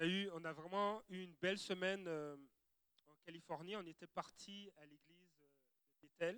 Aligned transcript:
On 0.00 0.44
a, 0.44 0.52
vraiment 0.52 1.02
eu 1.08 1.22
une 1.22 1.34
belle 1.40 1.58
semaine 1.58 2.04
euh, 2.06 2.36
en 3.08 3.14
Californie. 3.24 3.76
On 3.76 3.86
était 3.86 4.06
parti 4.06 4.70
à 4.78 4.82
l'église 4.82 5.30
de 5.40 5.48
Bethel, 6.02 6.36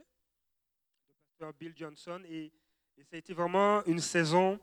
de 1.08 1.14
pasteur 1.14 1.52
Bill 1.54 1.72
Johnson, 1.76 2.22
et, 2.28 2.52
ça 2.98 3.16
a 3.16 3.18
été 3.18 3.34
vraiment 3.34 3.84
une 3.84 4.00
saison, 4.00 4.58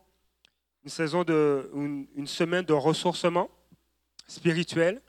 une 0.83 0.89
saison 0.89 1.23
de, 1.23 1.69
une, 1.75 2.25
semaine 2.25 2.65
de 2.65 2.73
ressourcement 2.73 3.51
spirituel. 4.27 5.01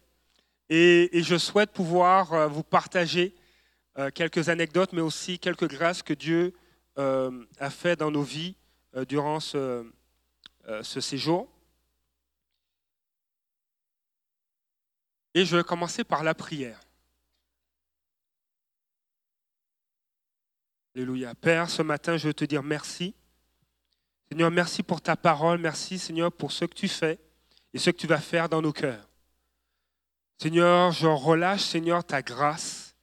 Et, 0.69 1.09
je 1.23 1.39
souhaite 1.39 1.73
pouvoir 1.73 2.33
euh, 2.35 2.49
vous 2.49 2.63
partager 2.63 3.35
euh, 3.97 4.11
quelques 4.11 4.51
anecdotes, 4.51 4.93
mais 4.93 5.01
aussi 5.01 5.39
quelques 5.39 5.69
grâces 5.69 6.03
que 6.03 6.13
Dieu 6.13 6.55
euh, 6.97 7.45
a 7.59 7.71
fait 7.71 7.97
dans 7.97 8.13
nos 8.13 8.23
vies 8.23 8.57
euh, 8.95 9.05
durant 9.05 9.39
euh, 9.57 9.83
ce 10.83 11.01
séjour. 11.01 11.49
Et 15.35 15.45
je 15.45 15.57
vais 15.57 15.65
commencer 15.65 16.05
par 16.05 16.23
la 16.23 16.35
prière. 16.35 16.81
Alléluia. 20.95 21.35
Père, 21.35 21.69
ce 21.69 21.83
matin, 21.83 22.17
je 22.17 22.29
veux 22.29 22.35
te 22.35 22.45
dire 22.45 22.63
merci. 22.63 23.15
Seigneur, 24.29 24.51
merci 24.51 24.83
pour 24.85 25.01
ta 25.01 25.17
parole. 25.17 25.59
Merci, 25.59 25.99
Seigneur, 25.99 26.31
pour 26.31 26.53
ce 26.53 26.65
que 26.65 26.75
tu 26.75 26.87
fais 26.87 27.19
et 27.73 27.79
ce 27.79 27.91
que 27.91 27.97
tu 27.97 28.07
vas 28.07 28.21
faire 28.21 28.49
dans 28.49 28.63
nos 28.63 28.73
cœurs. 28.73 29.09
Seigneur, 30.41 30.93
je 30.93 31.07
relâche, 31.07 31.63
Seigneur, 31.63 32.05
ta 32.05 32.23
grâce. 32.23 32.95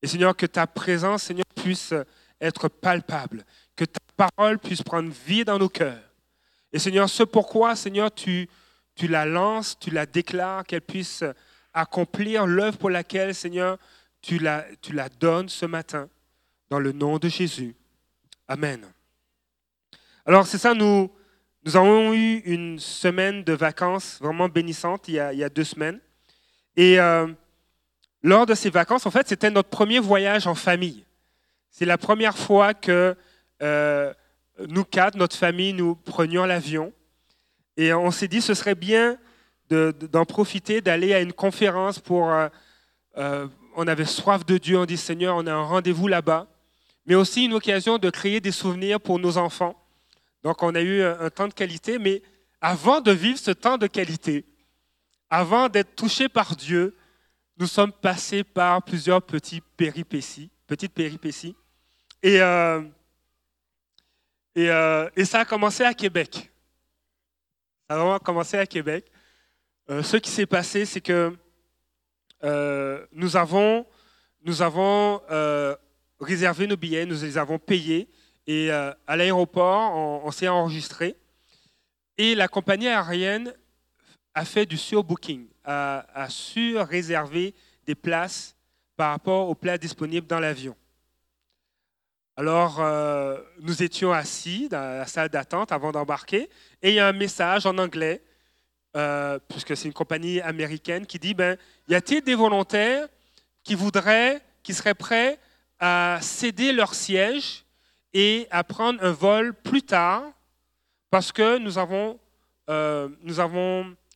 Et 0.00 0.06
Seigneur, 0.06 0.36
que 0.36 0.46
ta 0.46 0.66
présence, 0.66 1.24
Seigneur, 1.24 1.46
puisse 1.56 1.92
être 2.40 2.68
palpable. 2.68 3.44
Que 3.74 3.84
ta 3.84 4.00
parole 4.16 4.58
puisse 4.58 4.82
prendre 4.82 5.10
vie 5.10 5.44
dans 5.44 5.58
nos 5.58 5.68
cœurs. 5.68 6.02
Et 6.72 6.78
Seigneur, 6.78 7.08
ce 7.08 7.22
pourquoi, 7.22 7.74
Seigneur, 7.76 8.12
tu, 8.12 8.48
tu 8.94 9.08
la 9.08 9.24
lances, 9.24 9.78
tu 9.78 9.90
la 9.90 10.06
déclares, 10.06 10.64
qu'elle 10.64 10.82
puisse 10.82 11.24
accomplir 11.72 12.46
l'œuvre 12.46 12.78
pour 12.78 12.90
laquelle, 12.90 13.34
Seigneur, 13.34 13.78
tu 14.20 14.38
la, 14.38 14.64
tu 14.80 14.92
la 14.92 15.08
donnes 15.08 15.48
ce 15.48 15.66
matin, 15.66 16.08
dans 16.70 16.78
le 16.78 16.92
nom 16.92 17.18
de 17.18 17.28
Jésus. 17.28 17.74
Amen. 18.48 18.84
Alors, 20.24 20.46
c'est 20.46 20.58
ça, 20.58 20.74
nous, 20.74 21.10
nous 21.64 21.76
avons 21.76 22.12
eu 22.12 22.38
une 22.44 22.78
semaine 22.78 23.44
de 23.44 23.52
vacances 23.52 24.18
vraiment 24.20 24.48
bénissante 24.48 25.08
il 25.08 25.14
y 25.14 25.20
a, 25.20 25.32
il 25.32 25.38
y 25.38 25.44
a 25.44 25.48
deux 25.48 25.64
semaines. 25.64 26.00
Et 26.76 26.98
euh, 27.00 27.26
lors 28.22 28.46
de 28.46 28.54
ces 28.54 28.70
vacances, 28.70 29.06
en 29.06 29.10
fait, 29.10 29.28
c'était 29.28 29.50
notre 29.50 29.68
premier 29.68 29.98
voyage 29.98 30.46
en 30.46 30.54
famille. 30.54 31.04
C'est 31.70 31.84
la 31.84 31.98
première 31.98 32.36
fois 32.36 32.74
que 32.74 33.16
euh, 33.62 34.12
nous 34.68 34.84
quatre, 34.84 35.16
notre 35.16 35.36
famille, 35.36 35.72
nous 35.72 35.94
prenions 35.94 36.44
l'avion. 36.44 36.92
Et 37.76 37.92
on 37.92 38.10
s'est 38.10 38.28
dit, 38.28 38.40
ce 38.42 38.54
serait 38.54 38.74
bien 38.74 39.18
de- 39.70 39.94
de- 39.98 40.06
d'en 40.06 40.24
profiter, 40.24 40.80
d'aller 40.80 41.14
à 41.14 41.20
une 41.20 41.32
conférence 41.32 41.98
pour... 41.98 42.30
euh, 42.30 42.48
euh, 43.18 43.46
on 43.74 43.86
avait 43.86 44.04
soif 44.04 44.44
de 44.44 44.58
Dieu, 44.58 44.78
on 44.78 44.84
dit, 44.84 44.98
Seigneur, 44.98 45.36
on 45.36 45.46
a 45.46 45.52
un 45.52 45.62
rendez-vous 45.64 46.06
là-bas. 46.06 46.46
Mais 47.06 47.14
aussi 47.14 47.44
une 47.44 47.54
occasion 47.54 47.98
de 47.98 48.10
créer 48.10 48.40
des 48.40 48.52
souvenirs 48.52 49.00
pour 49.00 49.18
nos 49.18 49.38
enfants. 49.38 49.74
Donc 50.42 50.62
on 50.62 50.74
a 50.74 50.80
eu 50.80 51.02
un, 51.02 51.30
temps 51.30 51.48
de 51.48 51.54
qualité, 51.54 51.98
mais 51.98 52.22
avant 52.60 53.00
de 53.00 53.10
vivre 53.12 53.38
ce 53.38 53.50
temps 53.50 53.78
de 53.78 53.86
qualité, 53.86 54.44
avant 55.30 55.68
d'être 55.68 55.96
touchés 55.96 56.28
par 56.28 56.54
Dieu, 56.54 56.94
nous 57.56 57.66
sommes 57.66 57.92
passés 57.92 58.44
par 58.44 58.82
plusieurs 58.82 59.22
petites 59.22 59.64
péripéties, 59.76 60.50
petites 60.66 60.92
péripéties. 60.92 61.56
Et, 62.22 62.40
euh, 62.40 62.82
et 64.54 65.24
ça 65.24 65.40
a 65.40 65.44
commencé 65.44 65.82
à 65.84 65.94
Québec. 65.94 66.51
Ça 67.92 67.96
a 67.96 68.00
vraiment 68.00 68.18
commencé 68.20 68.56
à 68.56 68.64
Québec. 68.64 69.04
Euh, 69.90 70.02
ce 70.02 70.16
qui 70.16 70.30
s'est 70.30 70.46
passé, 70.46 70.86
c'est 70.86 71.02
que 71.02 71.36
euh, 72.42 73.04
nous 73.12 73.36
avons, 73.36 73.84
nous 74.46 74.62
avons 74.62 75.20
euh, 75.30 75.76
réservé 76.18 76.66
nos 76.66 76.78
billets, 76.78 77.04
nous 77.04 77.20
les 77.20 77.36
avons 77.36 77.58
payés, 77.58 78.08
et 78.46 78.70
à 78.70 79.14
l'aéroport, 79.14 80.24
on, 80.24 80.30
s'est 80.30 80.48
enregistré. 80.48 81.16
Et 82.16 82.34
la 82.34 82.48
compagnie 82.48 82.88
aérienne 82.88 83.52
a 84.32 84.46
fait 84.46 84.64
du 84.64 84.78
surbooking, 84.78 85.48
a, 85.62 86.06
a 86.14 86.30
su 86.30 86.78
réserver 86.78 87.54
des 87.84 87.94
places 87.94 88.56
par 88.96 89.10
rapport 89.10 89.50
aux 89.50 89.54
places 89.54 89.80
disponibles 89.80 90.26
dans 90.26 90.40
l'avion. 90.40 90.74
Alors, 92.34 92.80
euh, 92.80 93.38
nous 93.60 93.82
étions 93.82 94.10
assis 94.10 94.70
dans 94.70 94.80
la 94.80 95.06
salle 95.06 95.28
d'attente 95.28 95.70
avant 95.70 95.92
d'embarquer, 95.92 96.48
et 96.80 96.88
il 96.88 96.94
y 96.94 97.00
a 97.00 97.06
un 97.06 97.12
message 97.12 97.66
en 97.66 97.76
anglais, 97.76 98.22
euh, 98.96 99.38
puisque 99.48 99.76
c'est 99.76 99.86
une 99.86 99.92
compagnie 99.92 100.40
américaine, 100.40 101.04
qui 101.04 101.18
dit, 101.18 101.34
ben, 101.34 101.58
y 101.88 101.94
a-t-il 101.94 102.22
des 102.22 102.34
volontaires 102.34 103.06
qui 103.62 103.74
voudraient, 103.74 104.40
qui 104.62 104.72
seraient 104.72 104.94
prêts 104.94 105.38
à 105.78 106.20
céder 106.22 106.72
leur 106.72 106.94
siège 106.94 107.64
et 108.14 108.46
à 108.50 108.64
prendre 108.64 109.02
un 109.04 109.12
vol 109.12 109.52
plus 109.52 109.82
tard, 109.82 110.24
parce 111.10 111.32
que 111.32 111.58
nous 111.58 111.76
avons, 111.76 112.18
euh, 112.70 113.10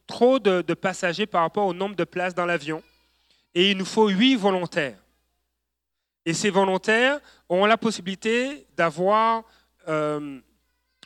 trop 0.07 0.39
de 0.39 0.75
passagers 0.75 1.27
par 1.27 1.43
rapport 1.43 1.67
au 1.67 1.75
nombre 1.75 1.97
de 1.97 2.05
places 2.05 2.35
dans 2.35 2.47
l'avion. 2.47 2.83
Et 3.55 3.73
il 3.73 3.77
nous 3.77 3.85
faut 3.85 4.09
huit 4.09 4.37
volontaires. 4.37 4.97
Et 6.27 6.35
ces 6.35 6.51
volontaires 6.51 7.21
auront 7.49 7.67
la 7.67 7.77
possibilité 7.79 8.67
d'avoir 8.77 9.45
euh, 9.89 10.41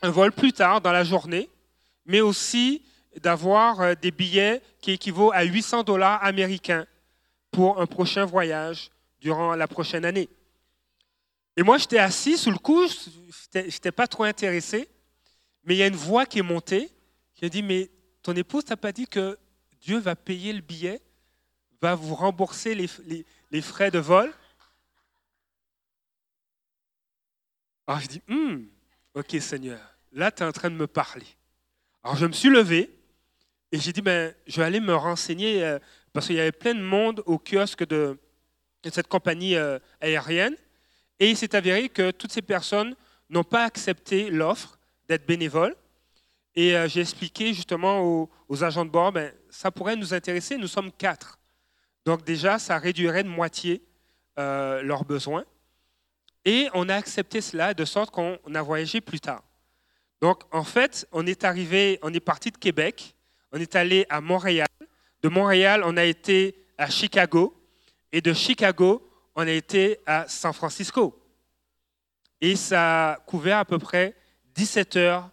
un 0.02 0.10
vol 0.10 0.32
plus 0.32 0.52
tard 0.52 0.80
dans 0.80 0.92
la 0.92 1.04
journée, 1.04 1.50
mais 2.06 2.22
aussi 2.22 2.82
d'avoir 3.20 3.80
euh, 3.82 3.94
des 4.00 4.10
billets 4.10 4.62
qui 4.80 4.92
équivaut 4.92 5.30
à 5.32 5.42
800 5.42 5.82
dollars 5.82 6.24
américains 6.24 6.86
pour 7.50 7.80
un 7.80 7.86
prochain 7.86 8.24
voyage 8.24 8.90
durant 9.20 9.54
la 9.54 9.68
prochaine 9.68 10.06
année. 10.06 10.28
Et 11.56 11.62
moi, 11.62 11.76
j'étais 11.76 11.98
assis 11.98 12.38
sous 12.38 12.50
le 12.50 12.56
coup, 12.58 12.86
je 12.88 13.58
n'étais 13.58 13.92
pas 13.92 14.06
trop 14.06 14.24
intéressé, 14.24 14.88
mais 15.64 15.74
il 15.74 15.78
y 15.78 15.82
a 15.82 15.86
une 15.88 15.96
voix 15.96 16.24
qui 16.24 16.38
est 16.38 16.42
montée, 16.42 16.90
qui 17.34 17.44
a 17.44 17.50
dit, 17.50 17.62
mais 17.62 17.90
ton 18.22 18.32
épouse 18.34 18.64
t'a 18.64 18.76
pas 18.78 18.92
dit 18.92 19.06
que 19.06 19.36
Dieu 19.82 19.98
va 19.98 20.16
payer 20.16 20.54
le 20.54 20.62
billet, 20.62 21.02
va 21.82 21.94
vous 21.94 22.14
rembourser 22.14 22.74
les- 22.74 23.26
les 23.50 23.60
frais 23.62 23.90
de 23.90 23.98
vol? 23.98 24.32
Alors 27.90 28.02
je 28.02 28.06
dis, 28.06 28.22
Hum, 28.28 28.68
ok 29.14 29.36
Seigneur, 29.40 29.80
là 30.12 30.30
tu 30.30 30.44
es 30.44 30.46
en 30.46 30.52
train 30.52 30.70
de 30.70 30.76
me 30.76 30.86
parler. 30.86 31.26
Alors 32.04 32.14
je 32.16 32.24
me 32.24 32.32
suis 32.32 32.48
levé 32.48 32.88
et 33.72 33.80
j'ai 33.80 33.92
dit, 33.92 34.00
ben, 34.00 34.32
je 34.46 34.60
vais 34.60 34.64
aller 34.64 34.78
me 34.78 34.94
renseigner 34.94 35.64
euh, 35.64 35.80
parce 36.12 36.28
qu'il 36.28 36.36
y 36.36 36.40
avait 36.40 36.52
plein 36.52 36.72
de 36.72 36.82
monde 36.82 37.20
au 37.26 37.36
kiosque 37.36 37.84
de, 37.88 38.16
cette 38.92 39.08
compagnie 39.08 39.56
euh, 39.56 39.80
aérienne. 40.00 40.54
Et 41.18 41.30
il 41.30 41.36
s'est 41.36 41.56
avéré 41.56 41.88
que 41.88 42.12
toutes 42.12 42.30
ces 42.30 42.42
personnes 42.42 42.94
n'ont 43.28 43.42
pas 43.42 43.64
accepté 43.64 44.30
l'offre 44.30 44.78
d'être 45.08 45.26
bénévoles. 45.26 45.74
Et 46.54 46.76
euh, 46.76 46.86
j'ai 46.86 47.00
expliqué 47.00 47.52
justement 47.52 48.28
aux, 48.48 48.62
agents 48.62 48.84
de 48.84 48.90
bord, 48.90 49.10
ben, 49.10 49.32
ça 49.48 49.72
pourrait 49.72 49.96
nous 49.96 50.14
intéresser, 50.14 50.56
nous 50.56 50.68
sommes 50.68 50.92
quatre. 50.92 51.40
Donc 52.06 52.22
déjà, 52.22 52.60
ça 52.60 52.78
réduirait 52.78 53.24
de 53.24 53.28
moitié 53.28 53.82
leurs 54.36 55.04
besoins. 55.04 55.44
Et 56.44 56.68
on 56.74 56.88
a 56.88 56.94
accepté 56.96 57.40
cela 57.40 57.74
de 57.74 57.84
sorte 57.84 58.10
qu'on 58.10 58.38
a 58.54 58.62
voyagé 58.62 59.00
plus 59.00 59.20
tard. 59.20 59.42
Donc 60.20 60.42
en 60.52 60.64
fait, 60.64 61.06
on 61.12 61.26
est 61.26 61.44
arrivé, 61.44 61.98
on 62.02 62.12
est 62.12 62.20
parti 62.20 62.50
de 62.50 62.56
Québec, 62.56 63.14
on 63.52 63.58
est 63.58 63.74
allé 63.76 64.06
à 64.08 64.20
Montréal. 64.20 64.68
De 65.22 65.28
Montréal, 65.28 65.82
on 65.84 65.96
a 65.96 66.04
été 66.04 66.66
à 66.78 66.88
Chicago. 66.88 67.56
Et 68.12 68.20
de 68.20 68.32
Chicago, 68.32 69.06
on 69.34 69.42
a 69.42 69.50
été 69.50 70.00
à 70.06 70.26
San 70.28 70.52
Francisco. 70.52 71.16
Et 72.40 72.56
ça 72.56 73.12
a 73.12 73.16
couvert 73.16 73.58
à 73.58 73.64
peu 73.64 73.78
près 73.78 74.16
17 74.54 74.96
heures 74.96 75.30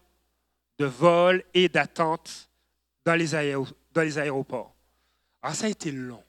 de 0.77 0.85
vol 0.85 1.43
et 1.53 1.69
d'attente 1.69 2.49
dans, 3.05 3.15
les 3.15 3.35
aéroports. 3.35 4.75
Alors 5.41 5.55
ça 5.55 5.65
a 5.65 5.69
été 5.69 5.91
long. 5.91 6.23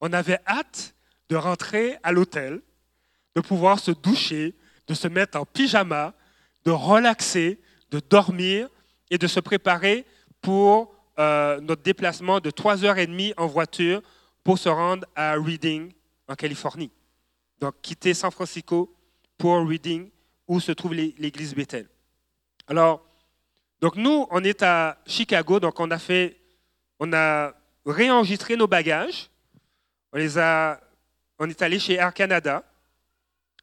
On 0.00 0.12
avait 0.12 0.40
hâte 0.46 0.94
de 1.28 1.36
rentrer 1.36 1.98
à 2.02 2.12
l'hôtel, 2.12 2.62
de 3.38 3.46
pouvoir 3.46 3.78
se 3.78 3.92
doucher, 3.92 4.52
de 4.88 4.94
se 4.94 5.06
mettre 5.06 5.38
en 5.38 5.44
pyjama, 5.46 6.12
de 6.64 6.72
relaxer, 6.72 7.60
de 7.92 8.00
dormir 8.00 8.68
et 9.10 9.16
de 9.16 9.28
se 9.28 9.38
préparer 9.38 10.04
pour 10.42 10.92
euh, 11.20 11.60
notre 11.60 11.82
déplacement 11.82 12.40
de 12.40 12.50
3h30 12.50 13.34
en 13.36 13.46
voiture 13.46 14.02
pour 14.42 14.58
se 14.58 14.68
rendre 14.68 15.06
à 15.14 15.34
Reading, 15.34 15.92
en 16.26 16.34
Californie. 16.34 16.90
Donc 17.60 17.76
quitter 17.80 18.12
San 18.12 18.32
Francisco 18.32 18.92
pour 19.36 19.56
Reading, 19.68 20.10
où 20.48 20.58
se 20.58 20.72
trouve 20.72 20.94
l'é- 20.94 21.14
l'église 21.18 21.54
Bethel. 21.54 21.88
Alors, 22.66 23.04
donc 23.80 23.94
nous, 23.94 24.26
on 24.32 24.42
est 24.42 24.62
à 24.64 24.98
Chicago, 25.06 25.60
donc 25.60 25.78
on 25.78 25.92
a 25.92 25.98
fait, 26.00 26.40
on 26.98 27.12
a 27.12 27.52
réenregistré 27.86 28.56
nos 28.56 28.66
bagages. 28.66 29.30
On 30.12 30.18
les 30.18 30.36
a, 30.38 30.80
on 31.38 31.48
est 31.48 31.62
allé 31.62 31.78
chez 31.78 31.94
Air 31.94 32.12
Canada. 32.12 32.64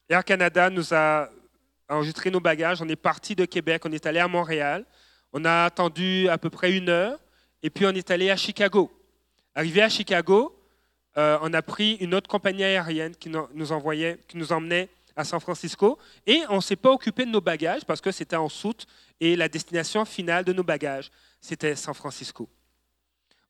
Air 0.08 0.24
Canada 0.24 0.70
nous 0.70 0.94
a 0.94 1.28
enregistré 1.88 2.30
nos 2.30 2.40
bagages. 2.40 2.80
On 2.82 2.88
est 2.88 2.96
parti 2.96 3.34
de 3.34 3.44
Québec, 3.44 3.82
on 3.84 3.92
est 3.92 4.06
allé 4.06 4.18
à 4.18 4.28
Montréal. 4.28 4.84
On 5.32 5.44
a 5.44 5.64
attendu 5.64 6.28
à 6.28 6.38
peu 6.38 6.50
près 6.50 6.72
une 6.76 6.88
heure 6.88 7.18
et 7.62 7.70
puis 7.70 7.86
on 7.86 7.90
est 7.90 8.10
allé 8.10 8.30
à 8.30 8.36
Chicago. 8.36 8.90
Arrivé 9.54 9.82
à 9.82 9.88
Chicago, 9.88 10.56
euh, 11.16 11.38
on 11.42 11.52
a 11.52 11.62
pris 11.62 11.94
une 11.94 12.14
autre 12.14 12.28
compagnie 12.28 12.62
aérienne 12.62 13.16
qui 13.16 13.30
nous, 13.30 13.72
envoyait, 13.72 14.18
qui 14.28 14.36
nous 14.36 14.52
emmenait 14.52 14.88
à 15.16 15.24
San 15.24 15.40
Francisco, 15.40 15.98
et 16.26 16.42
on 16.50 16.56
ne 16.56 16.60
s'est 16.60 16.76
pas 16.76 16.90
occupé 16.90 17.24
de 17.24 17.30
nos 17.30 17.40
bagages 17.40 17.86
parce 17.86 18.02
que 18.02 18.12
c'était 18.12 18.36
en 18.36 18.50
soute, 18.50 18.86
et 19.18 19.34
la 19.34 19.48
destination 19.48 20.04
finale 20.04 20.44
de 20.44 20.52
nos 20.52 20.62
bagages, 20.62 21.10
c'était 21.40 21.74
San 21.74 21.94
Francisco. 21.94 22.50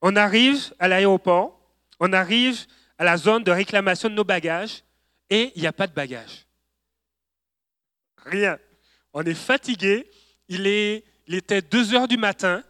On 0.01 0.15
arrive 0.15 0.73
à 0.79 0.87
l'aéroport, 0.87 1.61
on 1.99 2.13
arrive 2.13 2.67
à 2.99 3.05
la 3.05 3.17
zone 3.17 3.43
de 3.43 3.51
réclamation 3.51 4.09
de 4.09 4.15
nos 4.15 4.25
bagages, 4.25 4.85
et 5.29 5.53
il 5.57 5.61
n'y 5.61 5.67
a 5.67 5.73
pas 5.73 5.89
de 5.89 5.93
bagages. 5.93 6.46
Rien. 8.27 8.59
On 9.13 9.23
est 9.23 9.35
fatigué, 9.35 10.11
il, 10.49 10.67
est, 10.67 11.05
il 11.27 11.37
était 11.37 11.63
2 11.63 11.95
heures 11.95 12.09
du 12.09 12.17
matin, 12.17 12.63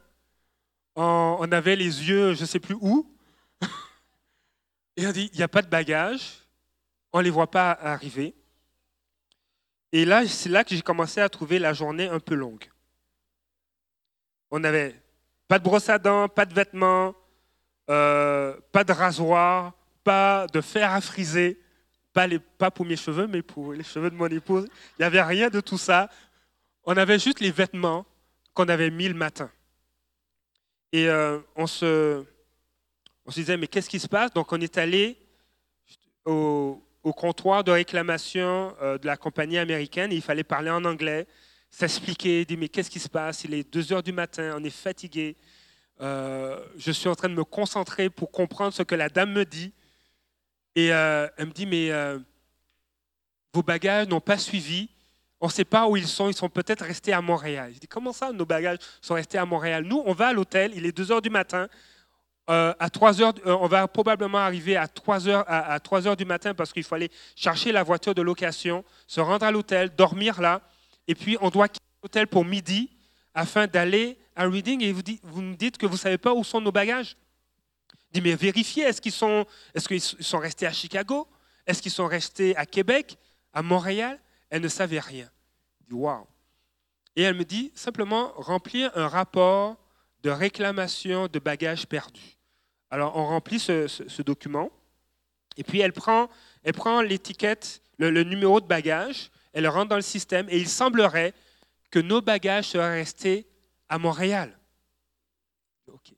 on, 0.95 1.51
avait 1.51 1.77
les 1.77 2.09
yeux, 2.09 2.35
je 2.35 2.43
ne 2.43 2.47
sais 2.47 2.61
plus 2.61 2.77
où, 2.81 3.11
et 4.97 5.07
on 5.07 5.13
dit, 5.13 5.31
il 5.33 5.37
n'y 5.37 5.43
a 5.43 5.49
pas 5.49 5.63
de 5.63 5.69
bagages, 5.69 6.41
on 7.13 7.19
ne 7.19 7.25
les 7.25 7.31
voit 7.31 7.51
pas 7.51 7.73
arriver. 7.73 8.35
Et 9.93 10.05
là, 10.05 10.27
c'est 10.27 10.49
là 10.49 10.63
que 10.63 10.75
j'ai 10.75 10.83
commencé 10.83 11.21
à 11.21 11.29
trouver 11.29 11.59
la 11.59 11.73
journée 11.73 12.07
un 12.07 12.21
peu 12.21 12.35
longue. 12.35 12.71
On 14.51 14.59
n'avait 14.59 15.01
pas 15.49 15.59
de 15.59 15.65
brosse 15.65 15.89
à 15.89 15.99
dents, 15.99 16.29
pas 16.29 16.45
de 16.45 16.55
vêtements, 16.55 17.15
euh, 17.89 18.57
pas 18.73 18.85
de 18.85 18.93
rasoir, 18.93 19.73
pas 20.05 20.47
de 20.49 20.61
fer 20.61 20.93
à 20.93 21.01
friser, 21.01 21.61
pas, 22.59 22.71
pour 22.71 22.87
mes 22.87 22.97
cheveux, 22.97 23.27
mais 23.27 23.43
pour 23.43 23.73
les 23.73 23.85
cheveux 23.85 24.11
de 24.11 24.15
mon 24.15 24.27
épouse. 24.27 24.67
Il 24.99 25.03
n'y 25.03 25.05
avait 25.05 25.23
rien 25.23 25.51
de 25.51 25.61
tout 25.61 25.79
ça. 25.79 26.09
On 26.85 26.97
avait 26.97 27.19
juste 27.19 27.41
les 27.41 27.51
vêtements 27.51 28.07
qu'on 28.55 28.69
avait 28.69 28.91
mis 28.91 29.09
le 29.09 29.15
matin. 29.15 29.51
Et 30.93 31.09
euh, 31.09 31.39
on, 31.57 31.67
se, 31.67 32.25
disait, 33.29 33.57
mais 33.57 33.67
qu'est-ce 33.67 33.91
qui 33.91 33.99
se 33.99 34.09
passe? 34.09 34.33
Donc 34.33 34.53
on 34.53 34.61
est 34.61 34.79
allé 34.79 35.19
au, 36.25 36.83
comptoir 37.17 37.63
de 37.63 37.71
réclamation 37.71 38.75
euh, 38.83 38.99
de 38.99 39.07
la 39.07 39.17
compagnie 39.17 39.59
américaine 39.59 40.11
il 40.11 40.21
fallait 40.21 40.43
parler 40.43 40.71
en 40.71 40.85
anglais, 40.85 41.29
s'expliquer, 41.71 42.45
dire, 42.45 42.59
mais 42.59 42.69
qu'est-ce 42.69 42.91
qui 42.91 42.99
se 42.99 43.09
passe? 43.09 43.45
Il 43.45 43.55
est 43.55 43.73
2 43.73 43.93
heures 43.93 44.03
du 44.03 44.13
matin, 44.13 44.57
on 44.59 44.65
est 44.65 44.71
fatigué. 44.71 45.37
Euh, 46.01 46.65
je 46.77 46.91
suis 46.91 47.09
en 47.09 47.15
train 47.15 47.29
de 47.29 47.35
me 47.35 47.45
concentrer 47.45 48.11
pour 48.11 48.31
comprendre 48.31 48.73
ce 48.73 48.83
que 48.83 48.95
la 48.95 49.09
dame 49.09 49.33
me 49.33 49.45
dit. 49.45 49.73
Et 50.77 50.87
elle 50.87 51.47
me 51.47 51.53
dit, 51.53 51.67
mais 51.67 51.91
vos 53.53 53.63
bagages 53.63 54.07
n'ont 54.07 54.21
pas 54.21 54.37
suivi. 54.37 54.89
On 55.41 55.47
ne 55.47 55.53
sait 55.53 55.65
pas 55.65 55.89
où 55.89 55.97
ils 55.97 56.07
sont. 56.07 56.29
Ils 56.29 56.37
sont 56.37 56.51
peut-être 56.51 56.85
restés 56.85 57.13
à 57.13 57.23
Montréal. 57.23 57.73
Je 57.75 57.79
dis, 57.79 57.89
comment 57.89 58.13
ça, 58.13 58.31
nos 58.33 58.47
bagages 58.47 58.79
sont 59.01 59.15
restés 59.15 59.39
à 59.39 59.47
Montréal? 59.47 59.85
Nous, 59.85 60.03
on 60.05 60.13
va 60.13 60.29
à 60.29 60.33
l'hôtel, 60.33 60.73
il 60.75 60.85
est 60.87 60.93
2 60.93 61.11
heures 61.11 61.23
du 61.23 61.31
matin. 61.31 61.69
Euh, 62.49 62.75
à 62.79 62.91
3 62.91 63.23
heures, 63.23 63.35
euh, 63.47 63.57
on 63.61 63.67
va 63.67 63.89
probablement 63.89 64.39
arriver 64.39 64.77
à 64.77 64.87
3 64.87 65.27
heures, 65.27 65.45
à, 65.49 65.81
3 65.81 66.07
heures 66.07 66.17
du 66.17 66.25
matin 66.25 66.55
parce 66.55 66.73
qu'il 66.73 66.85
faut 66.85 66.95
aller 66.95 67.11
chercher 67.35 67.73
la 67.73 67.83
voiture 67.83 68.15
de 68.15 68.23
location, 68.23 68.85
se 69.09 69.21
rendre 69.21 69.45
à 69.45 69.51
l'hôtel, 69.51 69.91
dormir 69.97 70.41
là. 70.41 70.61
Et 71.09 71.15
puis, 71.15 71.37
on 71.41 71.51
doit 71.51 71.69
quitter 71.69 71.87
l'hôtel 72.03 72.27
pour 72.29 72.45
midi 72.45 72.91
afin 73.35 73.67
d'aller 73.67 74.17
à 74.37 74.45
Reading. 74.45 74.83
Et 74.83 74.93
vous, 74.93 75.03
dites, 75.03 75.21
vous 75.25 75.43
me 75.43 75.57
dites 75.57 75.77
que 75.77 75.87
vous 75.87 75.95
ne 75.95 75.99
savez 75.99 76.19
pas 76.19 76.35
où 76.35 76.45
sont 76.45 76.61
nos 76.61 76.73
bagages? 76.73 77.17
Dis, 78.17 78.23
mais 78.23 78.35
vérifiez, 78.35 78.85
est-ce 78.85 79.03
qu'ils 79.03 79.13
sont, 79.13 79.45
est 79.75 79.87
qu'ils 79.87 80.01
sont 80.01 80.39
restés 80.39 80.67
à 80.67 80.73
Chicago? 80.73 81.29
Est-ce 81.67 81.83
qu'ils 81.83 81.93
sont 81.93 82.07
restés 82.07 82.57
à 82.57 82.65
Québec 82.65 83.19
À 83.53 83.61
Montréal? 83.61 84.19
Elle 84.49 84.63
ne 84.63 84.69
savait 84.69 85.01
rien. 85.01 85.29
Je 85.81 85.89
dis, 85.89 85.93
waouh. 85.93 86.27
Et 87.15 87.21
elle 87.25 87.35
me 87.35 87.45
dit 87.45 87.73
simplement 87.75 88.33
remplir 88.37 88.91
un 88.97 89.07
rapport 89.07 89.77
de 90.23 90.31
réclamation 90.31 91.29
de 91.29 91.39
bagages 91.39 91.87
perdus. 91.87 92.39
Alors, 92.89 93.19
on 93.19 93.27
remplit 93.27 93.61
ce, 93.61 94.23
document, 94.23 94.71
et 95.59 95.63
puis 95.63 95.81
elle 95.81 95.93
prend, 95.93 96.31
elle 96.63 96.73
prend 96.73 97.03
l'étiquette, 97.03 97.83
le, 97.99 98.23
numéro 98.23 98.63
de 98.63 98.67
bagage, 98.67 99.31
elle 99.53 99.65
le 99.65 99.69
rentre 99.69 99.91
dans 99.91 99.97
le 99.97 100.01
système, 100.01 100.49
et 100.49 100.57
il 100.57 100.69
semblerait 100.69 101.35
que 101.91 101.99
nos 101.99 102.23
bagages 102.23 102.69
seraient 102.69 102.99
restés 102.99 103.47
à 103.91 103.99
Montréal. 103.99 104.59
OK. 105.89 106.15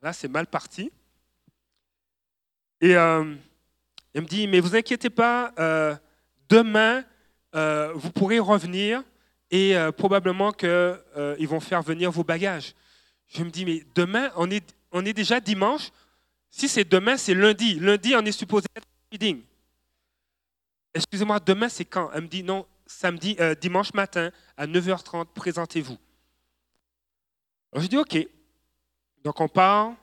Là, 0.00 0.14
c'est 0.14 0.28
mal 0.28 0.46
parti. 0.46 0.90
Et 2.82 2.96
euh, 2.96 3.34
elle 4.12 4.22
me 4.22 4.26
dit, 4.26 4.48
mais 4.48 4.58
vous 4.58 4.74
inquiétez 4.74 5.08
pas, 5.08 5.54
euh, 5.58 5.94
demain, 6.48 7.04
euh, 7.54 7.92
vous 7.94 8.10
pourrez 8.10 8.40
revenir 8.40 9.04
et 9.52 9.76
euh, 9.76 9.92
probablement 9.92 10.50
qu'ils 10.50 10.68
euh, 10.68 11.36
vont 11.46 11.60
faire 11.60 11.80
venir 11.80 12.10
vos 12.10 12.24
bagages. 12.24 12.74
Je 13.28 13.44
me 13.44 13.50
dis, 13.50 13.64
mais 13.64 13.86
demain, 13.94 14.32
on 14.34 14.50
est, 14.50 14.74
on 14.90 15.06
est 15.06 15.12
déjà 15.12 15.38
dimanche. 15.38 15.92
Si 16.50 16.68
c'est 16.68 16.84
demain, 16.84 17.16
c'est 17.16 17.34
lundi. 17.34 17.78
Lundi, 17.78 18.14
on 18.16 18.24
est 18.24 18.32
supposé 18.32 18.66
être 18.74 18.88
reading. 19.12 19.42
Excusez-moi, 20.92 21.38
demain, 21.38 21.68
c'est 21.68 21.84
quand? 21.84 22.10
Elle 22.12 22.22
me 22.22 22.28
dit, 22.28 22.42
non, 22.42 22.66
samedi, 22.84 23.38
dimanche 23.60 23.94
matin, 23.94 24.30
à 24.56 24.66
9h30, 24.66 25.26
présentez-vous. 25.34 25.96
Alors 27.72 27.84
je 27.84 27.88
dis, 27.88 27.96
OK. 27.96 28.28
Donc 29.22 29.40
on 29.40 29.48
part, 29.48 29.94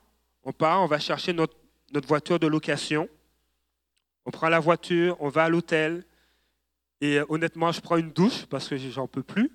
on 0.43 0.53
part, 0.53 0.81
on 0.81 0.87
va 0.87 0.97
chercher 0.97 1.33
notre, 1.33 1.58
notre 1.93 2.07
voiture 2.07 2.39
de 2.39 2.47
location. 2.47 3.09
On 4.25 4.31
prend 4.31 4.49
la 4.49 4.59
voiture, 4.59 5.17
on 5.19 5.29
va 5.29 5.45
à 5.45 5.49
l'hôtel, 5.49 6.05
et 7.01 7.19
euh, 7.19 7.25
honnêtement, 7.29 7.71
je 7.71 7.81
prends 7.81 7.97
une 7.97 8.11
douche 8.11 8.45
parce 8.45 8.67
que 8.67 8.77
j'en 8.77 9.07
peux 9.07 9.23
plus. 9.23 9.51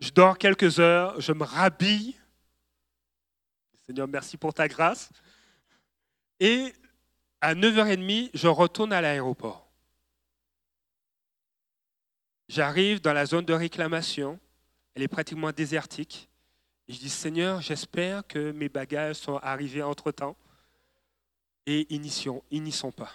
Je 0.00 0.10
dors 0.10 0.38
quelques 0.38 0.78
heures, 0.80 1.20
je 1.20 1.32
me 1.32 1.44
rhabille. 1.44 2.16
Seigneur, 3.86 4.08
merci 4.08 4.36
pour 4.36 4.54
ta 4.54 4.68
grâce. 4.68 5.10
Et 6.40 6.72
à 7.40 7.54
9h30, 7.54 8.30
je 8.34 8.48
retourne 8.48 8.92
à 8.92 9.00
l'aéroport. 9.00 9.68
J'arrive 12.48 13.00
dans 13.00 13.12
la 13.12 13.26
zone 13.26 13.44
de 13.44 13.52
réclamation. 13.52 14.38
Elle 14.94 15.02
est 15.02 15.08
pratiquement 15.08 15.52
désertique. 15.52 16.28
Je 16.88 16.98
dis, 16.98 17.08
Seigneur, 17.08 17.60
j'espère 17.60 18.26
que 18.26 18.52
mes 18.52 18.68
bagages 18.68 19.16
sont 19.16 19.36
arrivés 19.38 19.82
entre-temps. 19.82 20.36
Et 21.66 21.86
ils 21.90 22.00
n'y 22.00 22.72
sont 22.72 22.92
pas. 22.92 23.12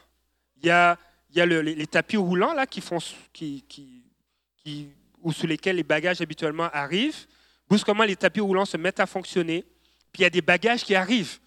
Il 0.57 0.65
y 0.67 0.69
a 0.69 0.97
il 1.29 1.37
y 1.37 1.41
a 1.41 1.45
les, 1.45 1.87
tapis 1.87 2.17
roulants 2.17 2.53
là 2.53 2.65
qui 2.65 2.81
font, 2.81 2.99
qui, 3.33 3.63
qui, 3.67 4.89
ou 5.21 5.31
sous 5.31 5.47
lesquels 5.47 5.75
les 5.75 5.83
bagages 5.83 6.21
habituellement 6.21 6.69
arrivent. 6.71 7.27
Brusquement, 7.67 8.03
les 8.03 8.15
tapis 8.15 8.39
roulants 8.39 8.65
se 8.65 8.77
mettent 8.77 8.99
à 8.99 9.05
fonctionner? 9.05 9.63
Puis 10.11 10.21
il 10.21 10.23
y 10.23 10.25
a 10.25 10.29
des 10.29 10.41
bagages 10.41 10.83
qui 10.83 10.95
arrivent. 10.95 11.39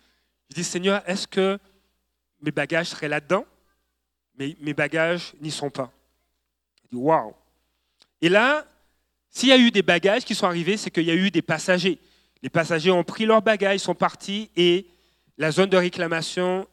Je 0.51 0.55
dis, 0.55 0.65
Seigneur, 0.65 1.03
est-ce 1.07 1.27
que 1.27 1.59
mes 2.43 2.51
bagages 2.51 2.89
seraient 2.89 3.09
là-dedans? 3.09 3.45
Mais 4.37 4.57
mes 4.61 4.75
bagages 4.75 5.33
n'y 5.41 5.51
sont 5.51 5.71
pas. 5.71 5.91
Je 6.85 6.97
dis, 6.97 7.03
waouh 7.03 7.35
Et 8.21 8.29
là, 8.29 8.67
s'il 9.31 9.49
y 9.49 9.53
a 9.53 9.59
eu 9.59 9.71
des 9.71 9.83
bagages 9.83 10.25
qui 10.25 10.35
sont 10.35 10.47
arrivés, 10.47 10.77
c'est 10.77 10.91
qu'il 10.91 11.05
y 11.05 11.11
a 11.11 11.15
eu 11.15 11.31
des 11.31 11.43
passagers. 11.43 11.99
Les 12.43 12.51
passagers 12.51 12.91
ont 12.91 13.05
pris 13.05 13.27
leurs 13.27 13.43
bagages, 13.43 13.81
sont 13.81 13.95
partis 13.95 14.51
et 14.57 14.87
la 15.39 15.51
zone 15.51 15.71
de 15.71 15.77
réclamation 15.77 16.67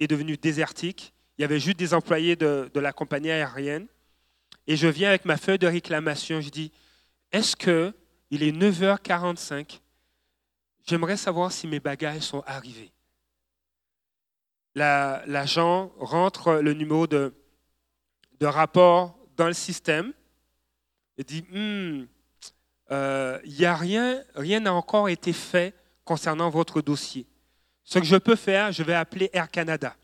est 0.00 0.06
devenue 0.06 0.36
désertique. 0.36 1.12
Il 1.38 1.42
y 1.42 1.44
avait 1.44 1.60
juste 1.60 1.78
des 1.78 1.94
employés 1.94 2.36
de, 2.36 2.70
la 2.74 2.92
compagnie 2.92 3.30
aérienne. 3.30 3.86
Et 4.66 4.76
je 4.76 4.88
viens 4.88 5.08
avec 5.08 5.24
ma 5.24 5.36
feuille 5.36 5.58
de 5.58 5.66
réclamation. 5.66 6.40
Je 6.40 6.48
dis, 6.48 6.72
est-ce 7.32 7.56
que 7.56 7.92
il 8.30 8.42
est 8.42 8.52
9h45 8.52 9.80
J'aimerais 10.86 11.16
savoir 11.16 11.52
si 11.52 11.66
mes 11.66 11.80
bagages 11.80 12.22
sont 12.22 12.42
arrivés. 12.46 12.92
L'agent 14.74 15.92
rentre 15.98 16.54
le 16.54 16.74
numéro 16.74 17.06
de, 17.06 17.32
de, 18.40 18.46
rapport 18.46 19.16
dans 19.36 19.46
le 19.46 19.52
système 19.52 20.12
et 21.16 21.24
dit, 21.24 21.42
hmm, 21.50 22.06
euh, 22.90 23.38
il 23.44 23.56
n'y 23.56 23.64
a 23.64 23.74
rien, 23.74 24.22
rien 24.34 24.60
n'a 24.60 24.74
encore 24.74 25.08
été 25.08 25.32
fait 25.32 25.74
concernant 26.04 26.50
votre 26.50 26.82
dossier. 26.82 27.26
Ce 27.84 27.98
que 27.98 28.04
je 28.04 28.16
peux 28.16 28.36
faire, 28.36 28.72
je 28.72 28.82
vais 28.82 28.94
appeler 28.94 29.30
Air 29.32 29.50
Canada. 29.50 29.94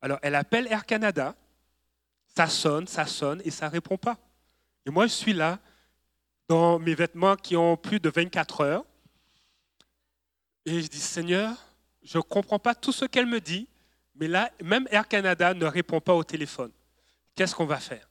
Alors, 0.00 0.18
elle 0.22 0.34
appelle 0.34 0.66
Air 0.68 0.86
Canada, 0.86 1.34
ça 2.34 2.46
sonne, 2.46 2.86
ça 2.86 3.06
sonne, 3.06 3.42
et 3.44 3.50
ça 3.50 3.66
ne 3.66 3.72
répond 3.72 3.98
pas. 3.98 4.16
Et 4.86 4.90
moi, 4.90 5.06
je 5.06 5.12
suis 5.12 5.32
là, 5.32 5.58
dans 6.48 6.78
mes 6.78 6.94
vêtements 6.94 7.36
qui 7.36 7.56
ont 7.56 7.76
plus 7.76 8.00
de 8.00 8.08
24 8.08 8.60
heures, 8.62 8.84
et 10.64 10.80
je 10.80 10.86
dis, 10.86 11.00
Seigneur, 11.00 11.56
je 12.02 12.18
ne 12.18 12.22
comprends 12.22 12.58
pas 12.58 12.74
tout 12.74 12.92
ce 12.92 13.04
qu'elle 13.04 13.26
me 13.26 13.40
dit, 13.40 13.68
mais 14.14 14.28
là, 14.28 14.50
même 14.62 14.86
Air 14.90 15.08
Canada 15.08 15.54
ne 15.54 15.66
répond 15.66 16.00
pas 16.00 16.14
au 16.14 16.22
téléphone. 16.22 16.70
Qu'est-ce 17.34 17.54
qu'on 17.54 17.66
va 17.66 17.80
faire? 17.80 18.08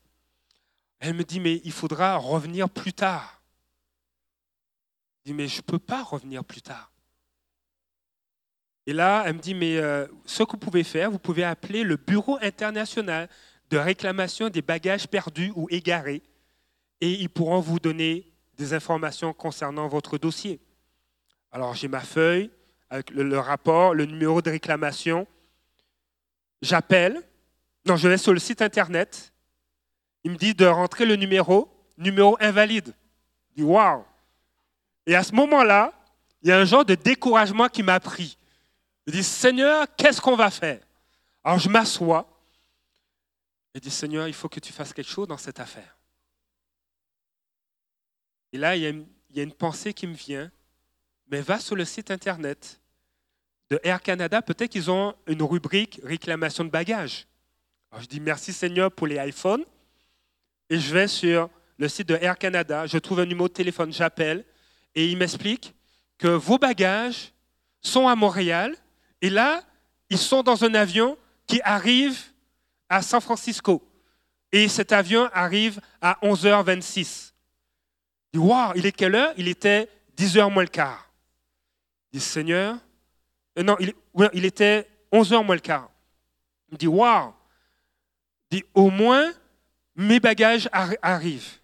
Elle 0.99 1.13
me 1.13 1.23
dit, 1.23 1.39
mais 1.39 1.61
il 1.63 1.71
faudra 1.71 2.17
revenir 2.17 2.69
plus 2.69 2.93
tard. 2.93 3.41
Je 5.19 5.31
dis, 5.31 5.33
mais 5.33 5.47
je 5.47 5.57
ne 5.57 5.61
peux 5.61 5.79
pas 5.79 6.03
revenir 6.03 6.43
plus 6.43 6.61
tard. 6.61 6.90
Et 8.87 8.93
là, 8.93 9.23
elle 9.25 9.35
me 9.35 9.39
dit, 9.39 9.53
mais 9.53 9.77
euh, 9.77 10.07
ce 10.25 10.43
que 10.43 10.51
vous 10.51 10.57
pouvez 10.57 10.83
faire, 10.83 11.11
vous 11.11 11.19
pouvez 11.19 11.43
appeler 11.43 11.83
le 11.83 11.97
Bureau 11.97 12.37
international 12.41 13.29
de 13.69 13.77
réclamation 13.77 14.49
des 14.49 14.61
bagages 14.61 15.07
perdus 15.07 15.51
ou 15.55 15.67
égarés, 15.69 16.23
et 16.99 17.11
ils 17.11 17.29
pourront 17.29 17.59
vous 17.59 17.79
donner 17.79 18.31
des 18.57 18.73
informations 18.73 19.33
concernant 19.33 19.87
votre 19.87 20.17
dossier. 20.17 20.59
Alors 21.51 21.73
j'ai 21.73 21.87
ma 21.87 22.01
feuille, 22.01 22.51
avec 22.91 23.09
le, 23.11 23.39
rapport, 23.39 23.93
le 23.93 24.05
numéro 24.05 24.41
de 24.41 24.49
réclamation. 24.49 25.25
J'appelle. 26.61 27.21
Non, 27.85 27.95
je 27.95 28.09
vais 28.09 28.17
sur 28.17 28.33
le 28.33 28.39
site 28.39 28.61
internet. 28.61 29.33
Il 30.23 30.31
me 30.31 30.35
dit 30.35 30.53
de 30.53 30.65
rentrer 30.65 31.05
le 31.05 31.15
numéro, 31.15 31.73
numéro 31.97 32.37
invalide. 32.41 32.93
Je 33.49 33.55
dis 33.55 33.63
waouh. 33.63 34.03
Et 35.07 35.15
à 35.15 35.23
ce 35.23 35.33
moment-là, 35.33 35.93
il 36.43 36.49
y 36.49 36.51
a 36.51 36.59
un 36.59 36.65
genre 36.65 36.83
de 36.83 36.95
découragement 36.95 37.69
qui 37.69 37.81
m'a 37.81 37.99
pris. 37.99 38.37
Je 39.07 39.11
dis 39.11 39.23
Seigneur, 39.23 39.87
qu'est-ce 39.95 40.21
qu'on 40.21 40.35
va 40.35 40.51
faire? 40.51 40.79
Alors 41.43 41.59
je 41.59 41.69
m'assois 41.69 42.27
et 43.73 43.79
dis 43.79 43.89
Seigneur, 43.89 44.27
il 44.27 44.33
faut 44.33 44.49
que 44.49 44.59
tu 44.59 44.71
fasses 44.73 44.93
quelque 44.93 45.09
chose 45.09 45.27
dans 45.27 45.37
cette 45.37 45.59
affaire. 45.59 45.97
Et 48.51 48.57
là, 48.57 48.75
il 48.75 48.81
y 48.81 48.85
a 48.85 48.89
une, 48.89 49.07
il 49.29 49.37
y 49.37 49.39
a 49.39 49.43
une 49.43 49.53
pensée 49.53 49.93
qui 49.93 50.07
me 50.07 50.13
vient, 50.13 50.51
mais 51.29 51.41
va 51.41 51.59
sur 51.59 51.75
le 51.75 51.85
site 51.85 52.11
internet 52.11 52.79
de 53.69 53.79
Air 53.83 54.01
Canada, 54.01 54.41
peut-être 54.41 54.69
qu'ils 54.69 54.91
ont 54.91 55.15
une 55.27 55.41
rubrique 55.41 56.01
réclamation 56.03 56.65
de 56.65 56.69
bagages. 56.69 57.25
Alors 57.89 58.03
je 58.03 58.07
dis 58.07 58.19
merci 58.19 58.51
Seigneur 58.51 58.91
pour 58.91 59.07
les 59.07 59.15
iPhones, 59.15 59.63
et 60.69 60.77
je 60.77 60.93
vais 60.93 61.07
sur 61.07 61.49
le 61.77 61.87
site 61.87 62.09
de 62.09 62.15
Air 62.15 62.37
Canada, 62.37 62.85
je 62.85 62.97
trouve 62.97 63.21
un 63.21 63.25
numéro 63.25 63.47
de 63.47 63.53
téléphone, 63.53 63.93
j'appelle, 63.93 64.45
et 64.93 65.09
il 65.09 65.17
m'explique 65.17 65.73
que 66.17 66.27
vos 66.27 66.57
bagages 66.57 67.31
sont 67.81 68.07
à 68.09 68.15
Montréal, 68.15 68.75
et 69.21 69.29
là, 69.29 69.63
ils 70.09 70.17
sont 70.17 70.43
dans 70.43 70.63
un 70.63 70.73
avion 70.73 71.17
qui 71.47 71.61
arrive 71.63 72.19
à 72.89 73.01
San 73.01 73.21
Francisco. 73.21 73.81
Et 74.51 74.67
cet 74.67 74.91
avion 74.91 75.29
arrive 75.33 75.79
à 76.01 76.17
11h26. 76.21 77.31
Il 78.33 78.39
dit, 78.39 78.45
waouh, 78.45 78.73
il 78.75 78.85
est 78.85 78.91
quelle 78.91 79.15
heure? 79.15 79.33
Il 79.37 79.47
était 79.47 79.87
10 80.17 80.35
h 80.37 80.51
moins 80.51 80.63
le 80.63 80.69
quart. 80.69 81.09
Il 82.11 82.19
dit, 82.19 82.25
Seigneur, 82.25 82.77
euh, 83.57 83.63
non, 83.63 83.77
il, 83.79 84.45
était 84.45 84.89
11 85.11 85.31
h 85.31 85.45
moins 85.45 85.55
le 85.55 85.61
quart. 85.61 85.89
Il 86.71 86.77
dit, 86.77 86.87
il 86.87 88.57
dit, 88.57 88.63
au 88.73 88.89
moins, 88.89 89.31
mes 89.95 90.19
bagages 90.19 90.67
arrivent. 91.01 91.59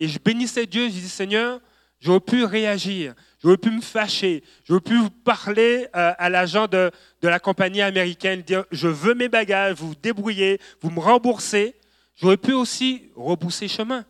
Et 0.00 0.08
je 0.08 0.18
bénissais 0.18 0.66
Dieu, 0.66 0.86
je 0.86 0.94
dis, 0.94 1.08
Seigneur, 1.08 1.60
j'aurais 2.00 2.20
pu 2.20 2.44
réagir, 2.44 3.14
j'aurais 3.42 3.56
pu 3.56 3.70
me 3.70 3.80
fâcher, 3.80 4.44
j'aurais 4.64 4.80
pu 4.80 4.98
parler 5.24 5.88
euh, 5.96 6.12
à 6.18 6.28
l'agent 6.28 6.66
de, 6.68 6.90
de, 7.20 7.28
la 7.28 7.38
compagnie 7.38 7.82
américaine, 7.82 8.42
dire, 8.42 8.64
je 8.70 8.88
veux 8.88 9.14
mes 9.14 9.28
bagages, 9.28 9.76
vous 9.76 9.88
vous 9.88 9.94
débrouillez, 9.94 10.60
vous 10.80 10.90
me 10.90 11.00
remboursez. 11.00 11.74
J'aurais 12.14 12.36
pu 12.36 12.52
aussi 12.52 13.10
rebousser 13.16 13.68
chemin 13.68 14.04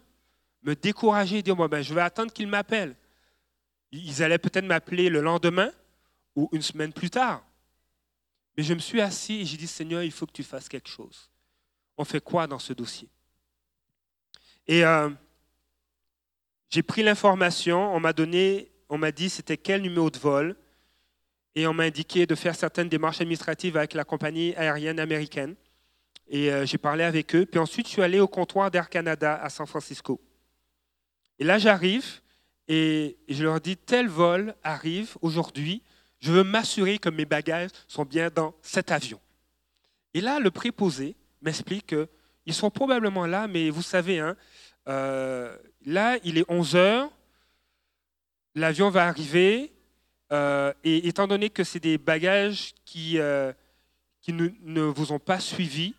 me 0.62 0.74
décourager 0.74 1.42
dire 1.42 1.56
moi, 1.56 1.68
ben, 1.68 1.82
je 1.82 1.92
vais 1.92 2.00
attendre 2.00 2.32
qu'il 2.32 2.46
m'appelle. 2.46 2.94
Ils 3.90 4.22
allaient 4.22 4.38
peut-être 4.38 4.64
m'appeler 4.64 5.08
le 5.08 5.20
lendemain 5.20 5.70
ou 6.34 6.48
une 6.52 6.62
semaine 6.62 6.92
plus 6.92 7.10
tard. 7.10 7.44
Mais 8.56 8.62
je 8.62 8.74
me 8.74 8.78
suis 8.78 9.00
assis 9.00 9.40
et 9.40 9.44
j'ai 9.44 9.56
dit 9.56 9.66
Seigneur, 9.66 10.02
il 10.02 10.12
faut 10.12 10.26
que 10.26 10.32
tu 10.32 10.42
fasses 10.42 10.68
quelque 10.68 10.88
chose. 10.88 11.30
On 11.96 12.04
fait 12.04 12.20
quoi 12.20 12.46
dans 12.46 12.58
ce 12.58 12.72
dossier? 12.72 13.08
Et 14.66 14.84
euh, 14.84 15.10
j'ai 16.70 16.82
pris 16.82 17.02
l'information, 17.02 17.94
on 17.94 18.00
m'a 18.00 18.12
donné, 18.12 18.71
on 18.92 18.99
m'a 18.99 19.11
dit 19.11 19.30
c'était 19.30 19.56
quel 19.56 19.80
numéro 19.80 20.11
de 20.11 20.18
vol, 20.18 20.54
et 21.54 21.66
on 21.66 21.72
m'a 21.72 21.84
indiqué 21.84 22.26
de 22.26 22.34
faire 22.34 22.54
certaines 22.54 22.90
démarches 22.90 23.22
administratives 23.22 23.78
avec 23.78 23.94
la 23.94 24.04
compagnie 24.04 24.54
aérienne 24.54 25.00
américaine. 25.00 25.54
Et 26.28 26.52
euh, 26.52 26.66
j'ai 26.66 26.76
parlé 26.76 27.02
avec 27.02 27.34
eux. 27.34 27.46
Puis 27.46 27.58
ensuite, 27.58 27.87
je 27.87 27.92
suis 27.92 28.02
allé 28.02 28.20
au 28.20 28.28
comptoir 28.28 28.70
d'Air 28.70 28.90
Canada 28.90 29.40
à 29.42 29.49
San 29.49 29.66
Francisco. 29.66 30.20
Et 31.38 31.44
là, 31.44 31.58
j'arrive 31.58 32.20
et 32.68 33.16
je 33.30 33.42
leur 33.42 33.62
dis, 33.62 33.78
tel 33.78 34.08
vol 34.08 34.54
arrive 34.62 35.16
aujourd'hui, 35.22 35.82
je 36.20 36.30
veux 36.30 36.44
m'assurer 36.44 36.99
que 36.99 37.08
mes 37.08 37.25
bagages 37.25 37.70
sont 37.88 38.04
bien 38.04 38.28
dans 38.28 38.54
cet 38.61 38.90
avion. 38.90 39.20
Et 40.12 40.20
là, 40.20 40.38
le 40.38 40.50
préposé 40.50 41.16
m'explique 41.40 41.87
qu'ils 41.87 42.54
sont 42.54 42.70
probablement 42.70 43.26
là, 43.26 43.49
mais 43.49 43.70
vous 43.70 43.82
savez, 43.82 44.20
hein, 44.20 44.37
euh, 44.87 45.56
là, 45.87 46.18
il 46.25 46.37
est 46.37 46.44
11 46.50 46.76
heures, 46.76 47.11
l'avion 48.54 48.90
va 48.90 49.06
arriver, 49.06 49.73
euh, 50.32 50.73
et 50.85 51.09
étant 51.09 51.26
donné 51.26 51.50
que 51.50 51.64
c'est 51.64 51.80
des 51.80 51.99
bagages 51.99 52.75
qui, 52.85 53.18
euh, 53.18 53.52
ne, 54.28 54.82
vous 54.82 55.12
ont 55.12 55.18
pas 55.18 55.40
suivi, 55.40 55.94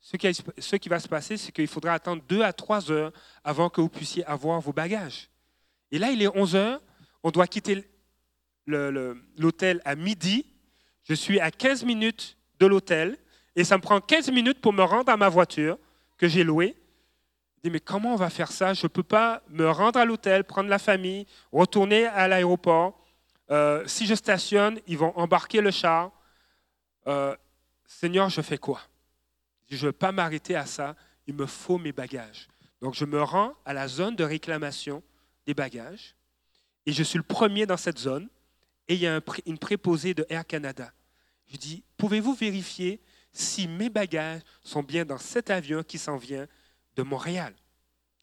ce 0.00 0.16
qui, 0.16 0.28
ce 0.58 0.76
qui 0.76 0.88
va 0.88 1.00
se 1.00 1.08
passer, 1.08 1.36
c'est 1.36 1.50
qu'il 1.50 1.66
faudra 1.66 1.94
attendre 1.94 2.22
deux 2.28 2.42
à 2.42 2.52
trois 2.52 2.90
heures 2.90 3.12
avant 3.42 3.70
que 3.70 3.80
vous 3.80 3.88
puissiez 3.88 4.24
avoir 4.26 4.60
vos 4.60 4.72
bagages. 4.72 5.28
Et 5.90 5.98
là, 5.98 6.10
il 6.10 6.22
est 6.22 6.28
11 6.28 6.56
heures, 6.56 6.80
on 7.22 7.30
doit 7.30 7.46
quitter 7.46 7.84
l'hôtel 8.66 9.80
à 9.84 9.94
midi. 9.94 10.46
Je 11.04 11.14
suis 11.14 11.40
à 11.40 11.50
15 11.50 11.84
minutes 11.84 12.36
de 12.58 12.66
l'hôtel 12.66 13.18
et 13.56 13.64
ça 13.64 13.76
me 13.76 13.82
prend 13.82 14.00
15 14.00 14.30
minutes 14.30 14.60
pour 14.60 14.72
me 14.72 14.82
rendre 14.82 15.10
à 15.10 15.16
ma 15.16 15.28
voiture 15.28 15.78
que 16.16 16.28
j'ai 16.28 16.44
louée. 16.44 16.76
Dis, 17.64 17.70
mais 17.70 17.80
comment 17.80 18.12
on 18.12 18.16
va 18.16 18.28
faire 18.28 18.52
ça? 18.52 18.74
Je 18.74 18.84
ne 18.84 18.88
peux 18.88 19.02
pas 19.02 19.42
me 19.48 19.70
rendre 19.70 19.98
à 19.98 20.04
l'hôtel, 20.04 20.44
prendre 20.44 20.68
la 20.68 20.78
famille, 20.78 21.26
retourner 21.50 22.04
à 22.04 22.28
l'aéroport. 22.28 23.02
Euh, 23.50 23.82
si 23.86 24.06
je 24.06 24.14
stationne, 24.14 24.78
ils 24.86 24.98
vont 24.98 25.16
embarquer 25.16 25.62
le 25.62 25.70
char. 25.70 26.12
Euh, 27.06 27.34
Seigneur, 27.86 28.28
je 28.28 28.42
fais 28.42 28.58
quoi? 28.58 28.82
Je 29.70 29.76
ne 29.76 29.80
veux 29.80 29.92
pas 29.92 30.12
m'arrêter 30.12 30.54
à 30.54 30.66
ça, 30.66 30.94
il 31.26 31.34
me 31.34 31.46
faut 31.46 31.78
mes 31.78 31.92
bagages. 31.92 32.48
Donc 32.82 32.92
je 32.92 33.06
me 33.06 33.22
rends 33.22 33.54
à 33.64 33.72
la 33.72 33.88
zone 33.88 34.14
de 34.14 34.24
réclamation 34.24 35.02
des 35.46 35.54
bagages 35.54 36.14
et 36.84 36.92
je 36.92 37.02
suis 37.02 37.16
le 37.16 37.24
premier 37.24 37.64
dans 37.64 37.78
cette 37.78 37.98
zone 37.98 38.28
et 38.88 38.94
il 38.94 39.00
y 39.00 39.06
a 39.06 39.22
une 39.46 39.58
préposée 39.58 40.12
de 40.12 40.26
Air 40.28 40.46
Canada. 40.46 40.92
Je 41.46 41.56
dis, 41.56 41.82
pouvez-vous 41.96 42.34
vérifier 42.34 43.00
si 43.32 43.68
mes 43.68 43.88
bagages 43.88 44.42
sont 44.62 44.82
bien 44.82 45.06
dans 45.06 45.16
cet 45.16 45.48
avion 45.48 45.82
qui 45.82 45.96
s'en 45.96 46.18
vient 46.18 46.46
de 46.96 47.02
Montréal 47.02 47.54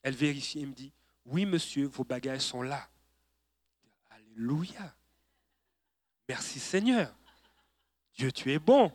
Elle 0.03 0.15
vérifie 0.15 0.61
et 0.61 0.65
me 0.65 0.73
dit, 0.73 0.91
oui 1.25 1.45
monsieur, 1.45 1.87
vos 1.87 2.03
bagages 2.03 2.41
sont 2.41 2.61
là. 2.61 2.89
Alléluia. 4.09 4.95
Merci 6.27 6.59
Seigneur. 6.59 7.13
Dieu, 8.13 8.31
tu 8.31 8.51
es 8.51 8.59
bon. 8.59 8.91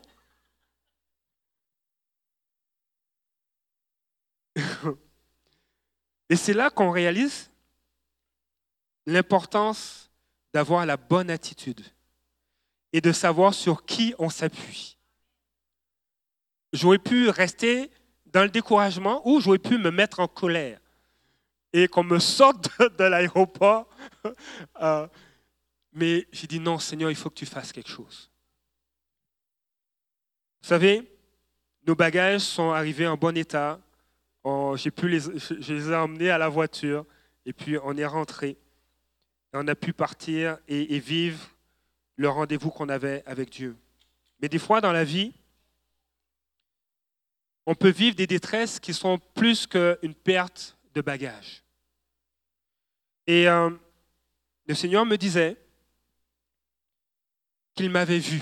Et 6.28 6.36
c'est 6.36 6.54
là 6.54 6.70
qu'on 6.70 6.90
réalise 6.90 7.50
l'importance 9.06 10.10
d'avoir 10.52 10.84
la 10.86 10.96
bonne 10.96 11.30
attitude 11.30 11.84
et 12.92 13.00
de 13.00 13.12
savoir 13.12 13.54
sur 13.54 13.84
qui 13.84 14.14
on 14.18 14.30
s'appuie. 14.30 14.98
J'aurais 16.72 16.98
pu 16.98 17.28
rester 17.28 17.90
dans 18.36 18.42
le 18.42 18.50
découragement 18.50 19.22
ou 19.26 19.40
j'aurais 19.40 19.58
pu 19.58 19.78
me 19.78 19.90
mettre 19.90 20.20
en 20.20 20.28
colère 20.28 20.78
et 21.72 21.88
qu'on 21.88 22.04
me 22.04 22.18
sorte 22.18 22.68
de, 22.98 23.04
l'aéroport. 23.04 23.88
Euh, 24.82 25.06
mais 25.92 26.26
j'ai 26.32 26.46
dit 26.46 26.60
non, 26.60 26.78
Seigneur, 26.78 27.10
il 27.10 27.16
faut 27.16 27.30
que 27.30 27.36
tu 27.36 27.46
fasses 27.46 27.72
quelque 27.72 27.88
chose. 27.88 28.30
Vous 30.60 30.68
savez, 30.68 31.10
nos 31.86 31.94
bagages 31.94 32.42
sont 32.42 32.72
arrivés 32.72 33.06
en 33.06 33.16
bon 33.16 33.34
état 33.36 33.80
j'ai 34.76 34.90
pu 34.90 35.08
les, 35.08 35.20
je 35.20 35.72
les 35.72 35.90
ai 35.90 35.94
emmenés 35.96 36.30
à 36.30 36.38
la 36.38 36.48
voiture 36.48 37.04
et 37.44 37.52
puis 37.52 37.78
on 37.82 37.96
est 37.96 38.06
rentré. 38.06 38.56
On 39.52 39.66
a 39.66 39.74
pu 39.74 39.92
partir 39.92 40.58
et, 40.68 40.98
vivre 40.98 41.40
le 42.16 42.28
rendez-vous 42.28 42.70
qu'on 42.70 42.88
avait 42.88 43.22
avec 43.26 43.50
Dieu. 43.50 43.76
Mais 44.40 44.48
des 44.48 44.58
fois 44.58 44.80
dans 44.80 44.92
la 44.92 45.04
vie, 45.04 45.32
on 47.66 47.74
peut 47.74 47.90
vivre 47.90 48.14
des 48.14 48.28
détresses 48.28 48.78
qui 48.78 48.94
sont 48.94 49.18
plus 49.34 49.66
qu'une 49.66 50.14
perte 50.14 50.78
de 50.94 51.00
bagages. 51.00 51.64
Et 53.26 53.48
euh, 53.48 53.70
le 54.66 54.74
Seigneur 54.74 55.04
me 55.04 55.16
disait 55.16 55.56
qu'il 57.74 57.90
m'avait 57.90 58.20
vu. 58.20 58.40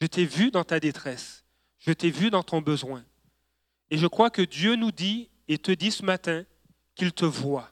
Je 0.00 0.06
t'ai 0.06 0.24
vu 0.24 0.50
dans 0.50 0.64
ta 0.64 0.80
détresse. 0.80 1.44
Je 1.78 1.92
t'ai 1.92 2.10
vu 2.10 2.30
dans 2.30 2.42
ton 2.42 2.60
besoin. 2.60 3.04
Et 3.90 3.98
je 3.98 4.06
crois 4.06 4.30
que 4.30 4.42
Dieu 4.42 4.74
nous 4.74 4.92
dit 4.92 5.30
et 5.48 5.58
te 5.58 5.70
dit 5.70 5.90
ce 5.90 6.04
matin 6.04 6.44
qu'il 6.94 7.12
te 7.12 7.24
voit. 7.24 7.70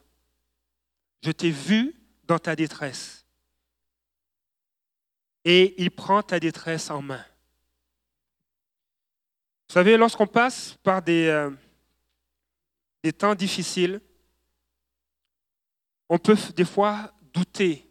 Je 1.21 1.31
t'ai 1.31 1.51
vu 1.51 1.95
dans 2.23 2.39
ta 2.39 2.55
détresse. 2.55 3.25
Et 5.43 5.81
il 5.81 5.91
prend 5.91 6.21
ta 6.23 6.39
détresse 6.39 6.89
en 6.89 7.01
main. 7.01 7.25
Vous 9.69 9.73
savez, 9.73 9.97
lorsqu'on 9.97 10.25
passe 10.25 10.79
par 10.81 11.03
des, 11.03 11.27
euh, 11.27 11.51
des 13.03 13.13
temps 13.13 13.35
difficiles, 13.35 14.01
on 16.09 16.17
peut 16.17 16.35
des 16.55 16.65
fois 16.65 17.13
douter 17.33 17.87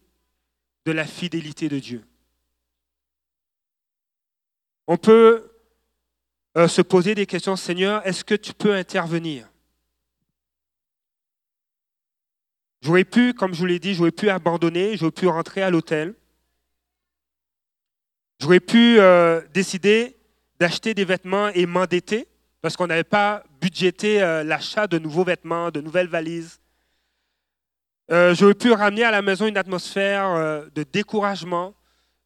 de 0.87 0.91
la 0.91 1.07
fidélité 1.07 1.69
de 1.69 1.79
Dieu. 1.79 2.05
On 4.89 4.97
peut 4.97 5.53
euh, 6.57 6.67
se 6.67 6.83
poser 6.83 7.15
des 7.15 7.27
questions, 7.27 7.55
Seigneur, 7.55 8.05
est-ce 8.05 8.25
que 8.25 8.35
tu 8.35 8.53
peux 8.53 8.75
intervenir? 8.75 9.49
J'aurais 12.83 13.05
pu, 13.05 13.35
comme 13.35 13.55
je 13.55 13.61
vous 13.61 13.67
l'ai 13.67 13.79
dit, 13.79 13.95
j'aurais 13.95 14.11
pu 14.11 14.31
abandonner, 14.31 14.97
j'aurais 14.97 15.13
pu 15.13 15.29
rentrer 15.29 15.63
à 15.63 15.71
l'hôtel. 15.71 16.17
J'aurais 18.41 18.59
pu 18.59 18.99
euh, 18.99 19.41
décider 19.55 20.18
d'acheter 20.61 20.95
des 20.95 21.05
vêtements 21.05 21.49
et 21.49 21.67
m'endetter 21.67 22.29
parce 22.61 22.77
qu'on 22.77 22.87
n'avait 22.87 23.05
pas 23.05 23.45
budgété 23.61 24.23
euh, 24.23 24.43
l'achat 24.43 24.87
de 24.87 24.99
nouveaux 24.99 25.25
vêtements, 25.25 25.71
de 25.71 25.81
nouvelles 25.81 26.09
valises. 26.09 26.61
Euh, 28.11 28.35
j'aurais 28.35 28.55
pu 28.55 28.73
ramener 28.73 29.05
à 29.05 29.11
la 29.11 29.23
maison 29.23 29.47
une 29.47 29.57
atmosphère 29.57 30.65
de 30.75 30.83
découragement, 30.83 31.75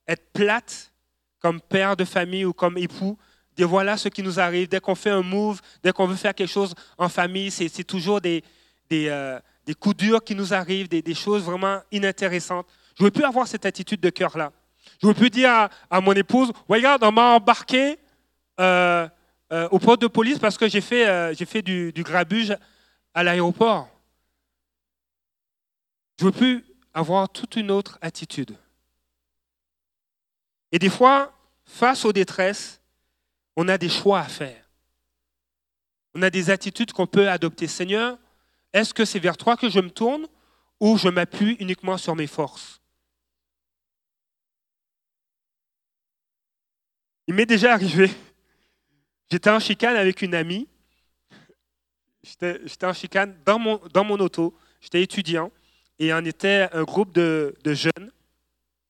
être 0.06 0.32
plate 0.32 0.92
comme 1.40 1.60
père 1.60 1.96
de 1.96 2.04
famille 2.04 2.44
ou 2.44 2.52
comme 2.52 2.78
époux, 2.78 3.18
dire 3.56 3.68
voilà 3.68 3.96
ce 3.96 4.08
qui 4.08 4.22
nous 4.22 4.40
arrive. 4.40 4.68
Dès 4.68 4.80
qu'on 4.80 4.94
fait 4.94 5.10
un 5.10 5.22
move, 5.22 5.60
dès 5.82 5.92
qu'on 5.92 6.06
veut 6.06 6.16
faire 6.16 6.34
quelque 6.34 6.48
chose 6.48 6.74
en 6.96 7.08
famille, 7.08 7.50
c'est 7.50 7.84
toujours 7.84 8.20
des, 8.20 8.42
des, 8.88 9.36
des, 9.66 9.74
coups 9.74 9.96
durs 9.96 10.22
qui 10.22 10.34
nous 10.34 10.54
arrivent, 10.54 10.88
des, 10.88 11.02
des 11.02 11.14
choses 11.14 11.42
vraiment 11.42 11.80
inintéressantes. 11.90 12.66
J'aurais 12.98 13.10
pu 13.10 13.24
avoir 13.24 13.46
cette 13.46 13.66
attitude 13.66 14.00
de 14.00 14.10
cœur-là. 14.10 14.52
J'aurais 15.00 15.14
pu 15.14 15.30
dire 15.30 15.68
à, 15.90 16.00
mon 16.00 16.12
épouse, 16.12 16.52
regarde, 16.68 17.02
on 17.04 17.12
m'a 17.12 17.34
embarqué 17.34 17.98
euh, 18.60 19.08
euh, 19.52 19.68
au 19.70 19.78
poste 19.78 20.00
de 20.02 20.06
police 20.06 20.38
parce 20.38 20.56
que 20.56 20.68
j'ai 20.68 20.80
fait, 20.80 21.06
euh, 21.06 21.34
j'ai 21.34 21.44
fait 21.44 21.62
du, 21.62 21.92
du, 21.92 22.02
grabuge 22.02 22.56
à 23.14 23.22
l'aéroport. 23.22 23.88
J'aurais 26.18 26.32
pu 26.32 26.64
avoir 26.94 27.28
toute 27.28 27.56
une 27.56 27.70
autre 27.70 27.98
attitude. 28.00 28.56
Et 30.70 30.78
des 30.78 30.88
fois, 30.88 31.32
face 31.64 32.04
aux 32.04 32.12
détresses, 32.12 32.80
on 33.56 33.68
a 33.68 33.76
des 33.76 33.88
choix 33.88 34.20
à 34.20 34.28
faire. 34.28 34.62
On 36.14 36.22
a 36.22 36.30
des 36.30 36.50
attitudes 36.50 36.92
qu'on 36.92 37.06
peut 37.06 37.28
adopter. 37.28 37.66
Seigneur, 37.66 38.18
est-ce 38.72 38.94
que 38.94 39.04
c'est 39.04 39.18
vers 39.18 39.36
toi 39.36 39.56
que 39.56 39.68
je 39.68 39.80
me 39.80 39.90
tourne 39.90 40.26
ou 40.80 40.96
je 40.96 41.08
m'appuie 41.08 41.56
uniquement 41.60 41.98
sur 41.98 42.14
mes 42.16 42.26
forces? 42.26 42.80
Il 47.26 47.34
m'est 47.34 47.46
déjà 47.46 47.74
arrivé. 47.74 48.10
J'étais 49.32 49.48
en 49.48 49.60
chicane 49.60 49.96
avec 49.96 50.20
une 50.20 50.34
amie. 50.34 50.68
J'étais 52.22 52.84
en 52.84 52.92
chicane 52.92 53.34
dans 53.46 53.58
mon, 53.58 53.80
dans 53.94 54.04
mon 54.04 54.20
auto. 54.20 54.54
J'étais 54.78 55.02
étudiant 55.02 55.50
et 55.98 56.12
on 56.12 56.18
était 56.18 56.68
un 56.70 56.82
groupe 56.82 57.14
de, 57.14 57.54
de, 57.64 57.72
jeunes. 57.72 58.12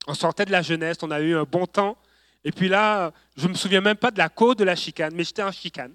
On 0.08 0.14
sortait 0.14 0.44
de 0.44 0.50
la 0.50 0.62
jeunesse, 0.62 0.96
on 1.02 1.12
a 1.12 1.20
eu 1.20 1.36
un 1.36 1.44
bon 1.44 1.64
temps. 1.64 1.96
Et 2.42 2.50
puis 2.50 2.68
là, 2.68 3.12
je 3.36 3.46
ne 3.46 3.50
me 3.50 3.54
souviens 3.54 3.80
même 3.80 3.96
pas 3.96 4.10
de 4.10 4.18
la 4.18 4.28
cause 4.28 4.56
de 4.56 4.64
la 4.64 4.74
chicane, 4.74 5.14
mais 5.14 5.22
j'étais 5.22 5.44
en 5.44 5.52
chicane 5.52 5.94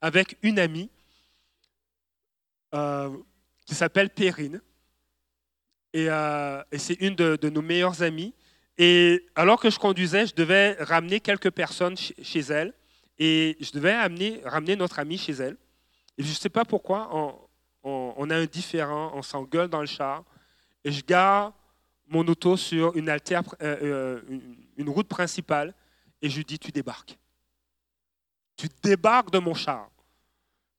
avec 0.00 0.38
une 0.42 0.60
amie 0.60 0.88
euh, 2.76 3.10
qui 3.66 3.74
s'appelle 3.74 4.10
Perrine. 4.10 4.60
Et, 5.92 6.06
euh, 6.08 6.62
et 6.70 6.78
c'est 6.78 7.00
une 7.00 7.16
de, 7.16 7.34
de, 7.34 7.50
nos 7.50 7.60
meilleures 7.60 8.04
amies. 8.04 8.34
Et 8.78 9.26
alors 9.34 9.58
que 9.58 9.68
je 9.68 9.80
conduisais, 9.80 10.28
je 10.28 10.34
devais 10.36 10.76
ramener 10.78 11.18
quelques 11.18 11.50
personnes 11.50 11.96
chez 11.96 12.38
elle 12.38 12.72
et 13.18 13.56
je 13.60 13.70
devais 13.72 13.92
amener, 13.92 14.40
ramener 14.44 14.76
notre 14.76 14.98
amie 14.98 15.18
chez 15.18 15.32
elle. 15.32 15.56
Et 16.18 16.22
je 16.22 16.28
ne 16.28 16.34
sais 16.34 16.48
pas 16.48 16.64
pourquoi, 16.64 17.10
on, 17.82 18.30
a 18.30 18.36
un 18.36 18.46
différent, 18.46 19.12
on 19.14 19.22
s'engueule 19.22 19.68
dans 19.68 19.80
le 19.80 19.86
char 19.86 20.24
et 20.84 20.92
je 20.92 21.04
gare 21.04 21.52
mon 22.06 22.26
auto 22.26 22.56
sur 22.56 22.96
une, 22.96 23.08
euh, 23.08 23.18
euh, 23.62 24.20
une, 24.76 24.88
route 24.88 25.08
principale 25.08 25.74
et 26.20 26.28
je 26.28 26.36
lui 26.36 26.44
dis 26.44 26.58
Tu 26.58 26.70
débarques. 26.70 27.18
Tu 28.56 28.68
débarques 28.82 29.30
de 29.30 29.38
mon 29.38 29.54
char. 29.54 29.90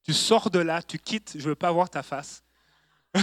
Tu 0.03 0.13
sors 0.13 0.49
de 0.49 0.59
là, 0.59 0.81
tu 0.81 0.99
quittes, 0.99 1.33
je 1.33 1.43
ne 1.43 1.49
veux 1.49 1.55
pas 1.55 1.71
voir 1.71 1.89
ta 1.89 2.03
face. 2.03 2.43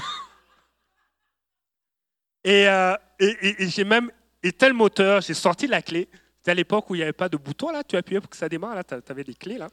Euh, 2.44 2.96
et, 3.20 3.62
et 3.62 3.68
j'ai 3.68 3.84
même 3.84 4.10
et 4.42 4.52
tel 4.52 4.72
moteur, 4.72 5.20
j'ai 5.20 5.34
sorti 5.34 5.66
la 5.66 5.82
clé. 5.82 6.08
C'était 6.42 6.50
à 6.50 6.54
l'époque 6.54 6.90
où 6.90 6.94
il 6.94 6.98
n'y 6.98 7.02
avait 7.04 7.12
pas 7.12 7.28
de 7.28 7.36
bouton, 7.36 7.70
là, 7.70 7.84
tu 7.84 7.96
appuyais 7.96 8.20
pour 8.20 8.28
que 8.28 8.36
ça 8.36 8.48
démarre, 8.48 8.74
là, 8.74 8.82
tu 8.82 8.94
avais 8.94 9.24
des 9.24 9.34
clés, 9.34 9.58
là. 9.58 9.68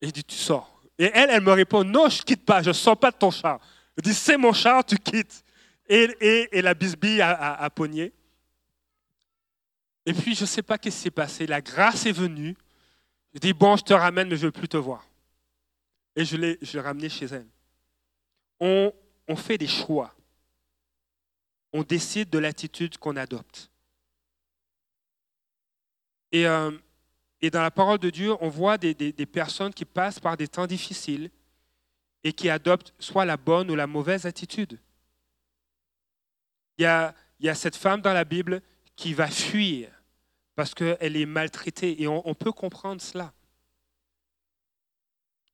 Et 0.00 0.06
je 0.08 0.12
dis, 0.12 0.24
tu 0.24 0.36
sors. 0.36 0.82
Et 0.98 1.10
elle, 1.12 1.30
elle 1.30 1.40
me 1.40 1.52
répond, 1.52 1.82
non, 1.82 2.08
je 2.08 2.20
ne 2.20 2.24
quitte 2.24 2.44
pas, 2.44 2.62
je 2.62 2.68
ne 2.68 2.74
sors 2.74 2.98
pas 2.98 3.10
de 3.10 3.16
ton 3.16 3.30
char. 3.30 3.58
Je 3.96 4.02
dis, 4.02 4.14
c'est 4.14 4.36
mon 4.36 4.52
char, 4.52 4.84
tu 4.84 4.98
quittes. 4.98 5.42
Et, 5.88 6.48
et, 6.52 6.62
la 6.62 6.74
bisbille 6.74 7.20
a, 7.20 7.68
pogné. 7.70 8.12
Et 10.06 10.12
puis, 10.12 10.34
je 10.34 10.42
ne 10.42 10.46
sais 10.46 10.62
pas 10.62 10.76
ce 10.76 10.80
qui 10.80 10.90
s'est 10.90 11.10
passé. 11.10 11.46
La 11.46 11.60
grâce 11.60 12.06
est 12.06 12.12
venue. 12.12 12.56
Je 13.32 13.38
dis, 13.38 13.52
bon, 13.52 13.76
je 13.76 13.84
te 13.84 13.94
ramène, 13.94 14.28
mais 14.28 14.36
je 14.36 14.42
ne 14.42 14.46
veux 14.46 14.52
plus 14.52 14.68
te 14.68 14.76
voir. 14.76 15.04
Et 16.16 16.24
je 16.24 16.36
l'ai 16.36 16.58
ramené 16.80 17.08
chez 17.08 17.26
elle. 17.26 17.48
On, 18.60 18.92
on 19.28 19.36
fait 19.36 19.58
des 19.58 19.66
choix 19.66 20.14
on 21.74 21.82
décide 21.82 22.30
de 22.30 22.38
l'attitude 22.38 22.96
qu'on 22.98 23.16
adopte. 23.16 23.68
Et, 26.34 26.48
euh, 26.48 26.72
et, 27.40 27.48
dans 27.48 27.62
la 27.62 27.70
parole 27.70 28.00
de 28.00 28.10
Dieu, 28.10 28.34
on 28.40 28.48
voit 28.48 28.76
des, 28.76 29.12
personnes 29.24 29.72
qui 29.72 29.84
passent 29.84 30.18
par 30.18 30.36
des 30.36 30.48
temps 30.48 30.66
difficiles 30.66 31.30
et 32.24 32.32
qui 32.32 32.50
adoptent 32.50 32.92
soit 32.98 33.24
la 33.24 33.36
bonne 33.36 33.70
ou 33.70 33.76
la 33.76 33.86
mauvaise 33.86 34.26
attitude. 34.26 34.80
Il 36.76 36.82
y 36.82 36.86
a, 36.86 37.14
il 37.38 37.46
y 37.46 37.48
a 37.48 37.54
cette 37.54 37.76
femme 37.76 38.00
dans 38.00 38.12
la 38.12 38.24
Bible 38.24 38.62
qui 38.96 39.14
va 39.14 39.28
fuir 39.28 39.88
parce 40.56 40.74
qu'elle 40.74 41.16
est 41.16 41.24
maltraitée 41.24 42.02
et 42.02 42.08
on, 42.08 42.34
peut 42.34 42.50
comprendre 42.50 43.00
cela. 43.00 43.32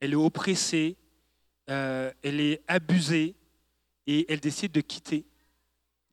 Elle 0.01 0.13
est 0.15 0.17
oppressée, 0.17 0.97
euh, 1.69 2.11
elle 2.23 2.41
est 2.41 2.63
abusée 2.69 3.35
et 4.07 4.33
elle 4.33 4.41
décide 4.41 4.73
de 4.73 4.81
quitter 4.81 5.27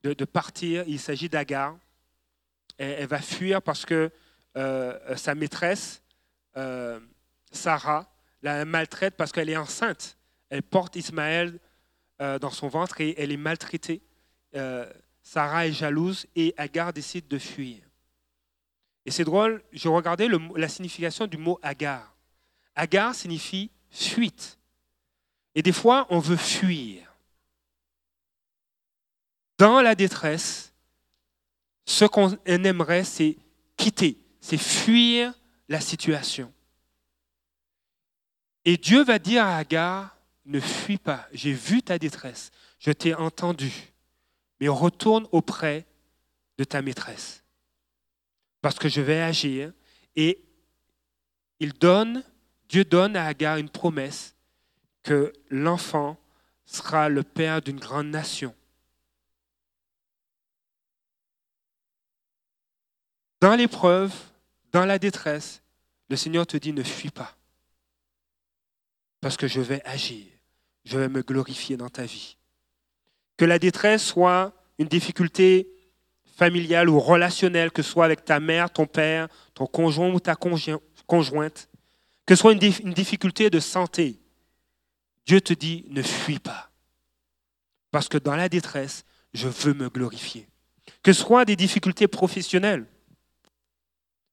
de, 0.04 0.26
partir. 0.26 0.84
Il 0.88 1.00
s'agit 1.00 1.30
d'Agar. 1.30 1.78
Elle, 2.78 3.08
va 3.08 3.22
fuir 3.22 3.62
parce 3.62 3.86
que 3.86 4.12
euh, 4.56 5.16
sa 5.16 5.36
maîtresse, 5.36 6.02
euh, 6.56 7.00
Sarah, 7.52 8.10
la 8.42 8.66
maltraite 8.66 9.16
parce 9.16 9.32
qu'elle 9.32 9.50
est 9.50 9.58
enceinte. 9.58 10.18
Elle 10.50 10.64
porte 10.64 10.96
Ismaël 10.96 11.60
euh, 12.22 12.40
dans 12.40 12.52
son 12.52 12.68
ventre 12.68 13.02
et 13.02 13.16
elle 13.18 13.32
est 13.32 13.38
maltraitée. 13.38 14.02
Sarah 15.22 15.68
est 15.68 15.74
jalouse 15.74 16.26
et 16.36 16.54
Agar 16.58 16.94
décide 16.94 17.28
de 17.28 17.38
fuir. 17.38 17.78
Et 19.06 19.12
c'est 19.12 19.24
drôle, 19.24 19.62
je 19.72 19.88
regardais 19.88 20.28
la 20.56 20.68
signification 20.68 21.28
du 21.28 21.38
mot 21.38 21.60
Agar. 21.62 22.16
Agar 22.76 23.14
signifie 23.14 23.70
fuite. 23.92 24.58
Et 25.54 25.62
des 25.62 25.72
fois, 25.72 26.08
on 26.10 26.20
veut 26.20 26.38
fuir 26.38 27.08
dans 29.58 29.82
la 29.82 29.96
détresse, 29.96 30.74
ce 31.86 32.06
qu'on 32.06 32.38
aimerait, 32.46 33.04
c'est 33.04 33.38
quitter, 33.76 34.18
c'est 34.48 34.58
fuir 34.58 35.34
la 35.68 35.82
situation. 35.82 36.54
Et 38.64 38.78
Dieu 38.78 39.04
va 39.04 39.20
dire 39.20 39.44
à 39.44 39.58
Agar, 39.58 40.16
ne 40.46 40.62
fuis 40.62 40.98
pas, 40.98 41.28
j'ai 41.34 41.52
vu 41.52 41.84
ta 41.84 42.00
détresse, 42.00 42.52
je 42.80 42.94
t'ai 42.94 43.14
entendu, 43.14 43.74
mais 44.62 44.70
retourne 44.70 45.28
auprès 45.34 45.86
de 46.58 46.64
ta 46.64 46.82
maîtresse, 46.82 47.44
parce 48.62 48.80
que 48.80 48.88
je 48.88 49.02
vais 49.02 49.22
agir. 49.22 49.74
Et 50.16 50.42
il 51.60 51.74
donne, 51.74 52.24
Dieu 52.70 52.86
donne 52.86 53.18
à 53.18 53.26
Agar 53.26 53.58
une 53.58 53.70
promesse 53.70 54.34
que 55.04 55.34
l'enfant 55.50 56.18
sera 56.66 57.10
le 57.10 57.24
père 57.24 57.62
d'une 57.62 57.82
grande 57.82 58.08
nation. 58.08 58.56
Dans 63.42 63.56
l'épreuve, 63.56 64.16
dans 64.72 64.86
la 64.86 65.00
détresse, 65.00 65.62
le 66.10 66.16
Seigneur 66.16 66.46
te 66.46 66.58
dit 66.58 66.74
ne 66.74 66.84
fuis 66.84 67.10
pas. 67.10 67.36
Parce 69.22 69.38
que 69.38 69.48
je 69.48 69.62
vais 69.62 69.82
agir. 69.86 70.26
Je 70.86 70.98
vais 70.98 71.10
me 71.10 71.22
glorifier 71.22 71.76
dans 71.76 71.90
ta 71.90 72.04
vie. 72.04 72.38
Que 73.36 73.46
la 73.46 73.60
détresse 73.60 74.04
soit 74.04 74.54
une 74.78 74.88
difficulté 74.88 75.68
familiale 76.38 76.90
ou 76.90 77.00
relationnelle, 77.00 77.72
que 77.72 77.82
ce 77.82 77.92
soit 77.92 78.06
avec 78.06 78.24
ta 78.24 78.40
mère, 78.40 78.72
ton 78.72 78.86
père, 78.86 79.28
ton 79.54 79.66
conjoint 79.66 80.10
ou 80.14 80.20
ta 80.20 80.36
conjointe, 80.36 81.70
que 82.26 82.36
ce 82.36 82.42
soit 82.42 82.54
une 82.54 82.94
difficulté 82.94 83.50
de 83.50 83.60
santé, 83.60 84.20
Dieu 85.26 85.42
te 85.42 85.54
dit 85.54 85.86
ne 85.90 86.02
fuis 86.02 86.40
pas. 86.40 86.72
Parce 87.92 88.08
que 88.08 88.18
dans 88.18 88.36
la 88.36 88.50
détresse, 88.50 89.04
je 89.34 89.48
veux 89.48 89.74
me 89.74 89.90
glorifier. 89.90 90.48
Que 91.04 91.12
ce 91.12 91.22
soit 91.22 91.46
des 91.46 91.56
difficultés 91.56 92.08
professionnelles, 92.08 92.86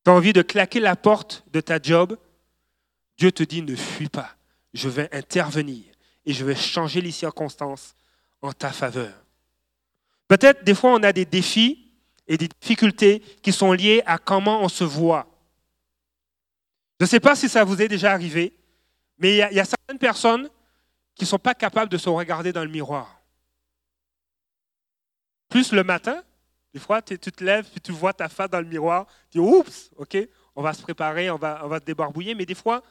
tu 0.04 0.10
as 0.10 0.14
envie 0.14 0.32
de 0.32 0.42
claquer 0.42 0.80
la 0.80 0.96
porte 0.96 1.44
de 1.52 1.60
ta 1.60 1.80
job, 1.80 2.18
Dieu 3.16 3.32
te 3.32 3.42
dit 3.42 3.62
ne 3.62 3.76
fuis 3.76 4.08
pas. 4.08 4.36
Je 4.72 4.88
vais 4.88 5.08
intervenir 5.14 5.84
et 6.26 6.32
je 6.32 6.44
vais 6.44 6.56
changer 6.56 7.00
les 7.00 7.12
circonstances 7.12 7.94
en 8.42 8.52
ta 8.52 8.72
faveur. 8.72 9.12
Peut-être 10.28 10.64
des 10.64 10.74
fois 10.74 10.92
on 10.92 11.02
a 11.02 11.12
des 11.12 11.24
défis 11.24 11.92
et 12.26 12.36
des 12.36 12.48
difficultés 12.48 13.20
qui 13.42 13.52
sont 13.52 13.72
liés 13.72 14.02
à 14.06 14.18
comment 14.18 14.62
on 14.62 14.68
se 14.68 14.84
voit. 14.84 15.26
Je 16.98 17.04
ne 17.04 17.08
sais 17.08 17.20
pas 17.20 17.36
si 17.36 17.48
ça 17.48 17.64
vous 17.64 17.80
est 17.82 17.88
déjà 17.88 18.12
arrivé, 18.12 18.56
mais 19.18 19.34
il 19.34 19.36
y, 19.36 19.60
a, 19.60 19.64
certaines 19.64 19.98
personnes 19.98 20.48
qui 21.14 21.24
ne 21.24 21.28
sont 21.28 21.38
pas 21.38 21.54
capables 21.54 21.90
de 21.90 21.98
se 21.98 22.08
regarder 22.08 22.52
dans 22.52 22.64
le 22.64 22.70
miroir. 22.70 23.20
Plus 25.48 25.72
le 25.72 25.84
matin, 25.84 26.22
Des 26.74 26.80
fois, 26.80 27.00
tu 27.00 27.16
te 27.16 27.44
lèves, 27.44 27.68
tu 27.84 27.92
vois 27.92 28.12
ta 28.12 28.28
face 28.28 28.50
dans 28.50 28.60
le 28.60 28.66
miroir, 28.66 29.06
tu 29.30 29.38
dis, 29.38 29.44
oups, 29.44 29.92
ok, 29.96 30.18
on 30.56 30.62
va 30.62 30.74
se 30.74 30.82
préparer, 30.82 31.30
on 31.30 31.37
va, 31.37 31.78
se 31.78 31.84
débarbouiller. 31.84 32.34
Mais 32.34 32.44
des 32.44 32.56
fois, 32.56 32.82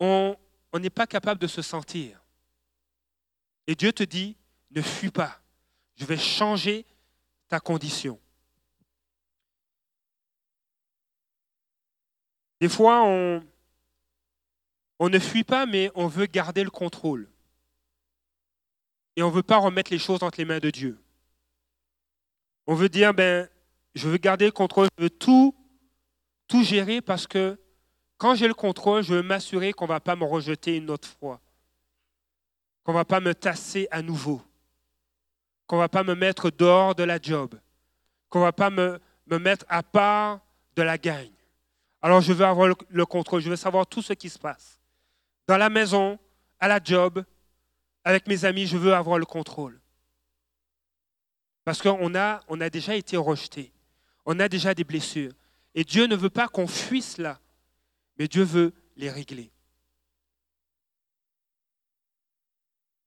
on 0.00 0.36
n'est 0.74 0.90
pas 0.90 1.06
capable 1.06 1.40
de 1.40 1.46
se 1.46 1.62
sentir. 1.62 2.20
Et 3.68 3.76
Dieu 3.76 3.92
te 3.92 4.02
dit, 4.02 4.36
ne 4.72 4.82
fuis 4.82 5.12
pas, 5.12 5.40
je 5.94 6.04
vais 6.04 6.18
changer 6.18 6.84
ta 7.46 7.60
condition. 7.60 8.18
Des 12.60 12.68
fois, 12.68 13.04
on 13.04 13.40
ne 15.08 15.18
fuit 15.20 15.44
pas, 15.44 15.64
mais 15.64 15.92
on 15.94 16.08
veut 16.08 16.26
garder 16.26 16.64
le 16.64 16.70
contrôle. 16.70 17.30
Et 19.14 19.22
on 19.22 19.30
ne 19.30 19.34
veut 19.34 19.44
pas 19.44 19.58
remettre 19.58 19.92
les 19.92 20.00
choses 20.00 20.24
entre 20.24 20.38
les 20.38 20.44
mains 20.44 20.58
de 20.58 20.70
Dieu. 20.70 20.98
On 22.66 22.74
veut 22.74 22.88
dire, 22.88 23.14
ben, 23.14 23.48
je 23.94 24.08
veux 24.08 24.18
garder 24.18 24.46
le 24.46 24.52
contrôle, 24.52 24.88
je 24.98 25.04
veux 25.04 25.10
tout, 25.10 25.54
gérer 26.62 27.02
parce 27.02 27.26
que 27.26 27.58
quand 28.16 28.34
j'ai 28.34 28.48
le 28.48 28.54
contrôle, 28.54 29.02
je 29.02 29.14
veux 29.14 29.22
m'assurer 29.22 29.72
qu'on 29.72 29.84
ne 29.84 29.90
va 29.90 30.00
pas 30.00 30.16
me 30.16 30.24
rejeter 30.24 30.76
une 30.76 30.90
autre 30.90 31.08
fois, 31.08 31.40
qu'on 32.82 32.92
ne 32.92 32.96
va 32.96 33.04
pas 33.04 33.20
me 33.20 33.34
tasser 33.34 33.88
à 33.90 34.00
nouveau, 34.00 34.40
qu'on 35.66 35.76
ne 35.76 35.82
va 35.82 35.88
pas 35.88 36.02
me 36.02 36.14
mettre 36.14 36.50
dehors 36.50 36.94
de 36.94 37.02
la 37.02 37.20
job, 37.20 37.54
qu'on 38.30 38.38
ne 38.38 38.44
va 38.44 38.52
pas 38.52 38.70
me 38.70 39.00
mettre 39.26 39.66
à 39.68 39.82
part 39.82 40.40
de 40.76 40.82
la 40.82 40.96
gagne. 40.96 41.32
Alors 42.00 42.22
je 42.22 42.32
veux 42.32 42.46
avoir 42.46 42.68
le 42.88 43.06
contrôle, 43.06 43.42
je 43.42 43.50
veux 43.50 43.56
savoir 43.56 43.86
tout 43.86 44.00
ce 44.00 44.14
qui 44.14 44.30
se 44.30 44.38
passe. 44.38 44.80
Dans 45.46 45.58
la 45.58 45.68
maison, 45.68 46.18
à 46.58 46.68
la 46.68 46.80
job, 46.82 47.22
avec 48.04 48.26
mes 48.28 48.44
amis, 48.44 48.66
je 48.66 48.76
veux 48.76 48.94
avoir 48.94 49.18
le 49.18 49.26
contrôle. 49.26 49.80
Parce 51.66 51.82
qu'on 51.82 52.14
a, 52.14 52.44
on 52.46 52.60
a 52.60 52.70
déjà 52.70 52.94
été 52.94 53.16
rejeté. 53.16 53.72
On 54.24 54.38
a 54.38 54.48
déjà 54.48 54.72
des 54.72 54.84
blessures. 54.84 55.32
Et 55.74 55.82
Dieu 55.82 56.06
ne 56.06 56.14
veut 56.14 56.30
pas 56.30 56.46
qu'on 56.46 56.68
fuisse 56.68 57.18
là, 57.18 57.40
mais 58.16 58.28
Dieu 58.28 58.44
veut 58.44 58.72
les 58.96 59.10
régler. 59.10 59.50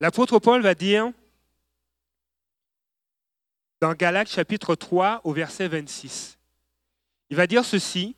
L'apôtre 0.02 0.40
Paul 0.40 0.62
va 0.62 0.76
dire 0.76 1.10
dans 3.80 3.94
Galates 3.94 4.30
chapitre 4.30 4.76
3 4.76 5.22
au 5.24 5.32
verset 5.32 5.70
26, 5.70 6.38
il 7.30 7.38
va 7.38 7.48
dire 7.48 7.64
ceci, 7.64 8.18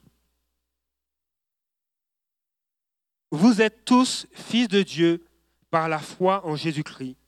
Vous 3.30 3.62
êtes 3.62 3.86
tous 3.86 4.26
fils 4.34 4.68
de 4.68 4.82
Dieu 4.82 5.24
par 5.70 5.88
la 5.88 6.00
foi 6.00 6.44
en 6.48 6.56
Jésus-Christ. 6.56 7.21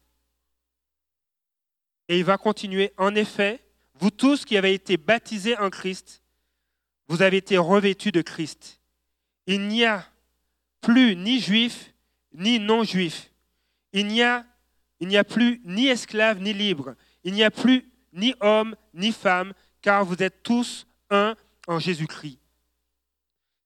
Et 2.10 2.20
il 2.20 2.26
va 2.26 2.38
continuer, 2.38 2.94
en 2.98 3.16
effet, 3.16 3.62
vous 3.96 4.12
tous 4.12 4.46
qui 4.46 4.58
avez 4.58 4.74
été 4.74 4.98
baptisés 4.98 5.58
en 5.58 5.70
Christ, 5.70 6.24
vous 7.08 7.22
avez 7.22 7.38
été 7.38 7.58
revêtus 7.58 8.12
de 8.12 8.22
Christ. 8.22 8.80
Il 9.48 9.68
n'y 9.68 9.86
a 9.86 10.06
plus 10.82 11.16
ni 11.16 11.40
juif 11.40 11.94
ni 12.34 12.60
non-juif. 12.60 13.32
Il 13.94 14.08
n'y 14.08 14.24
a, 14.24 14.46
il 15.00 15.08
n'y 15.08 15.18
a 15.18 15.24
plus 15.24 15.62
ni 15.66 15.88
esclave 15.88 16.40
ni 16.40 16.54
libre. 16.54 16.96
Il 17.24 17.34
n'y 17.34 17.44
a 17.44 17.52
plus 17.52 17.90
ni 18.12 18.34
homme 18.42 18.76
ni 18.94 19.12
femme, 19.12 19.54
car 19.82 20.06
vous 20.06 20.22
êtes 20.22 20.44
tous 20.44 20.88
un 21.10 21.36
en 21.68 21.80
Jésus-Christ. 21.80 22.40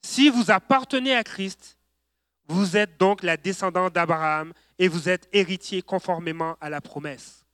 Si 0.02 0.30
vous 0.30 0.52
appartenez 0.52 1.16
à 1.16 1.24
Christ, 1.24 1.78
vous 2.48 2.78
êtes 2.78 2.98
donc 2.98 3.24
la 3.24 3.38
descendante 3.38 3.94
d'Abraham 3.94 4.54
et 4.80 4.88
vous 4.88 5.10
êtes 5.10 5.28
héritier 5.34 5.82
conformément 5.82 6.56
à 6.62 6.70
la 6.70 6.82
promesse. 6.82 7.47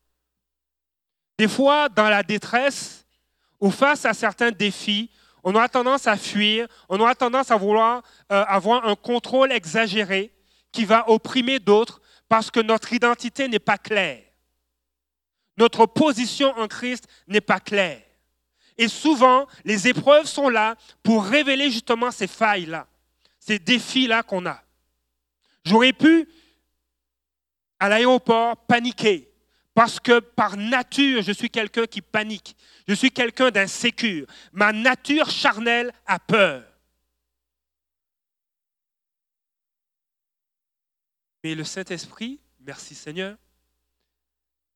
Des 1.37 1.47
fois, 1.47 1.89
dans 1.89 2.09
la 2.09 2.23
détresse 2.23 3.05
ou 3.59 3.71
face 3.71 4.05
à 4.05 4.13
certains 4.13 4.51
défis, 4.51 5.09
on 5.43 5.55
aura 5.55 5.67
tendance 5.67 6.07
à 6.07 6.15
fuir, 6.15 6.67
on 6.89 6.99
aura 6.99 7.15
tendance 7.15 7.51
à 7.51 7.57
vouloir 7.57 8.01
euh, 8.31 8.43
avoir 8.47 8.87
un 8.87 8.95
contrôle 8.95 9.51
exagéré 9.51 10.33
qui 10.71 10.85
va 10.85 11.09
opprimer 11.09 11.59
d'autres 11.59 12.01
parce 12.29 12.49
que 12.49 12.59
notre 12.59 12.93
identité 12.93 13.47
n'est 13.47 13.59
pas 13.59 13.77
claire. 13.77 14.23
Notre 15.57 15.85
position 15.85 16.57
en 16.57 16.67
Christ 16.67 17.07
n'est 17.27 17.41
pas 17.41 17.59
claire. 17.59 18.01
Et 18.77 18.87
souvent, 18.87 19.47
les 19.65 19.87
épreuves 19.87 20.25
sont 20.25 20.49
là 20.49 20.75
pour 21.03 21.25
révéler 21.25 21.69
justement 21.69 22.09
ces 22.09 22.27
failles-là, 22.27 22.87
ces 23.39 23.59
défis-là 23.59 24.23
qu'on 24.23 24.45
a. 24.45 24.63
J'aurais 25.63 25.93
pu, 25.93 26.27
à 27.79 27.89
l'aéroport, 27.89 28.57
paniquer 28.65 29.32
parce 29.73 29.99
que 29.99 30.19
par 30.19 30.55
nature, 30.55 31.21
je 31.21 31.31
suis 31.31 31.49
quelqu'un 31.49 31.85
qui 31.85 32.01
panique. 32.01 32.55
Je 32.87 32.93
suis 32.93 33.11
quelqu'un 33.11 33.49
d'insécure. 33.49 34.27
Ma 34.51 34.71
nature 34.71 35.29
charnelle 35.29 35.91
a 36.05 36.19
peur. 36.19 36.63
Mais 41.43 41.55
le 41.55 41.63
Saint-Esprit, 41.63 42.39
merci 42.61 42.95
Seigneur, 42.95 43.37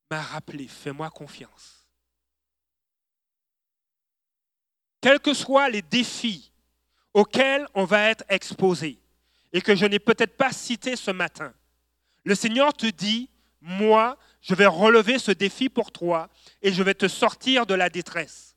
m'a 0.09 0.21
rappelé, 0.21 0.67
fais-moi 0.67 1.09
confiance. 1.09 1.85
Quels 4.99 5.19
que 5.19 5.33
soient 5.33 5.69
les 5.69 5.81
défis 5.81 6.51
auxquels 7.13 7.67
on 7.73 7.85
va 7.85 8.09
être 8.09 8.25
exposé 8.27 8.99
et 9.53 9.61
que 9.61 9.75
je 9.75 9.85
n'ai 9.85 9.99
peut-être 9.99 10.35
pas 10.35 10.51
cité 10.51 10.95
ce 10.95 11.11
matin, 11.11 11.53
le 12.25 12.35
Seigneur 12.35 12.73
te 12.73 12.87
dit, 12.87 13.29
moi, 13.61 14.17
je 14.47 14.55
vais 14.55 14.65
relever 14.65 15.19
ce 15.19 15.31
défi 15.31 15.67
pour 15.67 15.91
toi 15.91 16.29
et 16.61 16.71
je 16.71 16.81
vais 16.81 16.93
te 16.93 17.07
sortir 17.07 17.65
de 17.65 17.73
la 17.73 17.89
détresse. 17.89 18.55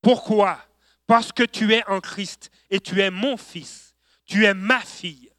Pourquoi? 0.00 0.58
Parce 1.06 1.30
que 1.30 1.42
tu 1.42 1.74
es 1.74 1.84
en 1.86 2.00
Christ 2.00 2.50
et 2.70 2.80
tu 2.80 3.02
es 3.02 3.10
mon 3.10 3.36
fils, 3.36 3.94
tu 4.24 4.46
es 4.46 4.54
ma 4.54 4.80
fille. 4.80 5.30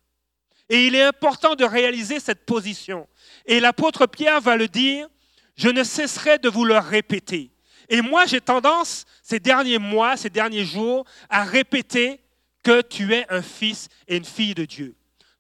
Et 0.69 0.85
il 0.85 0.93
est 0.93 1.03
important 1.03 1.55
de 1.55 1.65
réaliser 1.65 2.19
cette 2.19 2.45
position. 2.45 3.07
Et 3.45 3.59
l'apôtre 3.59 4.05
Pierre 4.05 4.41
va 4.41 4.55
le 4.55 4.67
dire, 4.67 5.07
je 5.55 5.69
ne 5.69 5.83
cesserai 5.83 6.37
de 6.37 6.49
vous 6.49 6.65
le 6.65 6.77
répéter. 6.77 7.51
Et 7.89 8.01
moi, 8.01 8.25
j'ai 8.25 8.41
tendance, 8.41 9.05
ces 9.23 9.39
derniers 9.39 9.79
mois, 9.79 10.15
ces 10.15 10.29
derniers 10.29 10.65
jours, 10.65 11.05
à 11.29 11.43
répéter 11.43 12.21
que 12.63 12.81
tu 12.81 13.13
es 13.15 13.25
un 13.29 13.41
fils 13.41 13.87
et 14.07 14.17
une 14.17 14.25
fille 14.25 14.53
de 14.53 14.65
Dieu. 14.65 14.95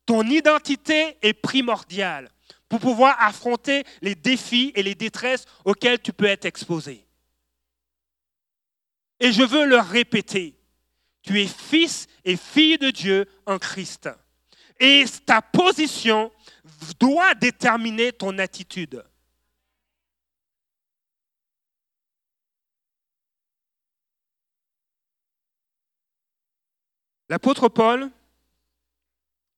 Ton 0.05 0.23
identité 0.23 1.17
est 1.21 1.33
primordiale 1.33 2.31
pour 2.69 2.79
pouvoir 2.79 3.15
affronter 3.19 3.83
les 4.01 4.15
défis 4.15 4.71
et 4.75 4.83
les 4.83 4.95
détresses 4.95 5.45
auxquels 5.65 5.99
tu 5.99 6.13
peux 6.13 6.25
être 6.25 6.45
exposé. 6.45 7.05
Et 9.19 9.31
je 9.31 9.43
veux 9.43 9.65
le 9.65 9.79
répéter. 9.79 10.55
Tu 11.21 11.41
es 11.41 11.47
fils 11.47 12.07
et 12.23 12.37
fille 12.37 12.77
de 12.77 12.89
Dieu 12.89 13.25
en 13.45 13.57
Christ. 13.57 14.09
Et 14.79 15.05
ta 15.25 15.41
position 15.41 16.31
doit 16.99 17.33
déterminer 17.33 18.13
ton 18.13 18.37
attitude. 18.37 19.03
L'apôtre 27.29 27.67
Paul 27.67 28.09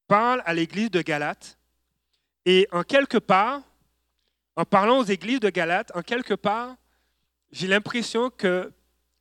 parle 0.07 0.41
à 0.45 0.53
l'église 0.55 0.89
de 0.89 1.01
Galate 1.01 1.58
et 2.45 2.67
en 2.71 2.83
quelque 2.83 3.17
part, 3.17 3.61
en 4.55 4.65
parlant 4.65 4.99
aux 4.99 5.05
églises 5.05 5.39
de 5.39 5.49
Galate, 5.49 5.91
en 5.95 6.01
quelque 6.01 6.33
part, 6.33 6.75
j'ai 7.51 7.67
l'impression 7.67 8.29
qu'à 8.29 8.65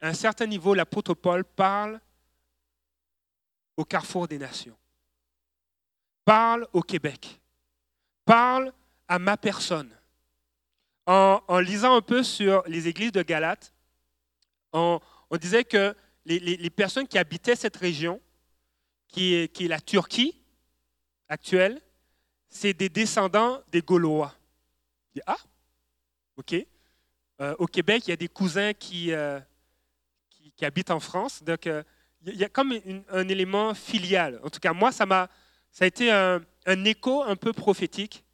un 0.01 0.15
certain 0.15 0.47
niveau, 0.47 0.75
l'apôtre 0.75 1.15
Paul 1.15 1.45
parle 1.45 2.01
au 3.77 3.85
carrefour 3.85 4.29
des 4.29 4.39
nations, 4.39 4.77
parle 6.25 6.67
au 6.73 6.83
Québec, 6.83 7.41
parle 8.25 8.73
à 9.07 9.19
ma 9.19 9.37
personne. 9.37 9.95
En, 11.07 11.41
lisant 11.61 11.97
un 11.97 12.03
peu 12.03 12.23
sur 12.23 12.63
les 12.67 12.87
églises 12.87 13.13
de 13.13 13.23
Galate, 13.23 13.73
on, 14.75 15.01
disait 15.41 15.65
que 15.65 15.97
les, 16.27 16.71
personnes 16.71 17.09
qui 17.09 17.17
habitaient 17.17 17.57
cette 17.57 17.77
région, 17.77 18.21
qui 19.07 19.35
est 19.35 19.61
la 19.61 19.81
Turquie 19.81 20.39
actuelle, 21.31 21.81
c'est 22.49 22.73
des 22.73 22.89
descendants 22.89 23.63
des 23.71 23.83
Gaulois. 23.83 24.35
ah, 25.27 25.37
ok. 26.37 26.55
Euh, 27.41 27.55
au 27.59 27.67
Québec, 27.67 28.03
il 28.07 28.11
y 28.11 28.13
a 28.13 28.17
des 28.17 28.29
cousins 28.29 28.73
qui, 28.73 29.13
euh, 29.13 29.39
qui, 30.57 30.65
habitent 30.65 30.91
en 30.91 30.99
France. 30.99 31.43
Donc, 31.43 31.67
euh, 31.67 31.83
il 32.27 32.35
y 32.35 32.45
a 32.45 32.49
comme 32.49 32.77
un 33.11 33.29
élément 33.29 33.75
filial. 33.75 34.41
En 34.43 34.51
tout 34.51 34.59
cas, 34.59 34.73
moi, 34.73 34.91
ça, 34.91 35.07
m'a, 35.07 35.29
ça 35.71 35.85
a 35.85 35.89
été 35.89 36.11
un, 36.11 36.43
un 36.67 36.85
écho 36.85 37.23
un 37.23 37.37
peu 37.37 37.53
prophétique 37.53 38.25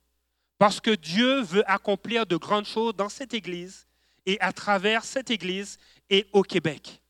parce 0.57 0.81
que 0.81 0.93
Dieu 0.93 1.43
veut 1.43 1.69
accomplir 1.71 2.25
de 2.25 2.37
grandes 2.37 2.65
choses 2.65 2.95
dans 2.95 3.11
cette 3.11 3.35
Église 3.35 3.87
et 4.25 4.41
à 4.41 4.53
travers 4.55 5.05
cette 5.05 5.31
Église 5.31 5.79
et 6.09 6.27
au 6.33 6.43
Québec. 6.43 7.03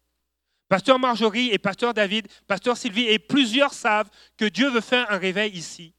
Pasteur 0.68 0.98
Marjorie 0.98 1.50
et 1.52 1.58
Pasteur 1.58 1.94
David, 1.94 2.26
Pasteur 2.48 2.76
Sylvie 2.76 3.06
et 3.06 3.20
plusieurs 3.20 3.72
savent 3.72 4.10
que 4.36 4.46
Dieu 4.46 4.68
veut 4.70 4.80
faire 4.80 5.08
un 5.12 5.18
réveil 5.18 5.52
ici 5.52 5.93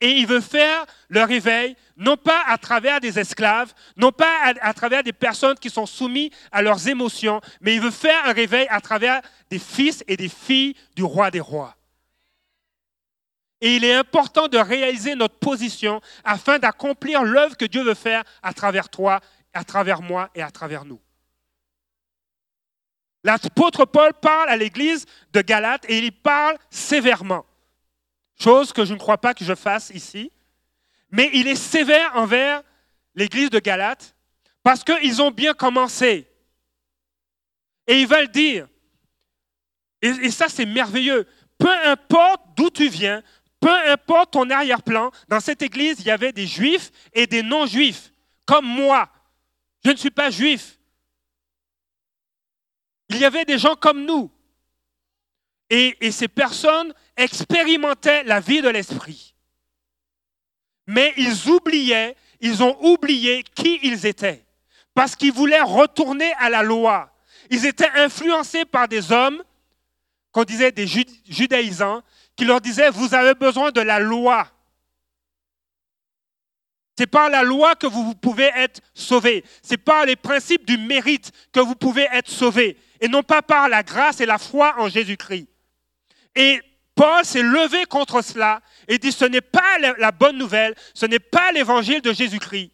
Et 0.00 0.12
il 0.12 0.26
veut 0.26 0.40
faire 0.40 0.86
le 1.08 1.22
réveil, 1.22 1.76
non 1.96 2.16
pas 2.16 2.42
à 2.46 2.56
travers 2.56 3.00
des 3.00 3.18
esclaves, 3.18 3.74
non 3.96 4.12
pas 4.12 4.54
à, 4.60 4.72
travers 4.72 5.02
des 5.02 5.12
personnes 5.12 5.58
qui 5.58 5.68
sont 5.68 5.84
soumises 5.84 6.30
à 6.50 6.62
leurs 6.62 6.88
émotions, 6.88 7.40
mais 7.60 7.74
il 7.74 7.80
veut 7.80 7.90
faire 7.90 8.24
un 8.24 8.32
réveil 8.32 8.66
à 8.70 8.80
travers 8.80 9.20
des 9.50 9.58
fils 9.58 10.02
et 10.08 10.16
des 10.16 10.30
filles 10.30 10.74
du 10.96 11.02
roi 11.02 11.30
des 11.30 11.40
rois. 11.40 11.76
Et 13.60 13.76
il 13.76 13.84
est 13.84 13.94
important 13.94 14.48
de 14.48 14.56
réaliser 14.56 15.14
notre 15.14 15.38
position 15.38 16.00
afin 16.24 16.58
d'accomplir 16.58 17.22
l'œuvre 17.22 17.58
que 17.58 17.66
Dieu 17.66 17.82
veut 17.82 17.94
faire 17.94 18.24
à 18.42 18.54
travers 18.54 18.88
toi, 18.88 19.20
à 19.52 19.64
travers 19.64 20.00
moi 20.00 20.30
et 20.34 20.40
à 20.40 20.50
travers 20.50 20.86
nous. 20.86 21.00
L'apôtre 23.22 23.84
Paul 23.84 24.14
parle 24.14 24.48
à 24.48 24.56
l'église 24.56 25.04
de 25.34 25.42
Galate 25.42 25.84
et 25.90 25.98
il 25.98 26.12
parle 26.12 26.56
sévèrement 26.70 27.44
chose 28.40 28.72
que 28.72 28.84
je 28.84 28.94
ne 28.94 28.98
crois 28.98 29.18
pas 29.18 29.34
que 29.34 29.44
je 29.44 29.54
fasse 29.54 29.90
ici. 29.90 30.32
Mais 31.10 31.30
il 31.34 31.48
est 31.48 31.56
sévère 31.56 32.16
envers 32.16 32.62
l'église 33.14 33.50
de 33.50 33.58
Galate 33.58 34.14
parce 34.62 34.84
qu'ils 34.84 35.22
ont 35.22 35.30
bien 35.30 35.54
commencé. 35.54 36.28
Et 37.86 38.00
il 38.00 38.06
va 38.06 38.22
le 38.22 38.28
dire. 38.28 38.68
Et, 40.02 40.30
ça, 40.30 40.48
c'est 40.48 40.64
merveilleux. 40.64 41.26
Peu 41.58 41.72
importe 41.86 42.42
d'où 42.56 42.70
tu 42.70 42.88
viens, 42.88 43.22
peu 43.60 43.74
importe 43.90 44.32
ton 44.32 44.48
arrière-plan, 44.48 45.10
dans 45.28 45.40
cette 45.40 45.60
église, 45.60 46.00
il 46.00 46.06
y 46.06 46.10
avait 46.10 46.32
des 46.32 46.46
juifs 46.46 46.90
et 47.12 47.26
des 47.26 47.42
non-juifs, 47.42 48.12
comme 48.46 48.64
moi. 48.64 49.10
Je 49.84 49.90
ne 49.90 49.96
suis 49.96 50.10
pas 50.10 50.30
juif. 50.30 50.78
Il 53.10 53.18
y 53.18 53.24
avait 53.24 53.44
des 53.44 53.58
gens 53.58 53.76
comme 53.76 54.06
nous. 54.06 54.30
Et, 55.68 56.10
ces 56.10 56.28
personnes 56.28 56.94
expérimentaient 57.20 58.24
la 58.24 58.40
vie 58.40 58.62
de 58.62 58.68
l'esprit. 58.68 59.34
Mais 60.86 61.12
ils 61.16 61.48
oubliaient, 61.48 62.16
ils 62.40 62.62
ont 62.62 62.76
oublié 62.84 63.44
qui 63.54 63.78
ils 63.82 64.06
étaient. 64.06 64.44
Parce 64.94 65.14
qu'ils 65.14 65.32
voulaient 65.32 65.60
retourner 65.60 66.32
à 66.38 66.50
la 66.50 66.62
loi. 66.62 67.12
Ils 67.50 67.66
étaient 67.66 67.90
influencés 67.94 68.64
par 68.64 68.88
des 68.88 69.12
hommes, 69.12 69.42
qu'on 70.32 70.44
disait 70.44 70.72
des 70.72 70.86
judaïsants, 70.86 72.02
qui 72.36 72.44
leur 72.44 72.60
disaient, 72.60 72.90
vous 72.90 73.14
avez 73.14 73.34
besoin 73.34 73.70
de 73.70 73.80
la 73.80 73.98
loi. 73.98 74.48
C'est 76.96 77.06
par 77.06 77.30
la 77.30 77.42
loi 77.42 77.74
que 77.76 77.86
vous 77.86 78.14
pouvez 78.14 78.50
être 78.54 78.80
sauvés. 78.94 79.44
C'est 79.62 79.78
par 79.78 80.04
les 80.04 80.16
principes 80.16 80.66
du 80.66 80.76
mérite 80.76 81.32
que 81.52 81.60
vous 81.60 81.74
pouvez 81.74 82.06
être 82.12 82.28
sauvés. 82.28 82.76
Et 83.00 83.08
non 83.08 83.22
pas 83.22 83.42
par 83.42 83.68
la 83.68 83.82
grâce 83.82 84.20
et 84.20 84.26
la 84.26 84.38
foi 84.38 84.74
en 84.78 84.88
Jésus-Christ. 84.88 85.48
Et 86.34 86.60
Paul 87.00 87.24
s'est 87.24 87.42
levé 87.42 87.86
contre 87.86 88.20
cela 88.20 88.60
et 88.86 88.98
dit 88.98 89.10
ce 89.10 89.24
n'est 89.24 89.40
pas 89.40 89.78
la 89.78 90.12
bonne 90.12 90.36
nouvelle, 90.36 90.74
ce 90.92 91.06
n'est 91.06 91.18
pas 91.18 91.50
l'évangile 91.50 92.02
de 92.02 92.12
Jésus-Christ. 92.12 92.72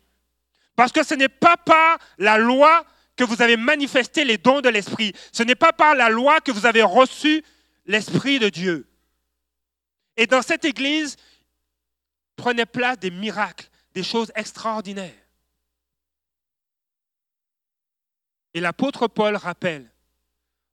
Parce 0.74 0.90
que 0.90 1.04
ce 1.04 1.14
n'est 1.14 1.28
pas 1.28 1.56
par 1.56 2.00
la 2.18 2.36
loi 2.36 2.84
que 3.14 3.22
vous 3.22 3.40
avez 3.40 3.56
manifesté 3.56 4.24
les 4.24 4.36
dons 4.36 4.60
de 4.60 4.68
l'Esprit. 4.68 5.12
Ce 5.30 5.44
n'est 5.44 5.54
pas 5.54 5.72
par 5.72 5.94
la 5.94 6.08
loi 6.08 6.40
que 6.40 6.50
vous 6.50 6.66
avez 6.66 6.82
reçu 6.82 7.44
l'Esprit 7.84 8.40
de 8.40 8.48
Dieu. 8.48 8.90
Et 10.16 10.26
dans 10.26 10.42
cette 10.42 10.64
Église, 10.64 11.16
prenait 12.34 12.66
place 12.66 12.98
des 12.98 13.12
miracles, 13.12 13.68
des 13.94 14.02
choses 14.02 14.32
extraordinaires. 14.34 15.14
Et 18.54 18.58
l'apôtre 18.58 19.06
Paul 19.06 19.36
rappelle, 19.36 19.88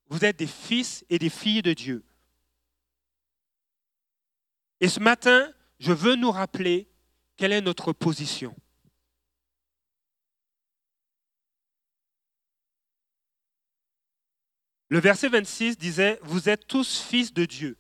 vous 0.10 0.26
êtes 0.26 0.39
des 0.39 0.48
fils 0.48 1.06
et 1.12 1.20
des 1.20 1.30
filles 1.30 1.62
de 1.62 1.74
Dieu. 1.74 2.04
Et 4.84 4.89
ce 4.89 5.00
matin, 5.00 5.50
je 5.80 5.93
veux 5.93 6.15
nous 6.15 6.30
rappeler 6.30 6.89
quelle 7.38 7.54
est 7.54 7.62
notre 7.62 7.93
position. 7.93 8.54
Le 14.89 15.00
verset 15.00 15.30
26 15.30 15.78
disait, 15.78 16.19
Vous 16.24 16.50
êtes 16.50 16.67
tous 16.67 17.00
fils 17.00 17.34
de 17.34 17.46
Dieu. 17.46 17.78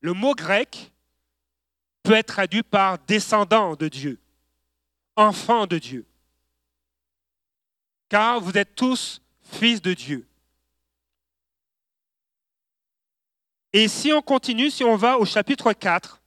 Le 0.00 0.12
mot 0.12 0.36
grec 0.36 0.92
peut 2.04 2.12
être 2.12 2.28
traduit 2.34 2.62
par 2.62 3.00
descendant 3.00 3.74
de 3.74 3.88
Dieu, 3.88 4.20
enfant 5.16 5.66
de 5.66 5.78
Dieu. 5.78 6.06
Car 8.08 8.40
vous 8.40 8.56
êtes 8.56 8.76
tous 8.76 9.20
fils 9.42 9.82
de 9.82 9.92
Dieu. 9.92 10.28
Et 13.72 13.88
si 13.88 14.12
on 14.12 14.22
continue, 14.22 14.70
si 14.70 14.84
on 14.84 14.94
va 14.94 15.18
au 15.18 15.24
chapitre 15.24 15.72
4, 15.72 16.17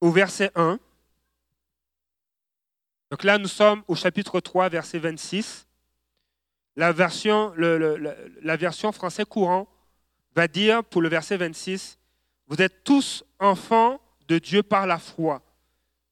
au 0.00 0.10
verset 0.10 0.50
1. 0.54 0.78
Donc 3.10 3.24
là, 3.24 3.38
nous 3.38 3.48
sommes 3.48 3.82
au 3.88 3.94
chapitre 3.94 4.40
3, 4.40 4.68
verset 4.68 4.98
26. 4.98 5.66
La 6.76 6.92
version, 6.92 7.54
la 7.56 8.56
version 8.56 8.92
français 8.92 9.24
courant 9.24 9.66
va 10.34 10.46
dire 10.48 10.84
pour 10.84 11.00
le 11.00 11.08
verset 11.08 11.36
26, 11.36 11.98
Vous 12.46 12.60
êtes 12.60 12.84
tous 12.84 13.24
enfants 13.38 14.00
de 14.28 14.38
Dieu 14.38 14.62
par 14.62 14.86
la 14.86 14.98
foi, 14.98 15.42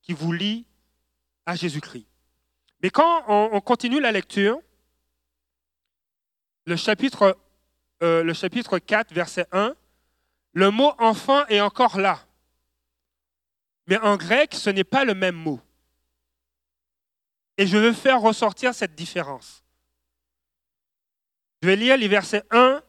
qui 0.03 0.15
vous 0.15 0.33
lie 0.33 0.65
à 1.47 1.55
Jésus-Christ. 1.55 2.07
Mais 2.83 2.91
quand 2.91 3.25
on, 3.29 3.61
continue 3.61 4.01
la 4.01 4.13
lecture, 4.13 4.59
le 6.67 6.77
chapitre, 6.77 7.37
euh, 8.03 8.23
le 8.23 8.33
chapitre 8.33 8.79
4, 8.79 9.13
verset 9.13 9.47
1, 9.53 9.75
le 10.53 10.71
mot 10.71 10.93
enfant 10.99 11.47
est 11.47 11.61
encore 11.61 11.99
là. 11.99 12.27
Mais 13.87 13.99
en 13.99 14.17
grec, 14.17 14.55
ce 14.55 14.71
n'est 14.71 14.85
pas 14.85 15.05
le 15.05 15.15
même 15.15 15.35
mot. 15.35 15.61
Et 17.57 17.67
je 17.67 17.77
veux 17.77 17.93
faire 17.93 18.21
ressortir 18.21 18.75
cette 18.75 18.95
différence. 18.95 19.63
Je 21.63 21.69
vais 21.69 21.77
lire 21.77 21.97
les 21.97 22.09
versets 22.09 22.45
1 22.51 22.83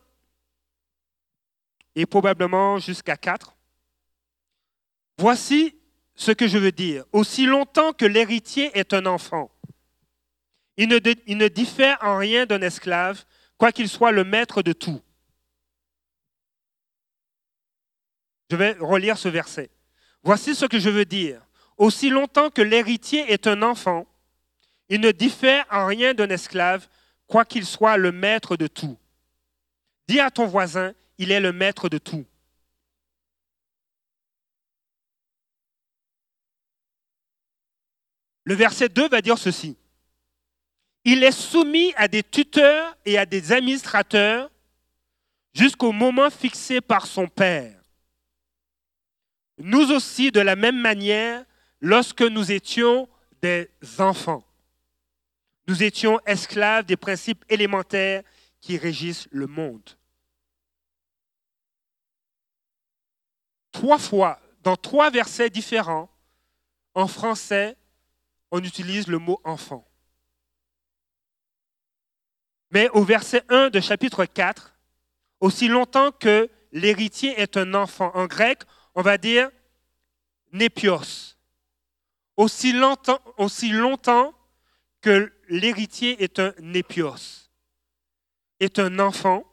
et 1.95 2.05
probablement 2.05 2.77
jusqu'à 2.79 3.15
4. 3.15 3.55
Voici 5.17 5.77
ce 6.15 6.31
que 6.31 6.47
je 6.47 6.57
veux 6.57 6.71
dire. 6.71 7.05
Aussi 7.11 7.45
longtemps 7.45 7.93
que 7.93 8.05
l'héritier 8.05 8.71
est 8.77 8.93
un 8.93 9.05
enfant, 9.05 9.51
il 10.77 10.89
ne, 10.89 10.99
il 11.27 11.37
ne 11.37 11.47
diffère 11.47 11.97
en 12.01 12.17
rien 12.17 12.45
d'un 12.45 12.61
esclave, 12.61 13.23
quoiqu'il 13.57 13.87
soit 13.87 14.11
le 14.11 14.23
maître 14.23 14.61
de 14.61 14.73
tout. 14.73 15.01
Je 18.51 18.55
vais 18.57 18.73
relire 18.73 19.17
ce 19.17 19.29
verset. 19.29 19.69
Voici 20.25 20.55
ce 20.55 20.65
que 20.65 20.79
je 20.79 20.89
veux 20.89 21.05
dire. 21.05 21.39
Aussi 21.77 22.09
longtemps 22.09 22.49
que 22.49 22.63
l'héritier 22.63 23.31
est 23.31 23.45
un 23.45 23.61
enfant, 23.61 24.07
il 24.89 24.99
ne 24.99 25.11
diffère 25.11 25.65
en 25.69 25.85
rien 25.85 26.15
d'un 26.15 26.29
esclave, 26.29 26.87
quoiqu'il 27.27 27.65
soit 27.65 27.97
le 27.97 28.11
maître 28.11 28.57
de 28.57 28.65
tout. 28.65 28.97
Dis 30.07 30.19
à 30.19 30.31
ton 30.31 30.47
voisin, 30.47 30.93
il 31.19 31.31
est 31.31 31.39
le 31.39 31.53
maître 31.53 31.89
de 31.89 31.99
tout. 31.99 32.25
Le 38.45 38.55
verset 38.55 38.89
2 38.89 39.09
va 39.09 39.21
dire 39.21 39.37
ceci. 39.37 39.77
Il 41.03 41.23
est 41.23 41.31
soumis 41.31 41.93
à 41.97 42.07
des 42.07 42.23
tuteurs 42.23 42.97
et 43.05 43.19
à 43.19 43.27
des 43.27 43.51
administrateurs 43.51 44.49
jusqu'au 45.53 45.91
moment 45.91 46.31
fixé 46.31 46.81
par 46.81 47.05
son 47.05 47.27
Père. 47.27 47.84
Nous 49.57 49.91
aussi, 49.91 50.31
de 50.31 50.41
la 50.41 50.55
même 50.55 50.79
manière, 50.79 51.45
lorsque 51.79 52.21
nous 52.21 52.51
étions 52.51 53.07
des 53.41 53.69
enfants, 53.99 54.43
nous 55.67 55.83
étions 55.83 56.19
esclaves 56.25 56.85
des 56.85 56.97
principes 56.97 57.43
élémentaires 57.49 58.23
qui 58.61 58.77
régissent 58.77 59.27
le 59.31 59.47
monde. 59.47 59.89
Trois 63.71 63.99
fois, 63.99 64.39
dans 64.63 64.75
trois 64.75 65.09
versets 65.09 65.49
différents, 65.49 66.09
en 66.93 67.07
français, 67.07 67.77
on 68.51 68.63
utilise 68.63 69.07
le 69.07 69.19
mot 69.19 69.39
enfant. 69.43 69.87
Mais 72.71 72.89
au 72.89 73.03
verset 73.03 73.43
1 73.49 73.69
de 73.69 73.79
chapitre 73.79 74.25
4, 74.25 74.73
aussi 75.39 75.67
longtemps 75.67 76.11
que 76.11 76.49
l'héritier 76.71 77.39
est 77.39 77.57
un 77.57 77.73
enfant, 77.73 78.11
en 78.15 78.25
grec, 78.25 78.63
on 78.95 79.01
va 79.01 79.17
dire 79.17 79.49
népios. 80.51 81.35
Aussi 82.37 82.73
longtemps, 82.73 84.33
que 85.01 85.31
l'héritier 85.49 86.23
est 86.23 86.39
un 86.39 86.53
népios, 86.59 87.49
est 88.59 88.79
un 88.79 88.97
enfant, 88.97 89.43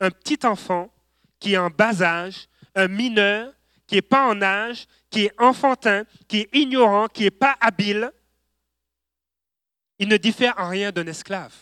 un 0.00 0.10
petit 0.10 0.44
enfant 0.44 0.92
qui 1.38 1.54
est 1.54 1.58
en 1.58 1.70
bas 1.70 2.02
âge, 2.02 2.48
un 2.74 2.88
mineur 2.88 3.52
qui 3.86 3.94
n'est 3.96 4.02
pas 4.02 4.26
en 4.28 4.42
âge, 4.42 4.86
qui 5.08 5.26
est 5.26 5.40
enfantin, 5.40 6.04
qui 6.28 6.38
est 6.40 6.48
ignorant, 6.52 7.08
qui 7.08 7.24
n'est 7.24 7.30
pas 7.30 7.56
habile, 7.60 8.12
il 9.98 10.08
ne 10.08 10.16
diffère 10.16 10.54
en 10.58 10.68
rien 10.68 10.92
d'un 10.92 11.06
esclave. 11.06 11.54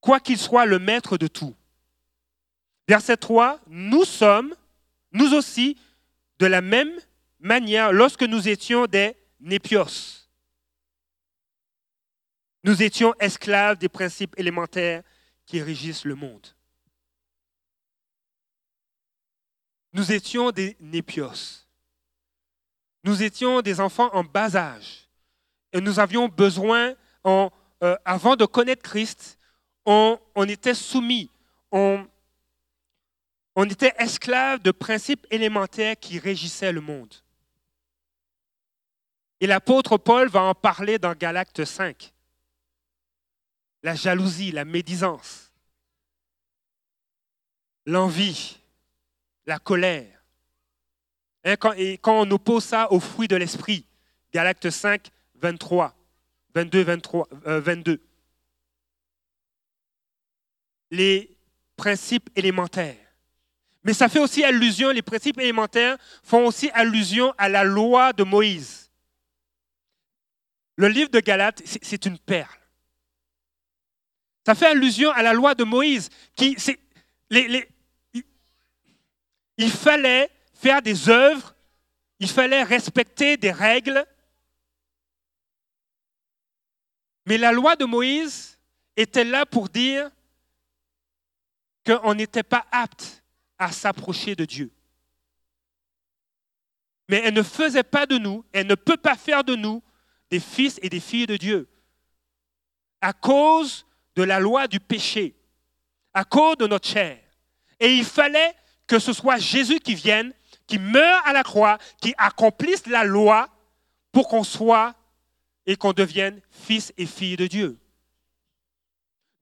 Quoi 0.00 0.20
qu'il 0.20 0.38
soit 0.38 0.66
le 0.66 0.78
maître 0.78 1.18
de 1.18 1.26
tout. 1.26 1.54
Verset 2.86 3.16
3, 3.16 3.60
nous 3.66 4.04
sommes 4.04 4.54
nous 5.14 5.32
aussi, 5.32 5.78
de 6.40 6.46
la 6.46 6.60
même 6.60 6.92
manière, 7.38 7.92
lorsque 7.92 8.24
nous 8.24 8.48
étions 8.48 8.86
des 8.86 9.16
népios, 9.40 10.26
nous 12.64 12.82
étions 12.82 13.14
esclaves 13.20 13.78
des 13.78 13.88
principes 13.88 14.34
élémentaires 14.38 15.02
qui 15.46 15.62
régissent 15.62 16.04
le 16.04 16.16
monde. 16.16 16.46
Nous 19.92 20.10
étions 20.10 20.50
des 20.50 20.76
népios. 20.80 21.64
Nous 23.04 23.22
étions 23.22 23.60
des 23.60 23.80
enfants 23.80 24.12
en 24.12 24.24
bas 24.24 24.56
âge. 24.56 25.08
Et 25.72 25.80
nous 25.80 26.00
avions 26.00 26.26
besoin, 26.26 26.94
euh, 27.26 27.48
avant 28.04 28.34
de 28.34 28.46
connaître 28.46 28.82
Christ, 28.82 29.38
on, 29.84 30.18
était 30.48 30.74
soumis, 30.74 31.30
on 33.56 33.64
était 33.64 33.94
esclaves 33.98 34.60
de 34.60 34.70
principes 34.70 35.26
élémentaires 35.30 35.96
qui 35.98 36.18
régissaient 36.18 36.72
le 36.72 36.80
monde. 36.80 37.14
Et 39.40 39.46
l'apôtre 39.46 39.96
Paul 39.96 40.28
va 40.28 40.42
en 40.42 40.54
parler 40.54 40.98
dans 40.98 41.14
Galacte 41.14 41.64
5. 41.64 42.12
La 43.82 43.94
jalousie, 43.94 44.50
la 44.50 44.64
médisance, 44.64 45.52
l'envie, 47.84 48.58
la 49.46 49.58
colère. 49.58 50.24
Hein, 51.44 51.56
et 51.76 51.98
quand 51.98 52.20
on 52.22 52.30
oppose 52.30 52.64
ça 52.64 52.90
au 52.90 52.98
fruit 52.98 53.28
de 53.28 53.36
l'esprit, 53.36 53.86
Galacte 54.32 54.70
5, 54.70 55.10
23, 55.36 55.94
22, 56.54 56.82
23, 56.82 57.28
22. 57.44 58.00
Les 60.90 61.36
principes 61.76 62.30
élémentaires. 62.34 63.03
Mais 63.84 63.92
ça 63.92 64.08
fait 64.08 64.18
aussi 64.18 64.42
allusion, 64.42 64.90
les 64.90 65.02
principes 65.02 65.38
élémentaires 65.38 65.98
font 66.22 66.46
aussi 66.46 66.70
allusion 66.70 67.34
à 67.36 67.50
la 67.50 67.64
loi 67.64 68.14
de 68.14 68.24
Moïse. 68.24 68.90
Le 70.76 70.88
livre 70.88 71.10
de 71.10 71.20
Galates, 71.20 71.62
c'est 71.82 72.06
une 72.06 72.18
perle. 72.18 72.48
Ça 74.46 74.54
fait 74.54 74.66
allusion 74.66 75.10
à 75.10 75.22
la 75.22 75.34
loi 75.34 75.54
de 75.54 75.64
Moïse. 75.64 76.08
Qui, 76.34 76.56
les, 77.30 77.68
il 79.58 79.70
fallait 79.70 80.30
faire 80.54 80.80
des 80.80 81.08
œuvres, 81.10 81.54
il 82.18 82.28
fallait 82.28 82.62
respecter 82.62 83.36
des 83.36 83.52
règles. 83.52 84.04
Mais 87.26 87.36
la 87.38 87.52
loi 87.52 87.76
de 87.76 87.84
Moïse 87.84 88.58
était 88.96 89.24
là 89.24 89.44
pour 89.44 89.68
dire 89.68 90.10
qu'on 91.86 92.14
n'était 92.14 92.42
pas 92.42 92.66
apte 92.72 93.23
à 93.64 93.72
s'approcher 93.72 94.36
de 94.36 94.44
Dieu. 94.44 94.70
Mais 97.08 97.22
elle 97.24 97.34
ne 97.34 97.42
faisait 97.42 97.82
pas 97.82 98.06
de 98.06 98.18
nous, 98.18 98.44
elle 98.52 98.66
ne 98.66 98.74
peut 98.74 98.96
pas 98.96 99.16
faire 99.16 99.42
de 99.44 99.54
nous 99.54 99.82
des 100.30 100.40
fils 100.40 100.78
et 100.82 100.88
des 100.88 101.00
filles 101.00 101.26
de 101.26 101.36
Dieu 101.36 101.68
à 103.00 103.12
cause 103.12 103.86
de 104.16 104.22
la 104.22 104.40
loi 104.40 104.66
du 104.66 104.80
péché, 104.80 105.34
à 106.14 106.24
cause 106.24 106.56
de 106.56 106.66
notre 106.66 106.88
chair. 106.88 107.18
Et 107.80 107.94
il 107.94 108.04
fallait 108.04 108.54
que 108.86 108.98
ce 108.98 109.12
soit 109.12 109.36
Jésus 109.36 109.78
qui 109.80 109.94
vienne, 109.94 110.32
qui 110.66 110.78
meure 110.78 111.26
à 111.26 111.34
la 111.34 111.42
croix, 111.42 111.78
qui 112.00 112.14
accomplisse 112.16 112.86
la 112.86 113.04
loi 113.04 113.48
pour 114.10 114.28
qu'on 114.28 114.44
soit 114.44 114.94
et 115.66 115.76
qu'on 115.76 115.92
devienne 115.92 116.40
fils 116.50 116.94
et 116.96 117.04
filles 117.04 117.36
de 117.36 117.46
Dieu. 117.46 117.78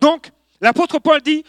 Donc, 0.01 0.33
l'apôtre 0.61 0.99
Paul 0.99 1.21
dit, 1.23 1.45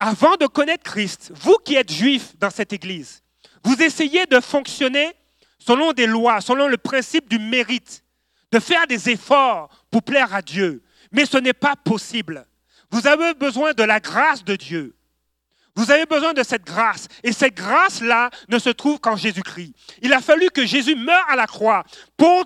avant 0.00 0.36
de 0.36 0.46
connaître 0.46 0.82
Christ, 0.82 1.30
vous 1.34 1.56
qui 1.64 1.76
êtes 1.76 1.92
juifs 1.92 2.36
dans 2.38 2.50
cette 2.50 2.72
Église, 2.72 3.22
vous 3.62 3.80
essayez 3.82 4.24
de 4.26 4.40
fonctionner 4.40 5.12
selon 5.58 5.92
des 5.92 6.06
lois, 6.06 6.40
selon 6.40 6.66
le 6.66 6.78
principe 6.78 7.28
du 7.28 7.38
mérite, 7.38 8.02
de 8.50 8.58
faire 8.58 8.86
des 8.86 9.10
efforts 9.10 9.68
pour 9.90 10.02
plaire 10.02 10.34
à 10.34 10.40
Dieu. 10.40 10.82
Mais 11.12 11.26
ce 11.26 11.36
n'est 11.36 11.52
pas 11.52 11.76
possible. 11.76 12.46
Vous 12.90 13.06
avez 13.06 13.34
besoin 13.34 13.74
de 13.74 13.82
la 13.82 14.00
grâce 14.00 14.42
de 14.42 14.56
Dieu. 14.56 14.96
Vous 15.76 15.90
avez 15.90 16.06
besoin 16.06 16.32
de 16.32 16.42
cette 16.42 16.64
grâce. 16.64 17.06
Et 17.22 17.32
cette 17.32 17.54
grâce-là 17.54 18.30
ne 18.48 18.58
se 18.58 18.70
trouve 18.70 18.98
qu'en 18.98 19.16
Jésus-Christ. 19.16 19.74
Il 20.02 20.12
a 20.12 20.20
fallu 20.20 20.48
que 20.50 20.66
Jésus 20.66 20.96
meure 20.96 21.24
à 21.28 21.36
la 21.36 21.46
croix 21.46 21.84
pour 22.16 22.44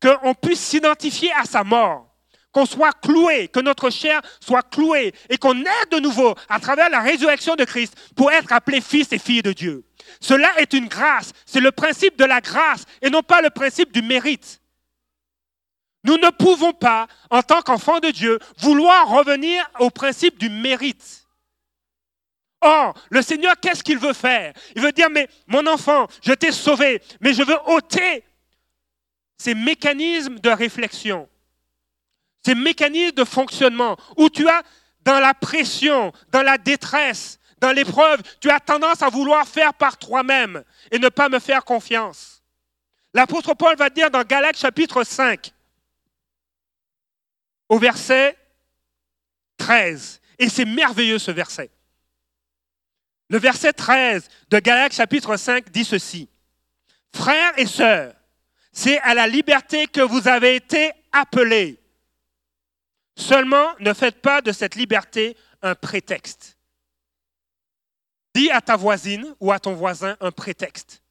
qu'on 0.00 0.34
puisse 0.34 0.60
s'identifier 0.60 1.32
à 1.32 1.44
sa 1.44 1.64
mort, 1.64 2.15
qu'on 2.56 2.64
soit 2.64 2.98
cloué, 3.02 3.48
que 3.48 3.60
notre 3.60 3.90
chair 3.90 4.22
soit 4.40 4.62
clouée 4.62 5.12
et 5.28 5.36
qu'on 5.36 5.60
aide 5.60 5.90
de 5.90 5.98
nouveau 5.98 6.34
à 6.48 6.58
travers 6.58 6.88
la 6.88 7.00
résurrection 7.00 7.54
de 7.54 7.64
Christ 7.64 7.94
pour 8.16 8.32
être 8.32 8.50
appelé 8.50 8.80
fils 8.80 9.12
et 9.12 9.18
filles 9.18 9.42
de 9.42 9.52
Dieu. 9.52 9.84
Cela 10.22 10.58
est 10.58 10.72
une 10.72 10.88
grâce. 10.88 11.32
C'est 11.44 11.60
le 11.60 11.70
principe 11.70 12.16
de 12.16 12.24
la 12.24 12.40
grâce 12.40 12.86
et 13.02 13.10
non 13.10 13.22
pas 13.22 13.42
le 13.42 13.50
principe 13.50 13.92
du 13.92 14.00
mérite. 14.00 14.62
Nous 16.02 16.16
ne 16.16 16.30
pouvons 16.30 16.72
pas, 16.72 17.08
en 17.28 17.42
tant 17.42 17.60
qu'enfants 17.60 18.00
de 18.00 18.08
Dieu, 18.08 18.38
vouloir 18.56 19.06
revenir 19.06 19.70
au 19.78 19.90
principe 19.90 20.38
du 20.38 20.48
mérite. 20.48 21.26
Or, 22.62 22.94
le 23.10 23.20
Seigneur, 23.20 23.56
qu'est-ce 23.60 23.84
qu'il 23.84 23.98
veut 23.98 24.14
faire? 24.14 24.54
Il 24.74 24.80
veut 24.80 24.92
dire, 24.92 25.10
mais 25.10 25.28
mon 25.46 25.66
enfant, 25.66 26.06
je 26.22 26.32
t'ai 26.32 26.52
sauvé, 26.52 27.02
mais 27.20 27.34
je 27.34 27.42
veux 27.42 27.58
ôter 27.66 28.24
ces 29.36 29.54
mécanismes 29.54 30.38
de 30.38 30.48
réflexion, 30.48 31.28
ces 32.46 32.54
mécanismes 32.54 33.16
de 33.16 33.24
fonctionnement, 33.24 33.96
où 34.16 34.30
tu 34.30 34.48
as, 34.48 34.62
dans 35.00 35.18
la 35.18 35.34
pression, 35.34 36.12
dans 36.30 36.42
la 36.42 36.58
détresse, 36.58 37.40
dans 37.58 37.72
l'épreuve, 37.72 38.22
tu 38.40 38.48
as 38.50 38.60
tendance 38.60 39.02
à 39.02 39.08
vouloir 39.08 39.48
faire 39.48 39.74
par 39.74 39.98
toi-même 39.98 40.62
et 40.92 41.00
ne 41.00 41.08
pas 41.08 41.28
me 41.28 41.40
faire 41.40 41.64
confiance. 41.64 42.44
L'apôtre 43.12 43.54
Paul 43.54 43.74
va 43.76 43.90
dire 43.90 44.12
dans 44.12 44.22
Galates 44.22 44.58
chapitre 44.58 45.02
5, 45.02 45.52
au 47.68 47.80
verset 47.80 48.38
13, 49.56 50.20
et 50.38 50.48
c'est 50.48 50.66
merveilleux 50.66 51.18
ce 51.18 51.32
verset. 51.32 51.68
Le 53.28 53.38
verset 53.38 53.72
13 53.72 54.28
de 54.50 54.60
Galates 54.60 54.94
chapitre 54.94 55.36
5 55.36 55.68
dit 55.72 55.84
ceci. 55.84 56.28
Frères 57.12 57.58
et 57.58 57.66
sœurs, 57.66 58.14
c'est 58.70 59.00
à 59.00 59.14
la 59.14 59.26
liberté 59.26 59.88
que 59.88 60.00
vous 60.00 60.28
avez 60.28 60.54
été 60.54 60.92
appelés. 61.10 61.80
Seulement, 63.16 63.74
ne 63.80 63.94
faites 63.94 64.20
pas 64.20 64.42
de 64.42 64.52
cette 64.52 64.74
liberté 64.74 65.36
un 65.62 65.74
prétexte. 65.74 66.58
Dis 68.34 68.50
à 68.50 68.60
ta 68.60 68.76
voisine 68.76 69.34
ou 69.40 69.50
à 69.50 69.58
ton 69.58 69.74
voisin 69.74 70.16
un 70.20 70.30
prétexte. 70.30 71.02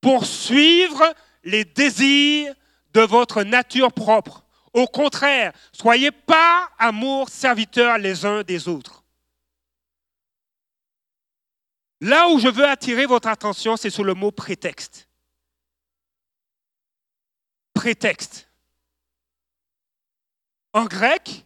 Pour 0.00 0.26
suivre 0.26 1.14
les 1.44 1.64
désirs 1.64 2.52
de 2.92 3.00
votre 3.00 3.44
nature 3.44 3.92
propre. 3.92 4.44
Au 4.72 4.86
contraire, 4.86 5.52
soyez 5.72 6.10
pas 6.10 6.68
amour 6.78 7.28
serviteurs 7.28 7.98
les 7.98 8.24
uns 8.26 8.42
des 8.42 8.68
autres. 8.68 9.04
Là 12.00 12.28
où 12.28 12.40
je 12.40 12.48
veux 12.48 12.66
attirer 12.66 13.06
votre 13.06 13.28
attention, 13.28 13.76
c'est 13.76 13.90
sur 13.90 14.02
le 14.02 14.14
mot 14.14 14.32
prétexte. 14.32 15.08
Prétexte. 17.74 18.51
En 20.72 20.84
grec, 20.84 21.44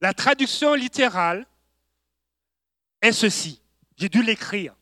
la 0.00 0.12
traduction 0.12 0.74
littérale 0.74 1.46
est 3.00 3.12
ceci. 3.12 3.60
J'ai 3.96 4.08
dû 4.08 4.22
l'écrire. 4.22 4.74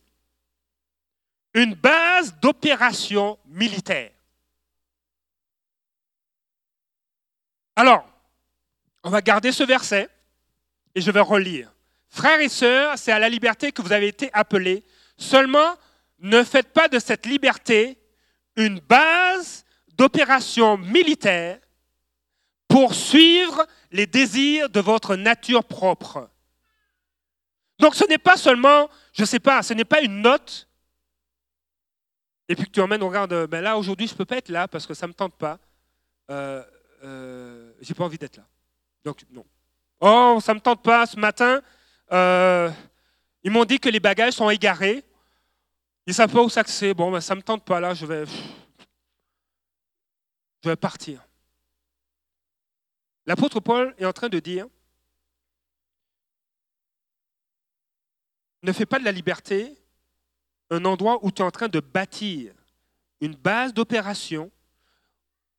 Une 1.53 1.75
base 1.75 2.33
d'opération 2.39 3.37
militaire. 3.45 4.11
Alors, 7.75 8.07
on 9.03 9.09
va 9.09 9.21
garder 9.21 9.51
ce 9.51 9.63
verset 9.63 10.09
et 10.93 11.01
je 11.01 11.11
vais 11.11 11.21
relire. 11.21 11.73
Frères 12.09 12.41
et 12.41 12.49
sœurs, 12.49 12.97
c'est 12.97 13.11
à 13.11 13.19
la 13.19 13.29
liberté 13.29 13.71
que 13.71 13.81
vous 13.81 13.93
avez 13.93 14.07
été 14.07 14.29
appelés. 14.33 14.83
Seulement, 15.17 15.77
ne 16.19 16.43
faites 16.43 16.73
pas 16.73 16.87
de 16.87 16.99
cette 16.99 17.25
liberté 17.25 17.97
une 18.55 18.79
base 18.79 19.65
d'opération 19.95 20.77
militaire 20.77 21.59
pour 22.71 22.95
suivre 22.95 23.67
les 23.91 24.07
désirs 24.07 24.69
de 24.69 24.79
votre 24.79 25.17
nature 25.17 25.63
propre. 25.63 26.29
Donc 27.79 27.95
ce 27.95 28.07
n'est 28.07 28.17
pas 28.17 28.37
seulement, 28.37 28.89
je 29.11 29.23
ne 29.23 29.25
sais 29.25 29.41
pas, 29.41 29.61
ce 29.61 29.73
n'est 29.73 29.85
pas 29.85 30.01
une 30.01 30.21
note, 30.21 30.69
et 32.47 32.55
puis 32.55 32.65
que 32.65 32.71
tu 32.71 32.79
emmènes, 32.79 33.03
regarde, 33.03 33.47
ben 33.47 33.61
là 33.61 33.77
aujourd'hui 33.77 34.07
je 34.07 34.13
ne 34.13 34.17
peux 34.17 34.25
pas 34.25 34.37
être 34.37 34.49
là 34.49 34.69
parce 34.69 34.87
que 34.87 34.93
ça 34.93 35.05
ne 35.05 35.09
me 35.09 35.13
tente 35.13 35.35
pas. 35.35 35.59
Euh, 36.29 36.63
euh, 37.03 37.73
j'ai 37.81 37.93
pas 37.93 38.05
envie 38.05 38.17
d'être 38.17 38.37
là. 38.37 38.43
Donc 39.03 39.23
non. 39.31 39.45
Oh, 39.99 40.39
ça 40.41 40.53
ne 40.53 40.59
me 40.59 40.61
tente 40.61 40.81
pas 40.81 41.05
ce 41.05 41.19
matin, 41.19 41.61
euh, 42.13 42.71
ils 43.43 43.51
m'ont 43.51 43.65
dit 43.65 43.79
que 43.79 43.89
les 43.89 43.99
bagages 43.99 44.33
sont 44.33 44.49
égarés. 44.49 45.03
Ils 46.07 46.11
ne 46.11 46.13
savent 46.13 46.31
pas 46.31 46.41
où 46.41 46.49
s'axer. 46.49 46.93
Bon, 46.93 47.11
ben, 47.11 47.21
ça 47.21 47.35
ne 47.35 47.39
me 47.39 47.43
tente 47.43 47.63
pas 47.63 47.79
là, 47.79 47.93
je 47.93 48.05
vais, 48.05 48.25
je 50.63 50.69
vais 50.69 50.75
partir. 50.75 51.21
L'apôtre 53.31 53.61
Paul 53.61 53.95
est 53.97 54.03
en 54.03 54.11
train 54.11 54.27
de 54.27 54.39
dire, 54.39 54.67
ne 58.61 58.73
fais 58.73 58.85
pas 58.85 58.99
de 58.99 59.05
la 59.05 59.13
liberté 59.13 59.73
un 60.69 60.83
endroit 60.83 61.17
où 61.23 61.31
tu 61.31 61.41
es 61.41 61.45
en 61.45 61.49
train 61.49 61.69
de 61.69 61.79
bâtir 61.79 62.53
une 63.21 63.35
base 63.35 63.73
d'opération 63.73 64.51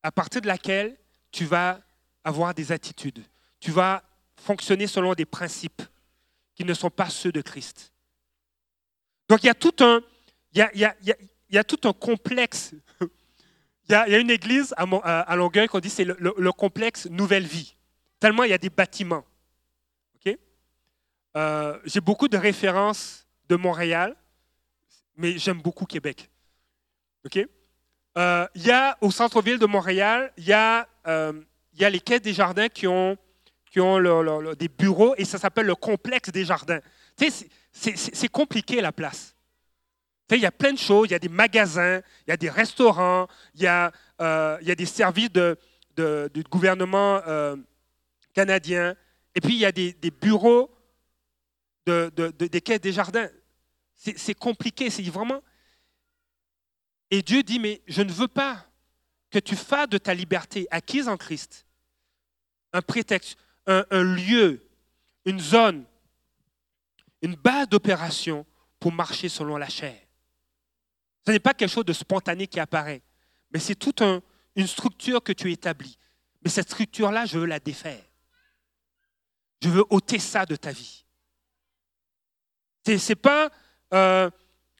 à 0.03 0.13
partir 0.13 0.43
de 0.43 0.49
laquelle 0.49 0.99
tu 1.31 1.47
vas 1.47 1.81
avoir 2.25 2.53
des 2.53 2.73
attitudes. 2.73 3.25
Tu 3.59 3.71
vas 3.71 4.03
fonctionner 4.37 4.87
selon 4.87 5.15
des 5.15 5.25
principes 5.25 5.81
qui 6.55 6.65
ne 6.65 6.75
sont 6.75 6.91
pas 6.91 7.09
ceux 7.09 7.33
de 7.33 7.41
Christ. 7.41 7.91
Donc 9.31 9.43
il 9.45 9.47
y 9.47 9.49
a 9.49 9.55
tout 9.55 9.77
un, 9.81 10.03
il 10.53 10.91
y 11.49 11.57
a, 11.57 11.65
tout 11.65 11.89
un 11.89 11.95
complexe. 11.95 12.75
Il 13.93 14.13
y, 14.13 14.15
a, 14.15 14.19
une 14.19 14.31
église 14.31 14.75
à, 14.79 15.37
Longueuil 15.37 15.69
qu'on 15.69 15.79
dit 15.79 15.91
c'est 15.91 16.05
le, 16.07 16.53
complexe 16.53 17.07
Nouvelle 17.11 17.45
Vie. 17.45 17.77
Tellement 18.21 18.45
il 18.45 18.51
y 18.51 18.55
a 18.55 18.59
des 18.59 18.71
bâtiments. 18.71 19.25
Euh, 21.35 21.79
j'ai 21.85 22.01
beaucoup 22.01 22.29
de 22.29 22.37
références 22.37 23.27
de 23.49 23.57
Montréal, 23.57 24.15
mais 25.17 25.39
j'aime 25.39 25.63
beaucoup 25.63 25.87
Québec. 25.87 26.31
Euh, 28.19 28.47
il 28.55 28.67
y 28.67 28.71
a 28.71 28.99
au 29.01 29.11
centre-ville 29.11 29.59
de 29.59 29.67
Montréal, 29.67 30.33
il 30.37 30.45
y, 30.45 30.53
a, 30.53 30.87
euh, 31.07 31.33
les 31.75 32.01
quais 32.01 32.21
des 32.21 32.35
jardins 32.35 32.69
qui 32.69 32.87
ont 32.87 33.17
des 33.75 34.69
bureaux 34.69 35.15
et 35.17 35.25
ça 35.25 35.39
s'appelle 35.39 35.67
le 35.67 35.75
complexe 35.75 36.29
des 36.29 36.45
jardins. 36.45 36.81
c'est 37.73 38.29
compliqué 38.29 38.83
la 38.83 38.93
place. 38.93 39.35
Il 40.37 40.43
y 40.43 40.47
a 40.47 40.53
plein 40.53 40.73
de 40.73 40.79
choses, 40.79 41.09
il 41.09 41.13
y 41.13 41.15
a 41.15 41.19
des 41.19 41.29
magasins, 41.29 42.01
il 42.27 42.31
y 42.31 42.33
a 42.33 42.37
des 42.37 42.51
restaurants, 42.51 43.29
il 43.55 43.63
y 43.63 43.67
a, 43.67 43.93
euh, 44.21 44.59
il 44.61 44.69
y 44.69 44.71
a 44.71 44.75
des 44.75 44.87
services 44.87 45.33
de, 45.33 45.59
du 45.97 46.43
gouvernement 46.45 47.21
canadien, 48.33 48.97
et 49.35 49.41
puis 49.41 49.55
il 49.55 49.61
y 49.61 49.67
a 49.67 49.73
des, 49.73 49.93
des 49.93 50.11
bureaux 50.11 50.71
de, 51.87 52.11
des 52.31 52.61
quais 52.61 52.79
des 52.79 52.93
jardins. 52.93 53.29
C'est 53.95 54.35
compliqué, 54.35 54.91
c'est 54.91 55.03
vraiment 55.05 55.43
et 57.13 57.21
Dieu 57.21 57.43
dit, 57.43 57.59
mais 57.59 57.83
je 57.87 58.01
ne 58.01 58.11
veux 58.11 58.27
pas 58.27 58.67
que 59.31 59.39
tu 59.39 59.55
fasses 59.55 59.91
de 59.91 59.99
ta 59.99 60.15
liberté 60.15 60.67
acquise 60.71 61.09
en 61.09 61.19
Christ 61.19 61.67
un 62.73 62.81
prétexte, 62.81 63.37
un, 63.67 63.85
lieu, 64.03 64.67
une 65.27 65.39
zone, 65.39 65.85
une 67.21 67.35
base 67.35 67.69
d'opération 67.69 68.47
pour 68.81 68.93
marcher 68.93 69.29
selon 69.29 69.59
la 69.59 69.69
chair. 69.69 70.01
Ce 71.27 71.33
n'est 71.33 71.41
pas 71.41 71.55
quelque 71.55 71.71
chose 71.71 71.85
de 71.85 71.93
spontané 71.93 72.47
qui 72.47 72.61
apparaît, 72.61 73.03
mais 73.53 73.61
c'est 73.61 73.75
toute 73.75 74.03
une 74.57 74.67
structure 74.67 75.23
que 75.23 75.33
tu 75.33 75.53
établis. 75.53 75.99
Mais 76.43 76.51
cette 76.51 76.69
structure-là, 76.71 77.27
je 77.27 77.39
veux 77.39 77.47
la 77.47 77.61
défaire. 77.61 78.03
Je 79.63 79.69
veux 79.69 79.85
ôter 79.91 80.19
ça 80.19 80.45
de 80.45 80.57
ta 80.57 80.73
vie. 80.73 81.05
Ce 82.85 83.09
n'est 83.09 83.15
pas 83.15 83.51
euh, 83.95 84.29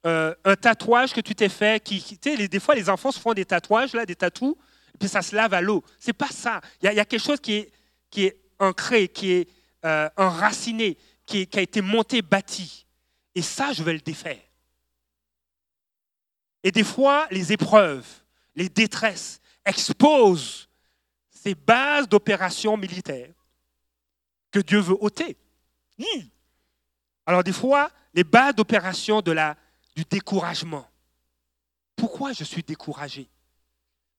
euh, 0.05 0.35
un 0.45 0.57
tatouage 0.57 1.13
que 1.13 1.21
tu 1.21 1.35
t'es 1.35 1.49
fait, 1.49 1.81
des 2.49 2.61
fois 2.61 2.75
les 2.75 2.91
enfants 2.91 3.13
se 3.13 3.21
font 3.21 3.35
des 3.35 3.45
tatouages, 3.45 3.93
là, 3.93 4.05
des 4.05 4.17
tatous, 4.17 4.57
et 4.95 4.99
puis 4.99 5.09
ça 5.09 5.23
se 5.23 5.37
lave 5.37 5.55
à 5.55 5.61
l'eau. 5.61 5.85
C'est 6.01 6.13
pas 6.13 6.29
ça. 6.29 6.61
Il 6.83 6.93
y, 6.93 6.99
a 6.99 7.05
quelque 7.05 7.23
chose 7.23 7.41
qui 7.41 7.55
est, 7.55 7.73
qui 8.11 8.25
est 8.25 8.41
ancré, 8.59 9.07
qui 9.07 9.31
est 9.31 9.49
euh, 9.85 10.09
enraciné, 10.17 10.99
qui, 11.25 11.47
qui 11.47 11.59
a 11.59 11.63
été 11.63 11.81
monté, 11.81 12.21
bâti. 12.21 12.87
Et 13.35 13.43
ça, 13.43 13.73
je 13.73 13.85
vais 13.85 13.93
le 13.93 14.01
défaire. 14.01 14.41
Et 16.63 16.71
des 16.71 16.85
fois, 16.85 17.27
les 17.31 17.53
épreuves, 17.53 18.07
les 18.55 18.69
détresses 18.69 19.41
exposent 19.65 20.69
ces 21.31 21.55
bases 21.55 22.09
d'opérations 22.09 22.77
militaires 22.77 23.33
que 24.51 24.61
Dieu 24.61 24.79
veut 24.79 24.97
ôter. 25.01 25.37
Alors 27.27 27.43
des 27.43 27.53
fois, 27.53 27.91
les 28.15 28.25
bases 28.25 28.55
d'opération 28.55 29.21
de 29.21 29.33
la 29.33 29.57
du 29.95 30.05
découragement. 30.05 30.87
Pourquoi 31.97 32.33
je 32.33 32.45
suis 32.45 32.63
découragé? 32.63 33.29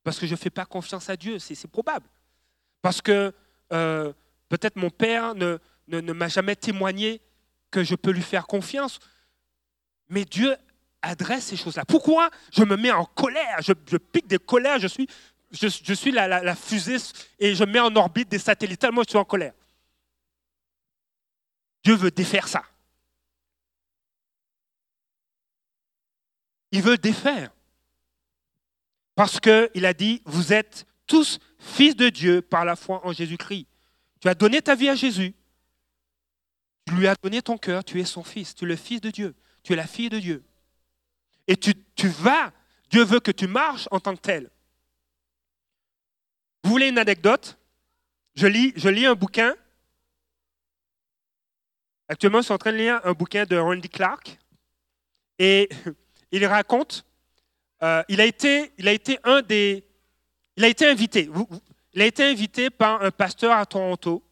Parce 0.04 0.20
que 0.20 0.28
je 0.28 0.32
ne 0.32 0.38
fais 0.38 0.50
pas 0.50 0.66
confiance 0.66 1.10
à 1.10 1.16
Dieu, 1.16 1.40
c'est 1.40 1.68
probable. 1.68 2.06
Parce 2.82 3.02
que 3.02 3.34
euh, 3.72 4.14
peut-être 4.50 4.76
mon 4.76 4.90
père 4.90 5.34
ne, 5.36 5.58
ne, 5.88 6.14
m'a 6.14 6.28
jamais 6.28 6.56
témoigné 6.56 7.22
que 7.72 7.84
je 7.84 7.96
peux 7.96 8.12
lui 8.12 8.22
faire 8.22 8.46
confiance. 8.46 9.00
Mais 10.10 10.26
Dieu 10.26 10.56
adresse 11.04 11.46
ces 11.46 11.56
choses-là. 11.56 11.86
Pourquoi 11.86 12.30
je 12.52 12.64
me 12.64 12.76
mets 12.76 12.92
en 12.92 13.06
colère? 13.06 13.60
Je, 13.62 13.98
pique 13.98 14.28
des 14.28 14.40
colères, 14.40 14.80
je 14.80 14.88
suis, 14.88 15.08
je, 15.52 15.94
suis 15.94 16.12
la, 16.12 16.28
la, 16.28 16.56
fusée 16.56 16.98
et 17.38 17.54
je 17.54 17.64
mets 17.64 17.80
en 17.80 17.96
orbite 17.96 18.30
des 18.30 18.40
satellites, 18.40 18.80
tellement 18.80 19.04
je 19.04 19.10
suis 19.10 19.20
en 19.20 19.26
colère. 19.26 19.54
Dieu 21.84 21.96
veut 21.96 22.12
défaire 22.12 22.48
ça. 22.48 22.64
il 26.74 26.82
veut 26.82 26.98
défaire. 26.98 27.52
Parce 29.16 29.40
qu'il 29.40 29.86
a 29.86 29.94
dit, 29.94 30.24
vous 30.26 30.52
êtes 30.54 30.88
tous 31.06 31.40
fils 31.60 31.96
de 31.96 32.10
Dieu 32.10 32.42
par 32.42 32.66
la 32.66 32.76
foi 32.76 33.06
en 33.06 33.14
Jésus-Christ. 33.14 33.68
Tu 34.20 34.28
as 34.28 34.34
donné 34.34 34.60
ta 34.60 34.74
vie 34.74 34.90
à 34.90 34.96
Jésus. 34.96 35.36
Tu 36.88 36.96
lui 36.96 37.08
as 37.08 37.16
donné 37.22 37.44
ton 37.44 37.60
cœur, 37.60 37.84
tu 37.84 38.02
es 38.02 38.06
son 38.06 38.24
fils, 38.24 38.56
tu 38.56 38.66
es 38.66 38.68
le 38.68 38.76
fils 38.76 39.02
de 39.02 39.12
Dieu, 39.12 39.36
tu 39.62 39.74
es 39.74 39.76
la 39.76 39.86
fille 39.86 40.10
de 40.10 40.20
Dieu. 40.20 40.44
Et 41.48 41.58
tu, 41.58 41.74
vas, 42.08 42.52
Dieu 42.90 43.04
veut 43.04 43.20
que 43.20 43.32
tu 43.32 43.48
marches 43.48 43.88
en 43.92 44.00
tant 44.00 44.16
que 44.16 44.22
tel. 44.22 44.50
Vous 46.64 46.70
voulez 46.70 46.88
une 46.88 46.98
anecdote? 46.98 47.58
Je 48.36 48.48
lis, 48.48 48.74
je 48.76 48.90
lis 48.90 49.06
un 49.06 49.16
bouquin. 49.16 49.54
Actuellement, 52.08 52.40
je 52.40 52.46
suis 52.46 52.54
en 52.54 52.58
train 52.58 52.72
de 52.72 52.78
lire 52.78 53.02
un 53.04 53.14
bouquin 53.14 53.46
de 53.46 53.58
Randy 53.58 53.90
Clark. 53.90 54.38
Et 55.38 55.70
il 56.32 56.46
raconte, 56.46 57.06
euh, 57.84 58.04
il, 58.08 58.22
a 58.22 58.26
été, 58.26 58.72
il 58.78 58.88
a 58.88 58.94
été 58.94 59.20
un 59.24 59.42
des... 59.42 59.86
Il 60.56 60.64
a 60.64 60.68
été 60.68 60.88
invité. 60.88 61.30
Il 61.94 62.02
a 62.02 62.06
été 62.06 62.24
invité 62.24 62.70
par 62.70 63.02
un 63.02 63.12
pasteur 63.12 63.58
à 63.58 63.66
Toronto 63.66 64.24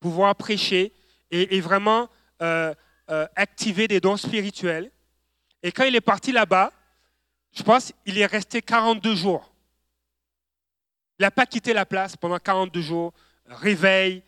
pour 0.00 0.10
pouvoir 0.10 0.34
prêcher 0.36 0.92
et, 1.30 1.60
vraiment 1.60 2.08
euh, 2.42 2.72
euh, 3.10 3.26
activer 3.34 3.88
des 3.88 4.00
dons 4.00 4.16
spirituels. 4.16 4.90
Et 5.64 5.72
quand 5.72 5.84
il 5.84 5.96
est 5.96 6.02
parti 6.02 6.30
là-bas, 6.30 6.70
je 7.50 7.62
pense 7.62 7.90
qu'il 8.04 8.18
est 8.18 8.26
resté 8.26 8.60
42 8.60 9.16
jours. 9.16 9.50
Il 11.18 11.22
n'a 11.22 11.30
pas 11.30 11.46
quitté 11.46 11.72
la 11.72 11.86
place 11.86 12.16
pendant 12.18 12.38
42 12.38 12.82
jours. 12.82 13.14
Réveil, 13.46 14.22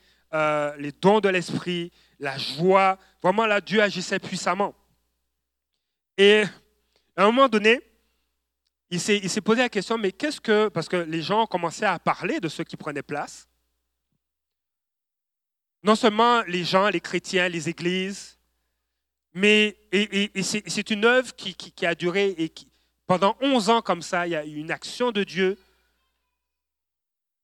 les 0.78 0.92
dons 0.92 1.20
de 1.20 1.28
l'esprit, 1.28 1.92
la 2.18 2.38
joie. 2.38 2.98
Vraiment, 3.22 3.44
là, 3.44 3.60
Dieu 3.60 3.82
agissait 3.82 4.18
puissamment. 4.18 4.74
Et 6.16 6.44
à 7.14 7.24
un 7.24 7.26
moment 7.26 7.48
donné, 7.48 7.82
il 8.88 8.98
s'est 8.98 9.40
posé 9.42 9.60
la 9.60 9.68
question, 9.68 9.98
mais 9.98 10.12
qu'est-ce 10.12 10.40
que... 10.40 10.68
Parce 10.68 10.88
que 10.88 10.96
les 10.96 11.20
gens 11.20 11.46
commençaient 11.46 11.84
à 11.84 11.98
parler 11.98 12.40
de 12.40 12.48
ceux 12.48 12.64
qui 12.64 12.78
prenaient 12.78 13.02
place. 13.02 13.46
Non 15.82 15.96
seulement 15.96 16.40
les 16.44 16.64
gens, 16.64 16.88
les 16.88 17.00
chrétiens, 17.00 17.50
les 17.50 17.68
églises, 17.68 18.35
mais 19.36 19.76
et, 19.92 20.30
c'est 20.42 20.90
une 20.90 21.04
œuvre 21.04 21.36
qui, 21.36 21.54
a 21.84 21.94
duré 21.94 22.34
et 22.38 22.48
qui, 22.48 22.66
pendant 23.06 23.36
11 23.42 23.68
ans 23.68 23.82
comme 23.82 24.00
ça, 24.00 24.26
il 24.26 24.30
y 24.30 24.34
a 24.34 24.46
eu 24.46 24.56
une 24.56 24.70
action 24.70 25.12
de 25.12 25.24
Dieu. 25.24 25.58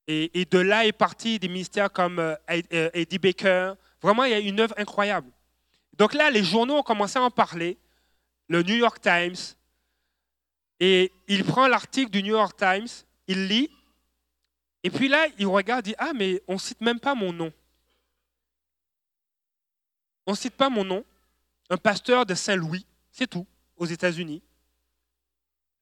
Et, 0.08 0.46
de 0.50 0.58
là 0.58 0.86
est 0.86 0.92
parti 0.92 1.38
des 1.38 1.48
ministères 1.48 1.92
comme 1.92 2.18
euh, 2.18 2.34
euh, 2.72 2.88
Eddie 2.94 3.18
Baker. 3.18 3.74
Vraiment, 4.00 4.24
il 4.24 4.30
y 4.30 4.34
a 4.34 4.38
une 4.38 4.58
œuvre 4.60 4.74
incroyable. 4.78 5.30
Donc 5.98 6.14
là, 6.14 6.30
les 6.30 6.42
journaux 6.42 6.78
ont 6.78 6.82
commencé 6.82 7.18
à 7.18 7.22
en 7.24 7.30
parler 7.30 7.76
le 8.48 8.62
New 8.62 8.76
York 8.76 9.02
Times, 9.02 9.36
et 10.80 11.12
il 11.28 11.44
prend 11.44 11.68
l'article 11.68 12.10
du 12.10 12.22
New 12.22 12.36
York 12.36 12.56
Times, 12.56 12.88
il 13.26 13.48
lit, 13.48 13.70
et 14.82 14.88
puis 14.88 15.08
là, 15.08 15.26
il 15.38 15.46
regarde, 15.46 15.86
il 15.86 15.90
dit, 15.90 15.96
ah, 15.98 16.12
mais 16.14 16.42
on 16.48 16.54
ne 16.54 16.58
cite 16.58 16.80
même 16.80 17.00
pas 17.00 17.14
mon 17.14 17.34
nom. 17.34 17.52
On 20.26 20.32
ne 20.32 20.36
cite 20.36 20.54
pas 20.54 20.70
mon 20.70 20.84
nom. 20.84 21.04
Un 21.72 21.78
pasteur 21.78 22.26
de 22.26 22.34
Saint-Louis, 22.34 22.86
c'est 23.10 23.26
tout, 23.26 23.46
aux 23.78 23.86
États-Unis. 23.86 24.42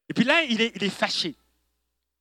Et 0.09 0.15
puis 0.15 0.23
là, 0.23 0.45
il 0.45 0.61
est, 0.61 0.89
fâché. 0.89 1.35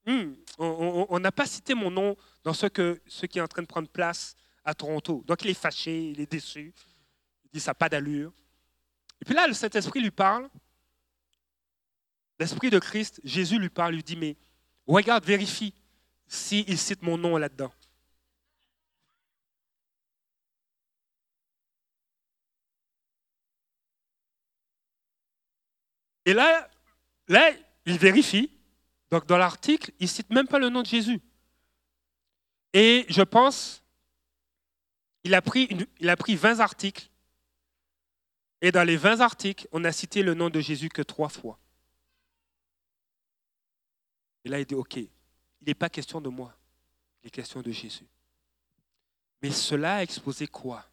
Hmm, 0.07 0.33
on 0.57 1.19
n'a 1.19 1.31
pas 1.31 1.45
cité 1.45 1.75
mon 1.75 1.91
nom 1.91 2.17
dans 2.43 2.53
ce, 2.53 2.65
qui 2.65 3.37
est 3.37 3.41
en 3.41 3.47
train 3.47 3.61
de 3.61 3.67
prendre 3.67 3.87
place 3.87 4.35
à 4.65 4.73
Toronto. 4.73 5.23
Donc 5.27 5.43
il 5.43 5.51
est 5.51 5.53
fâché, 5.53 6.09
il 6.09 6.19
est 6.19 6.31
déçu. 6.31 6.73
Il 7.45 7.51
dit 7.53 7.59
ça 7.59 7.69
n'a 7.69 7.75
pas 7.75 7.89
d'allure. 7.89 8.33
Et 9.21 9.25
puis 9.25 9.35
là, 9.35 9.45
le 9.45 9.53
Saint-Esprit 9.53 10.01
lui 10.01 10.09
parle. 10.09 10.49
L'Esprit 12.39 12.71
de 12.71 12.79
Christ, 12.79 13.21
Jésus 13.23 13.59
lui 13.59 13.69
parle, 13.69 13.93
lui 13.93 14.03
dit, 14.03 14.15
mais 14.15 14.35
regarde, 14.87 15.25
vérifie 15.25 15.75
s'il 16.27 16.75
cite 16.75 17.03
mon 17.03 17.19
nom 17.19 17.37
là-dedans. 17.37 17.71
Et 26.29 26.33
là, 26.33 26.69
là, 27.27 27.51
il 27.87 27.97
vérifie. 27.97 28.51
Donc 29.09 29.25
dans 29.25 29.39
l'article, 29.39 29.91
il 29.99 30.07
cite 30.07 30.29
même 30.29 30.47
pas 30.47 30.59
le 30.59 30.69
nom 30.69 30.83
de 30.83 30.85
Jésus. 30.87 31.19
Et 32.71 33.07
je 33.09 33.23
pense, 33.23 33.83
il 35.23 35.33
a 35.33 35.41
pris, 35.41 35.67
il 35.99 36.07
a 36.07 36.15
pris 36.15 36.35
20 36.35 36.59
articles 36.59 37.09
Et 38.61 38.71
dans 38.71 38.83
les 38.83 38.95
20 38.95 39.21
articles, 39.21 39.67
on 39.71 39.83
a 39.85 39.91
cité 39.91 40.21
le 40.21 40.35
nom 40.35 40.51
de 40.51 40.59
Jésus 40.59 40.89
que 40.89 41.01
trois 41.01 41.29
fois. 41.29 41.57
Et 44.45 44.49
là, 44.49 44.59
il 44.59 44.67
dit, 44.67 44.75
OK, 44.75 44.97
il 44.97 45.09
n'est 45.65 45.73
pas 45.73 45.89
question 45.89 46.21
de 46.21 46.29
moi, 46.29 46.55
il 47.23 47.27
est 47.27 47.31
question 47.31 47.63
de 47.63 47.71
Jésus. 47.71 48.05
Mais 49.41 49.49
cela 49.49 49.95
a 49.95 50.03
exposé 50.03 50.45
quoi? 50.45 50.85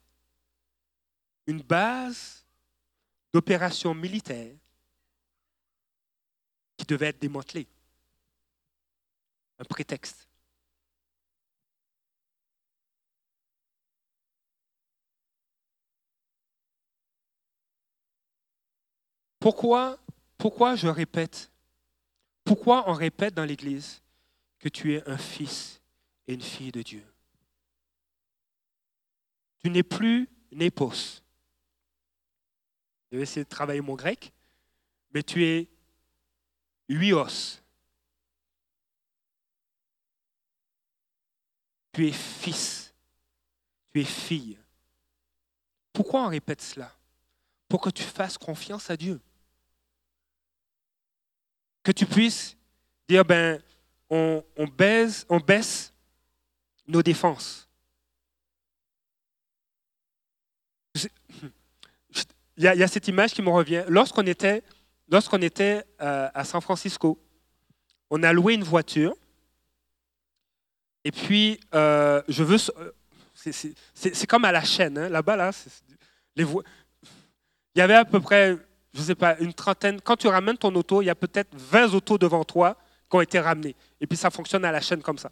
Une 1.47 1.61
base 1.61 2.47
d'opération 3.35 3.93
militaire 3.93 4.57
qui 6.77 6.87
devait 6.87 7.07
être 7.07 7.21
démantelée. 7.21 7.67
Un 9.59 9.65
prétexte. 9.65 10.29
Pourquoi, 19.39 19.99
pourquoi 20.39 20.75
je 20.75 20.89
répète 20.89 21.53
Pourquoi 22.45 22.91
on 22.91 22.95
répète 22.95 23.35
dans 23.35 23.45
l'Église 23.45 24.03
que 24.59 24.69
tu 24.69 24.95
es 24.95 25.09
un 25.09 25.17
fils 25.17 25.81
et 26.27 26.35
une 26.35 26.43
fille 26.43 26.73
de 26.73 26.83
Dieu? 26.83 27.05
Tu 29.63 29.71
n'es 29.71 29.85
plus 29.85 30.29
népos. 30.51 31.23
Je 33.11 33.17
vais 33.17 33.23
essayer 33.23 33.45
de 33.45 33.49
travailler 33.49 33.81
mon 33.81 33.95
grec, 33.95 34.33
mais 35.15 35.23
tu 35.23 35.45
es 35.45 35.69
huios. 36.89 37.63
Tu 41.93 42.09
es 42.09 42.13
fils. 42.13 42.95
Tu 43.93 44.01
es 44.01 44.05
fille. 44.05 44.59
Pourquoi 45.93 46.27
on 46.27 46.29
répète 46.29 46.61
cela? 46.61 46.93
Pour 47.69 47.81
que 47.81 47.91
tu 47.91 48.03
fasses 48.03 48.39
confiance 48.39 48.91
à 48.91 48.97
Dieu 48.97 49.21
que 51.87 51.93
tu 51.93 52.05
puisses 52.05 52.57
dire, 53.09 53.25
ben, 53.25 53.63
on, 54.11 54.43
baise, 54.77 55.25
on 55.29 55.39
baisse 55.39 55.95
nos 56.89 57.01
défenses. 57.01 57.69
Il 62.57 62.65
y, 62.65 62.67
a, 62.67 62.89
cette 62.89 63.07
image 63.07 63.35
qui 63.35 63.43
me 63.43 63.51
revient. 63.51 63.85
Lorsqu'on 63.87 64.27
était, 64.27 64.65
lorsqu'on 65.09 65.43
était 65.43 65.85
euh, 66.01 66.29
à 66.35 66.45
San 66.45 66.61
Francisco, 66.61 67.19
on 68.11 68.23
a 68.23 68.33
loué 68.33 68.55
une 68.55 68.65
voiture. 68.65 69.15
Et 71.05 71.13
puis, 71.13 71.61
euh, 71.75 72.23
je 72.29 72.43
veux. 72.43 72.59
C'est 73.95 74.27
comme 74.27 74.45
à 74.45 74.53
la 74.53 74.65
chaîne, 74.65 74.99
hein. 74.99 75.09
là-bas, 75.09 75.37
là. 75.37 75.51
Les 76.35 76.45
il 76.45 77.79
y 77.79 77.83
avait 77.83 77.95
à 77.95 78.05
peu 78.07 78.21
près 78.21 78.57
je 78.97 79.03
ne 79.03 79.05
sais 79.05 79.15
pas, 79.15 79.37
une 79.41 79.53
trentaine. 79.53 80.01
Quand 80.01 80.17
tu 80.17 80.27
ramènes 80.27 80.57
ton 80.57 80.75
auto, 80.75 81.03
il 81.03 81.05
y 81.05 81.11
a 81.11 81.15
peut-être 81.15 81.55
20 81.55 81.93
autos 81.93 82.17
devant 82.17 82.45
toi 82.45 82.77
qui 83.11 83.17
ont 83.17 83.21
été 83.21 83.39
ramenées. 83.39 83.77
Et 84.01 84.07
puis 84.07 84.17
ça 84.17 84.31
fonctionne 84.31 84.65
à 84.65 84.73
la 84.73 84.81
chaîne 84.81 85.03
comme 85.03 85.19
ça. 85.19 85.31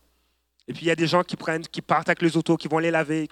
Et 0.69 0.75
puis 0.75 0.83
il 0.83 0.89
y 0.89 0.91
a 0.91 0.97
des 0.97 1.07
gens 1.07 1.23
qui 1.23 1.37
prennent, 1.37 1.67
qui 1.67 1.81
partent 1.81 2.11
avec 2.11 2.21
les 2.21 2.37
autos, 2.37 2.59
qui 2.59 2.69
vont 2.69 2.79
les 2.79 2.91
laver. 2.91 3.27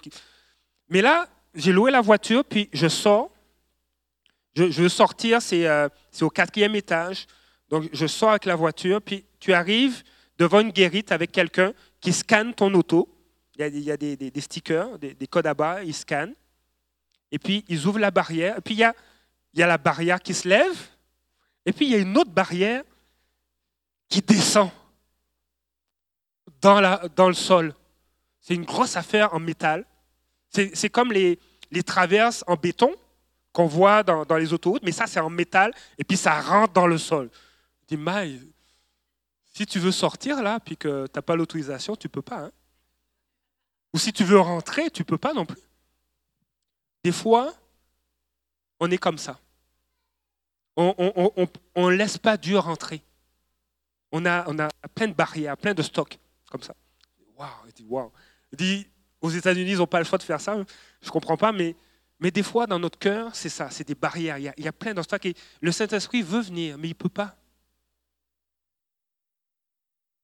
Mais 0.89 1.01
là, 1.01 1.27
j'ai 1.53 1.71
loué 1.71 1.91
la 1.91 2.01
voiture, 2.01 2.43
puis 2.43 2.67
je 2.73 2.87
sors. 2.87 3.29
Je, 4.55 4.81
veux 4.81 4.89
sortir, 4.89 5.39
euh, 5.53 5.89
c'est 6.11 6.23
au 6.23 6.29
quatrième 6.29 6.75
étage. 6.75 7.25
Donc 7.69 7.89
je 7.91 8.05
sors 8.05 8.31
avec 8.31 8.45
la 8.45 8.55
voiture, 8.55 9.01
puis 9.01 9.25
tu 9.39 9.53
arrives 9.53 10.03
devant 10.37 10.59
une 10.59 10.71
guérite 10.71 11.11
avec 11.11 11.31
quelqu'un 11.31 11.73
qui 11.99 12.13
scanne 12.13 12.53
ton 12.53 12.73
auto. 12.73 13.09
Il 13.57 13.79
y 13.79 13.91
a, 13.91 13.97
des, 13.97 14.31
stickers, 14.41 14.97
des, 14.99 15.13
des 15.13 15.27
codes 15.27 15.47
à 15.47 15.53
bas, 15.53 15.83
ils 15.83 15.93
scannent. 15.93 16.35
Et 17.31 17.39
puis 17.39 17.65
ils 17.67 17.85
ouvrent 17.85 17.99
la 17.99 18.11
barrière. 18.11 18.57
Et 18.57 18.61
puis 18.61 18.75
il 18.75 18.79
y 18.79 19.63
a 19.63 19.67
la 19.67 19.77
barrière 19.77 20.19
qui 20.19 20.33
se 20.33 20.47
lève, 20.47 20.75
et 21.65 21.73
puis 21.73 21.85
il 21.85 21.91
y 21.91 21.95
a 21.95 21.99
une 21.99 22.17
autre 22.17 22.31
barrière 22.31 22.83
qui 24.09 24.21
descend 24.21 24.69
dans, 26.61 27.27
le 27.27 27.33
sol. 27.33 27.73
C'est 28.39 28.53
une 28.53 28.65
grosse 28.65 28.95
affaire 28.95 29.33
en 29.33 29.39
métal. 29.39 29.85
C'est 30.49 30.89
comme 30.89 31.11
les, 31.11 31.39
traverses 31.85 32.43
en 32.47 32.55
béton 32.55 32.93
qu'on 33.53 33.67
voit 33.67 34.03
dans, 34.03 34.37
les 34.37 34.51
autoroutes, 34.51 34.83
mais 34.83 34.91
ça 34.91 35.07
c'est 35.07 35.19
en 35.19 35.29
métal, 35.29 35.73
et 35.97 36.03
puis 36.03 36.17
ça 36.17 36.41
rentre 36.41 36.73
dans 36.73 36.87
le 36.87 36.97
sol. 36.97 37.29
Je 37.83 37.95
dis, 37.95 37.97
Maï, 37.97 38.41
si 39.53 39.65
tu 39.65 39.79
veux 39.79 39.91
sortir 39.91 40.41
là, 40.41 40.59
puis 40.59 40.75
que 40.75 41.05
tu 41.05 41.11
n'as 41.15 41.21
pas 41.21 41.35
l'autorisation, 41.35 41.95
tu 41.95 42.09
peux 42.09 42.23
pas. 42.23 42.45
Hein. 42.45 42.51
Ou 43.93 43.99
si 43.99 44.11
tu 44.11 44.23
veux 44.23 44.39
rentrer, 44.39 44.89
tu 44.89 45.05
peux 45.05 45.19
pas 45.19 45.33
non 45.33 45.45
plus. 45.45 45.61
Des 47.03 47.11
fois, 47.11 47.53
on 48.79 48.89
est 48.89 48.97
comme 48.97 49.19
ça. 49.19 49.39
On 50.75 50.95
ne 51.77 51.95
laisse 51.95 52.17
pas 52.17 52.35
Dieu 52.35 52.57
rentrer. 52.57 53.03
On 54.11 54.25
a, 54.25 54.43
plein 54.95 55.07
de 55.07 55.13
barrières, 55.13 55.57
plein 55.57 55.73
de 55.73 55.81
stocks, 55.83 56.17
comme 56.49 56.63
ça. 56.63 56.75
Waouh, 57.37 58.09
il 58.51 58.57
dit, 58.57 58.87
aux 59.21 59.29
États-Unis, 59.29 59.71
ils 59.71 59.77
n'ont 59.77 59.87
pas 59.87 59.99
le 59.99 60.05
choix 60.05 60.17
de 60.17 60.23
faire 60.23 60.41
ça. 60.41 60.55
Je 61.01 61.07
ne 61.07 61.11
comprends 61.11 61.37
pas, 61.37 61.51
mais, 61.51 61.75
mais 62.23 62.31
des 62.31 62.41
fois, 62.41 62.67
dans 62.67 62.79
notre 62.79 62.97
cœur, 62.97 63.35
c'est 63.35 63.49
ça, 63.49 63.69
c'est 63.69 63.85
des 63.85 63.95
barrières. 63.95 64.37
Il 64.37 64.45
y, 64.45 64.47
a, 64.47 64.53
il 64.55 64.63
y 64.63 64.67
a 64.69 64.71
plein. 64.71 64.95
Et 64.95 65.35
le 65.59 65.71
Saint-Esprit 65.73 66.21
veut 66.21 66.39
venir, 66.39 66.77
mais 66.77 66.87
il 66.87 66.91
ne 66.91 66.95
peut 66.95 67.09
pas. 67.09 67.35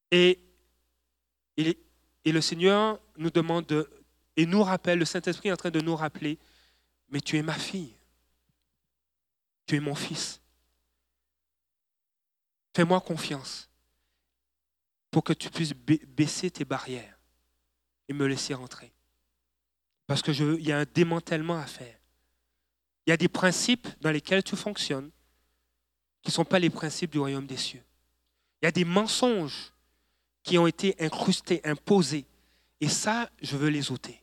Et, 0.10 0.39
et, 1.58 1.76
le 2.24 2.39
Seigneur 2.39 3.02
nous 3.18 3.30
demande 3.30 3.66
de, 3.66 3.89
et 4.38 4.45
nous 4.45 4.64
rappelle, 4.64 4.97
le 4.97 5.04
Saint-Esprit 5.04 5.50
est 5.50 5.52
en 5.52 5.58
train 5.58 5.72
de 5.72 5.82
nous 5.82 5.93
rappeler, 5.93 6.39
mais 7.10 7.20
tu 7.20 7.38
es 7.38 7.41
ma 7.41 7.54
fille. 7.54 7.93
Tu 9.68 9.76
es 9.76 9.82
mon 9.82 9.93
fils. 9.93 10.39
Fais-moi 12.74 13.02
confiance 13.02 13.70
pour 15.12 15.26
que 15.26 15.34
tu 15.34 15.50
puisses 15.50 15.74
baisser 15.74 16.50
tes 16.50 16.64
barrières 16.64 17.20
et 18.08 18.14
me 18.14 18.26
laisser 18.26 18.54
rentrer. 18.54 18.93
Parce 20.10 20.24
qu'il 20.24 20.62
y 20.62 20.72
a 20.72 20.80
un 20.80 20.86
démantèlement 20.91 21.60
à 21.60 21.68
faire. 21.68 21.95
Il 23.05 23.12
y 23.12 23.14
a 23.14 23.18
des 23.18 23.28
principes 23.28 23.88
dans 24.01 24.10
lesquels 24.10 24.41
tu 24.41 24.55
fonctionnes 24.55 25.12
qui 26.24 26.30
ne 26.30 26.34
sont 26.34 26.45
pas 26.45 26.57
les 26.57 26.72
principes 26.72 27.12
du 27.12 27.20
royaume 27.20 27.45
des 27.45 27.57
cieux. 27.57 27.84
Il 28.60 28.66
y 28.66 28.68
a 28.68 28.72
des 28.72 28.86
mensonges 28.86 29.72
qui 30.41 30.57
ont 30.57 30.66
été 30.66 30.95
incrustés, 30.99 31.62
imposés. 31.64 32.26
Et 32.82 32.89
ça, 32.89 33.30
je 33.39 33.55
veux 33.55 33.70
les 33.70 33.91
ôter. 33.91 34.20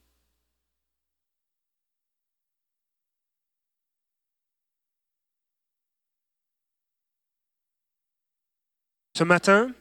Ce 9.15 9.23
matin, 9.23 9.73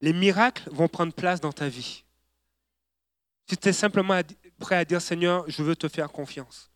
les 0.00 0.12
miracles 0.12 0.68
vont 0.72 0.88
prendre 0.88 1.12
place 1.12 1.40
dans 1.40 1.52
ta 1.52 1.68
vie. 1.68 2.04
Si 3.46 3.56
tu 3.56 3.68
es 3.68 3.72
simplement 3.72 4.20
prêt 4.58 4.76
à 4.76 4.84
dire, 4.84 5.02
Seigneur, 5.02 5.44
je 5.48 5.62
veux 5.62 5.76
te 5.76 5.88
faire 5.88 6.10
confiance. 6.10 6.70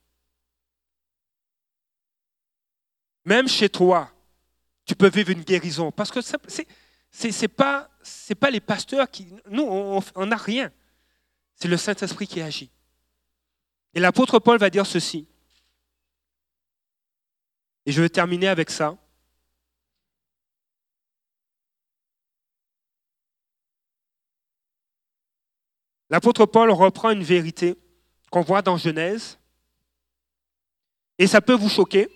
Même 3.24 3.48
chez 3.48 3.68
toi, 3.68 4.10
tu 4.84 4.94
peux 4.94 5.08
vivre 5.08 5.30
une 5.30 5.42
guérison. 5.42 5.90
Parce 5.92 6.10
que 6.10 6.20
ce 6.20 6.36
n'est 7.26 7.48
pas, 7.48 7.90
les 8.50 8.60
pasteurs 8.60 9.10
qui... 9.10 9.28
Nous, 9.50 9.62
on 9.62 10.26
n'a 10.26 10.36
rien. 10.36 10.72
C'est 11.54 11.68
le 11.68 11.76
Saint-Esprit 11.76 12.26
qui 12.26 12.40
agit. 12.40 12.70
Et 13.94 14.00
l'apôtre 14.00 14.38
Paul 14.38 14.58
va 14.58 14.70
dire 14.70 14.86
ceci. 14.86 15.26
Et 17.84 17.92
je 17.92 18.00
vais 18.00 18.08
terminer 18.08 18.48
avec 18.48 18.70
ça. 18.70 18.96
L'apôtre 26.10 26.46
Paul 26.46 26.70
reprend 26.70 27.10
une 27.10 27.22
vérité 27.22 27.76
qu'on 28.30 28.42
voit 28.42 28.62
dans 28.62 28.76
Genèse, 28.76 29.38
et 31.18 31.26
ça 31.26 31.40
peut 31.40 31.54
vous 31.54 31.68
choquer 31.68 32.08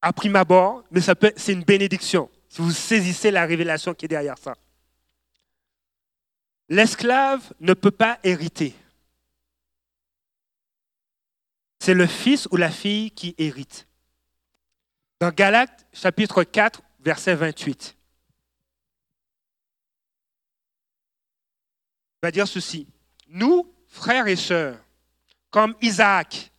à 0.00 0.12
prime 0.12 0.36
abord, 0.36 0.84
mais 0.90 1.00
c'est 1.00 1.52
une 1.52 1.64
bénédiction 1.64 2.30
si 2.48 2.62
vous 2.62 2.70
saisissez 2.70 3.30
la 3.30 3.44
révélation 3.44 3.92
qui 3.92 4.04
est 4.04 4.08
derrière 4.08 4.38
ça. 4.38 4.54
L'esclave 6.68 7.52
ne 7.60 7.74
peut 7.74 7.90
pas 7.90 8.18
hériter. 8.24 8.74
C'est 11.80 11.94
le 11.94 12.06
fils 12.06 12.48
ou 12.50 12.56
la 12.56 12.70
fille 12.70 13.10
qui 13.10 13.34
hérite. 13.38 13.86
Dans 15.20 15.30
Galates 15.30 15.86
chapitre 15.92 16.44
4, 16.44 16.82
verset 17.00 17.34
28. 17.34 17.95
Dire 22.30 22.48
ceci. 22.48 22.88
Nous, 23.28 23.72
frères 23.88 24.26
et 24.26 24.36
sœurs, 24.36 24.78
comme 25.50 25.74
Isaac, 25.80 26.50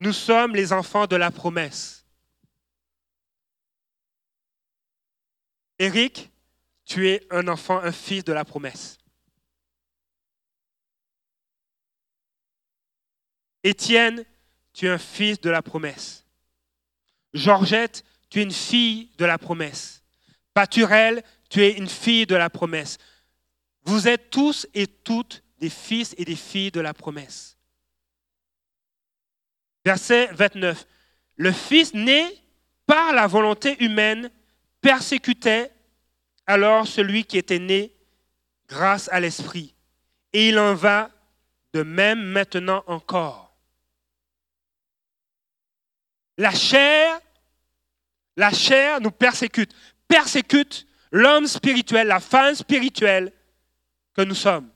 nous 0.00 0.12
sommes 0.12 0.54
les 0.54 0.72
enfants 0.72 1.06
de 1.06 1.16
la 1.16 1.30
promesse. 1.30 2.04
Éric, 5.78 6.30
tu 6.84 7.08
es 7.08 7.26
un 7.30 7.48
enfant, 7.48 7.78
un 7.78 7.92
fils 7.92 8.24
de 8.24 8.32
la 8.32 8.44
promesse. 8.44 8.98
Étienne, 13.64 14.24
tu 14.72 14.86
es 14.86 14.90
un 14.90 14.98
fils 14.98 15.40
de 15.40 15.50
la 15.50 15.62
promesse. 15.62 16.24
Georgette, 17.32 18.04
tu 18.28 18.40
es 18.40 18.42
une 18.42 18.52
fille 18.52 19.10
de 19.18 19.24
la 19.24 19.38
promesse. 19.38 20.02
Paturel, 20.54 21.22
tu 21.48 21.62
es 21.62 21.72
une 21.72 21.88
fille 21.88 22.26
de 22.26 22.34
la 22.34 22.50
promesse. 22.50 22.98
Vous 23.84 24.08
êtes 24.08 24.30
tous 24.30 24.66
et 24.74 24.86
toutes 24.86 25.42
des 25.58 25.70
fils 25.70 26.14
et 26.18 26.24
des 26.24 26.36
filles 26.36 26.70
de 26.70 26.80
la 26.80 26.94
promesse. 26.94 27.56
Verset 29.84 30.26
29. 30.32 30.86
Le 31.36 31.52
Fils 31.52 31.92
né 31.94 32.24
par 32.86 33.12
la 33.12 33.26
volonté 33.26 33.82
humaine 33.82 34.30
persécutait 34.80 35.72
alors 36.46 36.86
celui 36.86 37.24
qui 37.24 37.38
était 37.38 37.58
né 37.58 37.94
grâce 38.68 39.08
à 39.12 39.20
l'Esprit. 39.20 39.74
Et 40.32 40.48
il 40.48 40.58
en 40.58 40.74
va 40.74 41.10
de 41.72 41.82
même 41.82 42.22
maintenant 42.22 42.84
encore. 42.86 43.54
La 46.38 46.52
chair, 46.52 47.20
la 48.36 48.52
chair 48.52 49.00
nous 49.00 49.10
persécute, 49.10 49.74
persécute 50.08 50.86
l'homme 51.10 51.46
spirituel, 51.46 52.06
la 52.08 52.20
femme 52.20 52.54
spirituelle 52.54 53.32
que 54.14 54.22
nous 54.22 54.34
sommes. 54.34 54.70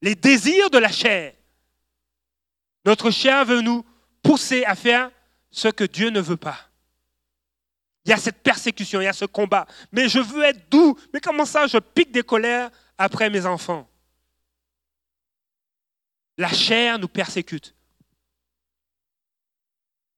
Les 0.00 0.14
désirs 0.14 0.70
de 0.70 0.78
la 0.78 0.90
chair. 0.90 1.34
Notre 2.84 3.10
chair 3.10 3.44
veut 3.44 3.60
nous 3.60 3.84
pousser 4.22 4.64
à 4.64 4.74
faire 4.74 5.10
ce 5.50 5.68
que 5.68 5.84
Dieu 5.84 6.10
ne 6.10 6.20
veut 6.20 6.36
pas. 6.36 6.68
Il 8.04 8.10
y 8.10 8.14
a 8.14 8.16
cette 8.16 8.42
persécution, 8.42 9.00
il 9.00 9.04
y 9.04 9.08
a 9.08 9.12
ce 9.12 9.26
combat. 9.26 9.66
Mais 9.92 10.08
je 10.08 10.18
veux 10.18 10.42
être 10.42 10.70
doux. 10.70 10.98
Mais 11.12 11.20
comment 11.20 11.44
ça, 11.44 11.66
je 11.66 11.78
pique 11.78 12.12
des 12.12 12.22
colères 12.22 12.70
après 12.96 13.28
mes 13.28 13.44
enfants? 13.44 13.88
La 16.38 16.48
chair 16.48 16.98
nous 16.98 17.08
persécute. 17.08 17.74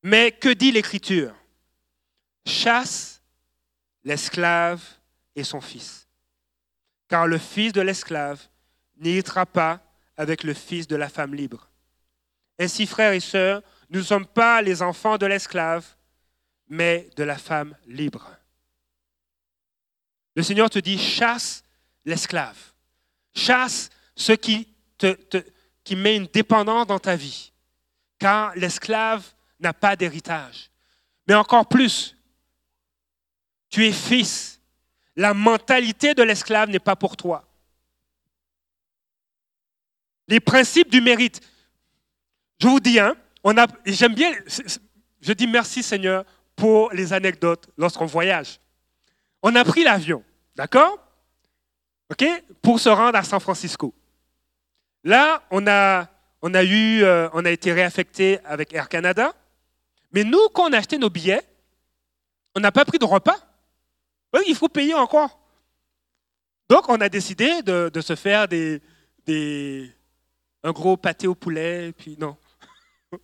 Mais 0.02 0.32
que 0.32 0.50
dit 0.50 0.70
l'Écriture? 0.70 1.34
Chasse 2.46 3.22
l'esclave 4.04 4.82
et 5.34 5.44
son 5.44 5.60
fils. 5.60 6.06
Car 7.10 7.26
le 7.26 7.38
fils 7.38 7.72
de 7.72 7.80
l'esclave 7.82 8.40
n'irritera 8.96 9.44
pas 9.44 9.80
avec 10.16 10.44
le 10.44 10.54
fils 10.54 10.86
de 10.86 10.96
la 10.96 11.08
femme 11.08 11.34
libre. 11.34 11.68
Ainsi, 12.58 12.86
frères 12.86 13.12
et 13.12 13.20
sœurs, 13.20 13.62
nous 13.90 13.98
ne 13.98 14.04
sommes 14.04 14.26
pas 14.26 14.62
les 14.62 14.80
enfants 14.80 15.18
de 15.18 15.26
l'esclave, 15.26 15.84
mais 16.68 17.10
de 17.16 17.24
la 17.24 17.36
femme 17.36 17.76
libre. 17.86 18.30
Le 20.36 20.44
Seigneur 20.44 20.70
te 20.70 20.78
dit, 20.78 20.98
chasse 20.98 21.64
l'esclave. 22.04 22.56
Chasse 23.34 23.90
ce 24.14 24.32
qui, 24.32 24.68
te, 24.96 25.16
qui 25.82 25.96
met 25.96 26.14
une 26.14 26.26
dépendance 26.26 26.86
dans 26.86 27.00
ta 27.00 27.16
vie. 27.16 27.52
Car 28.18 28.54
l'esclave 28.54 29.26
n'a 29.58 29.72
pas 29.72 29.96
d'héritage. 29.96 30.70
Mais 31.26 31.34
encore 31.34 31.66
plus, 31.66 32.16
tu 33.68 33.84
es 33.84 33.92
fils. 33.92 34.59
La 35.20 35.34
mentalité 35.34 36.14
de 36.14 36.22
l'esclave 36.22 36.70
n'est 36.70 36.78
pas 36.78 36.96
pour 36.96 37.14
toi. 37.14 37.44
Les 40.28 40.40
principes 40.40 40.90
du 40.90 41.02
mérite. 41.02 41.42
Je 42.58 42.66
vous 42.66 42.80
dis, 42.80 42.98
hein, 42.98 43.14
j'aime 43.84 44.14
bien, 44.14 44.32
je 45.20 45.32
dis 45.34 45.46
merci 45.46 45.82
Seigneur 45.82 46.24
pour 46.56 46.90
les 46.92 47.12
anecdotes 47.12 47.68
lorsqu'on 47.76 48.06
voyage. 48.06 48.60
On 49.42 49.54
a 49.56 49.62
pris 49.62 49.84
l'avion, 49.84 50.24
d'accord? 50.56 50.98
OK? 52.10 52.24
Pour 52.62 52.80
se 52.80 52.88
rendre 52.88 53.18
à 53.18 53.22
San 53.22 53.40
Francisco. 53.40 53.94
Là, 55.04 55.42
on 55.50 55.66
a, 55.66 56.08
on 56.40 56.54
a, 56.54 56.64
eu, 56.64 57.02
euh, 57.02 57.28
on 57.34 57.44
a 57.44 57.50
été 57.50 57.74
réaffecté 57.74 58.38
avec 58.46 58.72
Air 58.72 58.88
Canada. 58.88 59.34
Mais 60.12 60.24
nous, 60.24 60.48
quand 60.54 60.70
on 60.70 60.72
a 60.72 60.78
acheté 60.78 60.96
nos 60.96 61.10
billets, 61.10 61.46
on 62.54 62.60
n'a 62.60 62.72
pas 62.72 62.86
pris 62.86 62.98
de 62.98 63.04
repas. 63.04 63.36
Oui, 64.34 64.42
il 64.46 64.54
faut 64.54 64.68
payer 64.68 64.94
encore. 64.94 65.38
Donc, 66.68 66.88
on 66.88 67.00
a 67.00 67.08
décidé 67.08 67.62
de, 67.62 68.00
se 68.00 68.14
faire 68.14 68.46
des, 68.46 68.80
des, 69.26 69.90
un 70.62 70.72
gros 70.72 70.96
pâté 70.96 71.26
au 71.26 71.34
poulet, 71.34 71.92
puis 71.92 72.16
non. 72.18 72.36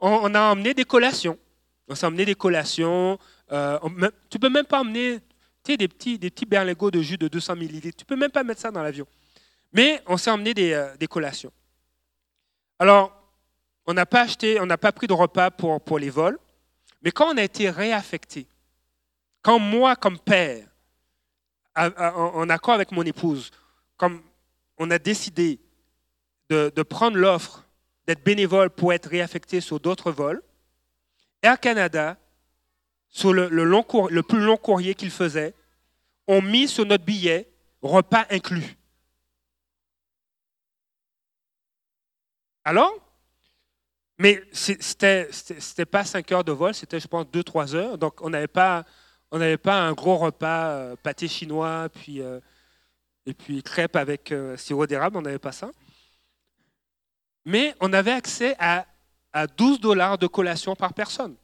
on, 0.00 0.34
a 0.34 0.40
emmené 0.40 0.74
des 0.74 0.84
collations. 0.84 1.38
On 1.88 1.94
s'est 1.94 2.06
emmené 2.06 2.24
des 2.24 2.34
collations. 2.34 3.18
Euh, 3.52 3.78
tu 4.28 4.38
peux 4.38 4.48
même 4.48 4.66
pas 4.66 4.80
emmener 4.80 5.20
des 5.76 5.88
petits, 5.88 6.18
des 6.18 6.30
petits 6.30 6.46
berlingots 6.46 6.90
de 6.90 7.02
jus 7.02 7.18
de 7.18 7.28
200 7.28 7.56
ml. 7.56 7.94
Tu 7.94 8.04
peux 8.04 8.16
même 8.16 8.30
pas 8.30 8.42
mettre 8.42 8.60
ça 8.60 8.70
dans 8.70 8.82
l'avion. 8.82 9.06
Mais 9.72 10.02
on 10.06 10.16
s'est 10.16 10.30
emmené 10.30 10.54
des, 10.54 10.72
euh, 10.72 10.96
des, 10.96 11.06
collations. 11.06 11.52
Alors, 12.78 13.12
on 13.86 13.92
n'a 13.92 14.06
pas 14.06 14.22
acheté, 14.22 14.60
on 14.60 14.66
n'a 14.66 14.78
pas 14.78 14.92
pris 14.92 15.06
de 15.06 15.12
repas 15.12 15.50
pour, 15.50 15.80
pour 15.80 15.98
les 15.98 16.10
vols. 16.10 16.38
Mais 17.02 17.10
quand 17.10 17.32
on 17.32 17.36
a 17.36 17.42
été 17.42 17.68
réaffecté, 17.68 18.46
quand 19.42 19.58
moi, 19.58 19.96
comme 19.96 20.18
père, 20.18 20.66
en 21.76 22.48
accord 22.48 22.74
avec 22.74 22.92
mon 22.92 23.02
épouse, 23.02 23.50
comme 23.96 24.22
on 24.78 24.90
a 24.90 24.98
décidé 24.98 25.60
de, 26.48 26.82
prendre 26.82 27.16
l'offre 27.16 27.64
d'être 28.06 28.24
bénévole 28.24 28.70
pour 28.70 28.92
être 28.92 29.08
réaffecté 29.08 29.60
sur 29.60 29.80
d'autres 29.80 30.10
vols. 30.10 30.42
Air 31.42 31.60
Canada, 31.60 32.16
sur 33.08 33.32
le, 33.32 33.48
plus 34.22 34.40
long 34.40 34.56
courrier 34.56 34.94
qu'il 34.94 35.10
faisait, 35.10 35.54
ont 36.26 36.42
mis 36.42 36.68
sur 36.68 36.86
notre 36.86 37.04
billet 37.04 37.48
repas 37.82 38.26
inclus. 38.30 38.76
Alors, 42.64 42.92
mais 44.18 44.42
c'était 44.52 45.30
n'était 45.50 45.86
pas 45.86 46.04
5 46.04 46.32
heures 46.32 46.44
de 46.44 46.52
vol, 46.52 46.74
c'était 46.74 47.00
je 47.00 47.06
pense 47.06 47.24
2-3 47.26 47.74
heures, 47.74 47.98
donc 47.98 48.20
on 48.20 48.30
n'avait 48.30 48.48
pas, 48.48 48.84
pas 49.30 49.80
un 49.80 49.92
gros 49.92 50.16
repas 50.16 50.70
euh, 50.70 50.96
pâté 50.96 51.28
chinois 51.28 51.88
puis, 51.94 52.20
euh, 52.20 52.40
et 53.26 53.34
puis 53.34 53.62
crêpes 53.62 53.96
avec 53.96 54.32
euh, 54.32 54.56
sirop 54.56 54.86
d'érable, 54.86 55.16
on 55.16 55.22
n'avait 55.22 55.38
pas 55.38 55.52
ça 55.52 55.70
mais 57.48 57.74
on 57.80 57.94
avait 57.94 58.12
accès 58.12 58.54
à, 58.58 58.86
12 59.56 59.80
dollars 59.80 60.18
de 60.18 60.26
collation 60.26 60.74
par 60.74 60.92
personne. 60.92 61.36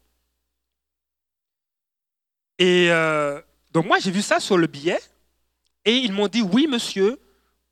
Et 2.58 2.90
euh, 2.90 3.40
donc 3.72 3.86
moi, 3.86 4.00
j'ai 4.00 4.10
vu 4.10 4.20
ça 4.20 4.40
sur 4.40 4.58
le 4.58 4.66
billet, 4.66 4.98
et 5.84 5.96
ils 5.96 6.12
m'ont 6.12 6.26
dit, 6.26 6.42
oui, 6.42 6.66
monsieur, 6.66 7.20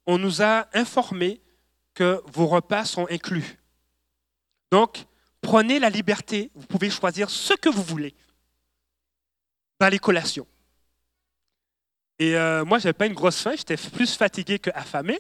on 0.07 0.17
nous 0.19 0.41
a 0.41 0.69
informé 0.75 1.41
que 1.93 2.23
vos 2.33 2.47
repas 2.47 2.85
sont 2.85 3.07
inclus. 3.11 3.59
Donc, 4.71 5.05
prenez 5.41 5.81
la 5.81 5.91
liberté, 5.91 6.53
vous 6.55 6.67
pouvez 6.67 6.89
choisir 6.89 7.29
ce 7.29 7.55
que 7.55 7.69
vous 7.69 7.83
voulez 7.83 8.15
dans 9.83 9.89
les 9.89 9.99
collations. 9.99 10.47
Et 12.17 12.37
euh, 12.37 12.65
moi, 12.65 12.79
je 12.79 12.85
n'avais 12.85 12.93
pas 12.93 13.07
une 13.07 13.15
grosse 13.15 13.41
faim, 13.43 13.55
j'étais 13.57 13.77
plus 13.77 14.15
fatigué 14.15 14.61
qu'affamé. 14.61 15.19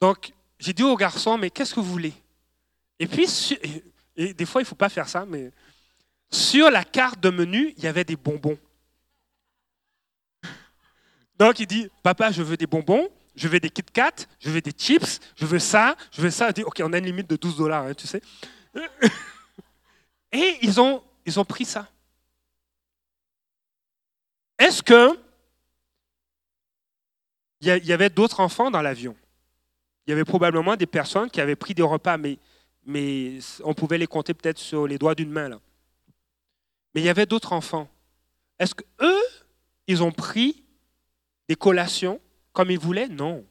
Donc, 0.00 0.32
j'ai 0.58 0.72
dit 0.72 0.82
au 0.82 0.96
garçon, 0.96 1.38
mais 1.38 1.50
qu'est-ce 1.50 1.72
que 1.72 1.78
vous 1.78 1.92
voulez? 1.92 2.14
Et 2.98 3.06
puis, 3.06 3.28
des 4.16 4.44
fois, 4.44 4.60
il 4.60 4.64
ne 4.64 4.68
faut 4.68 4.74
pas 4.74 4.88
faire 4.88 5.08
ça, 5.08 5.24
mais 5.24 5.52
sur 6.32 6.68
la 6.68 6.82
carte 6.82 7.20
de 7.20 7.30
menu, 7.30 7.72
il 7.76 7.84
y 7.84 7.86
avait 7.86 8.02
des 8.02 8.16
bonbons. 8.16 8.58
Donc, 11.38 11.60
il 11.60 11.68
dit, 11.68 11.88
papa, 12.02 12.32
je 12.32 12.42
veux 12.42 12.56
des 12.56 12.66
bonbons, 12.66 13.08
je 13.36 13.46
veux 13.46 13.60
des 13.60 13.70
Kit 13.70 13.84
Kat, 13.84 14.26
je 14.40 14.50
veux 14.50 14.60
des 14.60 14.72
chips, 14.72 15.20
je 15.36 15.46
veux 15.46 15.60
ça, 15.60 15.94
je 16.10 16.22
veux 16.22 16.30
ça. 16.30 16.48
Il 16.48 16.54
dit, 16.54 16.64
ok, 16.64 16.82
on 16.82 16.92
a 16.92 16.98
une 16.98 17.06
limite 17.06 17.30
de 17.30 17.36
12 17.36 17.56
dollars, 17.56 17.84
hein, 17.84 17.94
tu 17.94 18.08
sais. 18.08 18.20
Et 20.32 20.58
ils 20.62 20.80
ont, 20.80 21.04
ils 21.24 21.38
ont 21.38 21.44
pris 21.44 21.64
ça. 21.64 21.88
Est-ce 24.58 24.82
que 24.82 25.18
il 27.60 27.86
y 27.86 27.92
avait 27.92 28.10
d'autres 28.10 28.40
enfants 28.40 28.70
dans 28.70 28.82
l'avion? 28.82 29.16
Il 30.06 30.10
y 30.10 30.12
avait 30.12 30.24
probablement 30.24 30.76
des 30.76 30.86
personnes 30.86 31.30
qui 31.30 31.40
avaient 31.40 31.56
pris 31.56 31.74
des 31.74 31.82
repas, 31.82 32.18
mais, 32.18 32.38
on 33.62 33.72
pouvait 33.72 33.96
les 33.96 34.06
compter 34.06 34.34
peut-être 34.34 34.58
sur 34.58 34.86
les 34.86 34.98
doigts 34.98 35.14
d'une 35.14 35.30
main. 35.30 35.60
Mais 36.94 37.00
il 37.00 37.04
y 37.04 37.08
avait 37.08 37.24
d'autres 37.24 37.52
enfants. 37.52 37.88
Est-ce 38.58 38.74
qu'eux, 38.74 39.22
ils 39.86 40.02
ont 40.02 40.12
pris 40.12 40.62
des 41.48 41.56
collations 41.56 42.20
comme 42.52 42.70
ils 42.70 42.78
voulaient? 42.78 43.08
Non. 43.08 43.46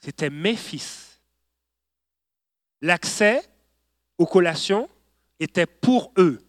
C'était 0.00 0.30
mes 0.30 0.56
fils. 0.56 1.20
L'accès 2.80 3.48
aux 4.18 4.26
collations 4.26 4.88
était 5.38 5.66
pour 5.66 6.12
eux. 6.18 6.42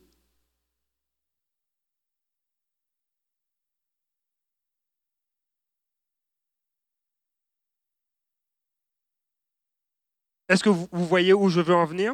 Est-ce 10.52 10.66
que 10.66 10.70
vous 10.70 10.88
voyez 10.92 11.32
où 11.32 11.48
je 11.48 11.62
veux 11.62 11.74
en 11.74 11.86
venir? 11.86 12.14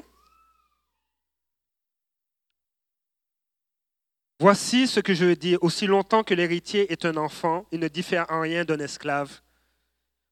Voici 4.39 4.87
ce 4.87 4.99
que 4.99 5.15
je 5.15 5.25
veux 5.25 5.35
dire. 5.35 5.57
Aussi 5.63 5.87
longtemps 5.87 6.23
que 6.23 6.35
l'héritier 6.35 6.91
est 6.91 7.05
un 7.05 7.17
enfant, 7.17 7.65
il 7.71 7.79
ne 7.79 7.87
diffère 7.87 8.27
en 8.29 8.41
rien 8.41 8.63
d'un 8.63 8.77
esclave, 8.77 9.41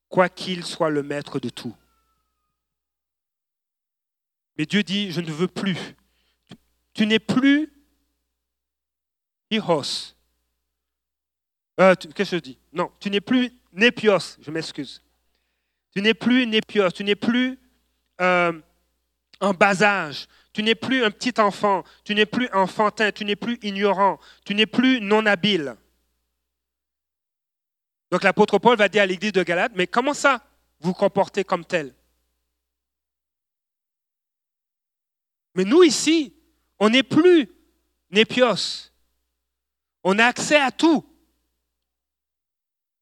quoiqu'il 0.08 0.64
soit 0.64 0.92
le 0.92 1.02
maître 1.02 1.40
de 1.40 1.50
tout. 1.50 1.76
Mais 4.60 4.68
Dieu 4.68 4.84
dit, 4.84 5.12
je 5.12 5.22
ne 5.22 5.32
veux 5.32 5.48
plus. 5.48 5.96
Tu 6.94 7.08
n'es 7.08 7.18
plus. 7.18 7.74
Euh, 11.80 11.96
Qu'est-ce 11.96 12.32
que 12.32 12.38
je 12.38 12.42
dis? 12.42 12.60
Non, 12.72 12.92
tu 13.00 13.10
n'es 13.10 13.20
plus 13.20 13.52
népios, 13.74 14.38
je 14.40 14.52
m'excuse. 14.52 15.02
Tu 15.92 16.04
n'es 16.04 16.14
plus 16.14 16.46
népios, 16.46 16.92
tu 16.92 17.04
n'es 17.04 17.16
plus 17.16 17.58
euh, 18.22 18.54
en 19.42 19.54
bas 19.54 19.84
âge, 19.84 20.28
tu 20.54 20.64
n'es 20.64 20.76
plus 20.76 21.04
un 21.04 21.12
petit 21.12 21.40
enfant, 21.40 21.84
tu 22.04 22.16
n'es 22.16 22.26
plus 22.26 22.50
enfantin, 22.54 23.12
tu 23.12 23.26
n'es 23.26 23.36
plus 23.36 23.60
ignorant, 23.62 24.20
tu 24.46 24.56
n'es 24.56 24.66
plus 24.66 25.02
non 25.02 25.26
habile. 25.26 25.76
Donc 28.12 28.24
l'apôtre 28.24 28.60
Paul 28.60 28.78
va 28.78 28.88
dire 28.88 29.04
à 29.04 29.06
l'église 29.06 29.34
de 29.34 29.44
Galate, 29.44 29.74
mais 29.76 29.88
comment 29.88 30.14
ça 30.14 30.42
vous 30.80 30.94
comportez 30.94 31.44
comme 31.44 31.66
tel? 31.66 31.94
Mais 35.56 35.64
nous 35.64 35.84
ici, 35.84 36.34
on 36.80 36.90
n'est 36.90 37.04
plus 37.04 37.50
népios. 38.12 38.92
On 40.04 40.20
a 40.20 40.26
accès 40.26 40.60
à 40.60 40.72
tout. 40.72 41.06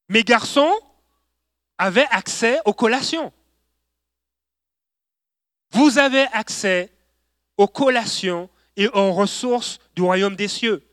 Mes 0.10 0.24
garçons 0.24 0.74
avaient 1.78 2.08
accès 2.10 2.60
aux 2.66 2.74
collations. 2.74 3.34
Vous 5.74 5.98
avez 5.98 6.26
accès 6.32 6.92
aux 7.58 7.68
collations 7.68 8.50
et 8.78 8.88
aux 8.88 9.12
ressources 9.12 9.80
du 9.96 10.02
royaume 10.02 10.36
des 10.36 10.48
cieux. 10.48 10.84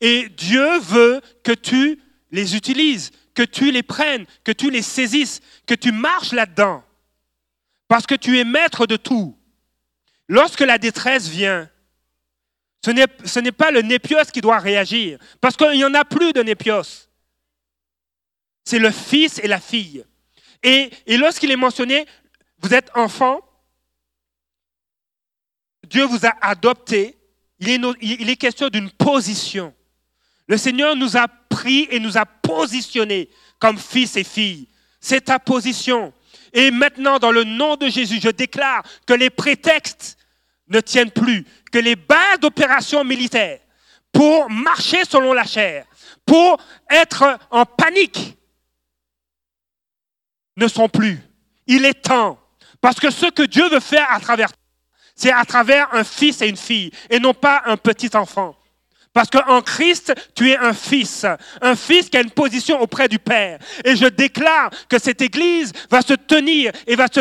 Et 0.00 0.28
Dieu 0.28 0.78
veut 0.78 1.20
que 1.42 1.52
tu 1.52 2.00
les 2.30 2.54
utilises, 2.54 3.10
que 3.34 3.42
tu 3.42 3.70
les 3.72 3.82
prennes, 3.82 4.26
que 4.44 4.52
tu 4.52 4.70
les 4.70 4.82
saisisses, 4.82 5.40
que 5.66 5.74
tu 5.74 5.90
marches 5.92 6.32
là-dedans. 6.32 6.84
Parce 7.88 8.06
que 8.06 8.14
tu 8.14 8.38
es 8.38 8.44
maître 8.44 8.86
de 8.86 8.96
tout. 8.96 9.36
Lorsque 10.28 10.60
la 10.60 10.78
détresse 10.78 11.28
vient, 11.28 11.68
ce 12.84 13.40
n'est 13.40 13.52
pas 13.52 13.70
le 13.72 13.82
népios 13.82 14.30
qui 14.32 14.40
doit 14.40 14.58
réagir, 14.58 15.18
parce 15.40 15.56
qu'il 15.56 15.72
n'y 15.72 15.84
en 15.84 15.94
a 15.94 16.04
plus 16.04 16.32
de 16.32 16.42
népios. 16.42 17.08
C'est 18.64 18.78
le 18.78 18.90
fils 18.90 19.40
et 19.42 19.48
la 19.48 19.58
fille. 19.58 20.04
Et, 20.62 20.90
et 21.06 21.16
lorsqu'il 21.16 21.50
est 21.50 21.56
mentionné, 21.56 22.06
vous 22.60 22.74
êtes 22.74 22.90
enfant, 22.94 23.40
Dieu 25.88 26.04
vous 26.04 26.26
a 26.26 26.34
adopté, 26.42 27.16
il 27.60 28.30
est, 28.30 28.36
question 28.36 28.68
d'une 28.68 28.90
position. 28.90 29.74
Le 30.46 30.56
Seigneur 30.56 30.94
nous 30.96 31.16
a 31.16 31.26
pris 31.28 31.88
et 31.90 31.98
nous 31.98 32.18
a 32.18 32.26
positionnés 32.26 33.30
comme 33.58 33.78
fils 33.78 34.16
et 34.16 34.24
filles. 34.24 34.68
C'est 35.00 35.22
ta 35.22 35.38
position. 35.38 36.12
Et 36.52 36.70
maintenant, 36.70 37.18
dans 37.18 37.30
le 37.30 37.44
nom 37.44 37.76
de 37.76 37.88
Jésus, 37.88 38.20
je 38.22 38.28
déclare 38.28 38.82
que 39.06 39.14
les 39.14 39.30
prétextes 39.30 40.18
ne 40.68 40.80
tiennent 40.80 41.10
plus, 41.10 41.44
que 41.72 41.78
les 41.78 41.96
bases 41.96 42.40
d'opération 42.40 43.02
militaire 43.02 43.58
pour 44.12 44.50
marcher 44.50 45.04
selon 45.04 45.32
la 45.32 45.44
chair, 45.44 45.86
pour 46.26 46.58
être 46.90 47.38
en 47.50 47.64
panique, 47.64 48.36
ne 50.56 50.68
sont 50.68 50.88
plus. 50.88 51.18
Il 51.66 51.84
est 51.84 52.02
temps. 52.02 52.38
Parce 52.80 53.00
que 53.00 53.10
ce 53.10 53.26
que 53.26 53.42
Dieu 53.42 53.68
veut 53.68 53.80
faire 53.80 54.10
à 54.12 54.20
travers 54.20 54.50
c'est 55.18 55.32
à 55.32 55.44
travers 55.44 55.92
un 55.92 56.04
fils 56.04 56.40
et 56.40 56.48
une 56.48 56.56
fille, 56.56 56.90
et 57.10 57.18
non 57.18 57.34
pas 57.34 57.62
un 57.66 57.76
petit 57.76 58.16
enfant. 58.16 58.54
Parce 59.12 59.30
qu'en 59.30 59.62
Christ, 59.62 60.12
tu 60.34 60.50
es 60.50 60.56
un 60.56 60.72
fils, 60.72 61.26
un 61.60 61.74
fils 61.74 62.08
qui 62.08 62.16
a 62.16 62.20
une 62.20 62.30
position 62.30 62.80
auprès 62.80 63.08
du 63.08 63.18
Père. 63.18 63.58
Et 63.84 63.96
je 63.96 64.06
déclare 64.06 64.70
que 64.88 64.98
cette 64.98 65.22
Église 65.22 65.72
va 65.90 66.02
se 66.02 66.14
tenir 66.14 66.72
et 66.86 66.94
va, 66.94 67.06
se, 67.06 67.20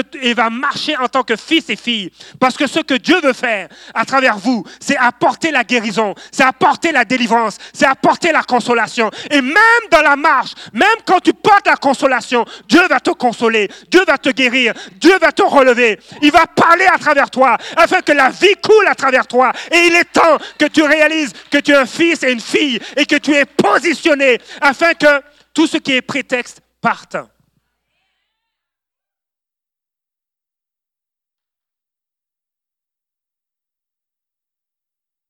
marcher 0.49 0.95
en 0.97 1.07
tant 1.07 1.23
que 1.23 1.35
fils 1.35 1.69
et 1.69 1.75
fille. 1.75 2.11
Parce 2.39 2.55
que 2.55 2.67
ce 2.67 2.79
que 2.79 2.95
Dieu 2.95 3.19
veut 3.21 3.33
faire 3.33 3.69
à 3.93 4.05
travers 4.05 4.38
vous, 4.38 4.63
c'est 4.79 4.97
apporter 4.97 5.51
la 5.51 5.63
guérison, 5.63 6.13
c'est 6.31 6.43
apporter 6.43 6.91
la 6.91 7.05
délivrance, 7.05 7.57
c'est 7.73 7.85
apporter 7.85 8.31
la 8.31 8.43
consolation. 8.43 9.09
Et 9.31 9.41
même 9.41 9.55
dans 9.89 10.01
la 10.01 10.15
marche, 10.15 10.53
même 10.73 10.88
quand 11.05 11.19
tu 11.19 11.33
portes 11.33 11.67
la 11.67 11.77
consolation, 11.77 12.45
Dieu 12.67 12.85
va 12.88 12.99
te 12.99 13.11
consoler, 13.11 13.69
Dieu 13.89 14.01
va 14.05 14.17
te 14.17 14.29
guérir, 14.29 14.73
Dieu 14.95 15.17
va 15.19 15.31
te 15.31 15.43
relever. 15.43 15.99
Il 16.21 16.31
va 16.31 16.45
parler 16.47 16.85
à 16.93 16.97
travers 16.97 17.29
toi 17.29 17.57
afin 17.75 18.01
que 18.01 18.11
la 18.11 18.29
vie 18.29 18.55
coule 18.61 18.88
à 18.88 18.95
travers 18.95 19.25
toi. 19.25 19.51
Et 19.71 19.88
il 19.88 19.95
est 19.95 20.11
temps 20.11 20.38
que 20.57 20.65
tu 20.65 20.83
réalises 20.83 21.33
que 21.49 21.57
tu 21.57 21.71
es 21.71 21.76
un 21.78 21.86
fils 21.86 22.23
et 22.23 22.32
une 22.32 22.41
fille 22.41 22.80
et 22.95 23.05
que 23.05 23.15
tu 23.15 23.34
es 23.34 23.45
positionné 23.45 24.39
afin 24.61 24.93
que 24.93 25.21
tout 25.53 25.67
ce 25.67 25.78
qui 25.78 25.93
est 25.93 26.01
prétexte 26.01 26.61
parte. 26.82 27.17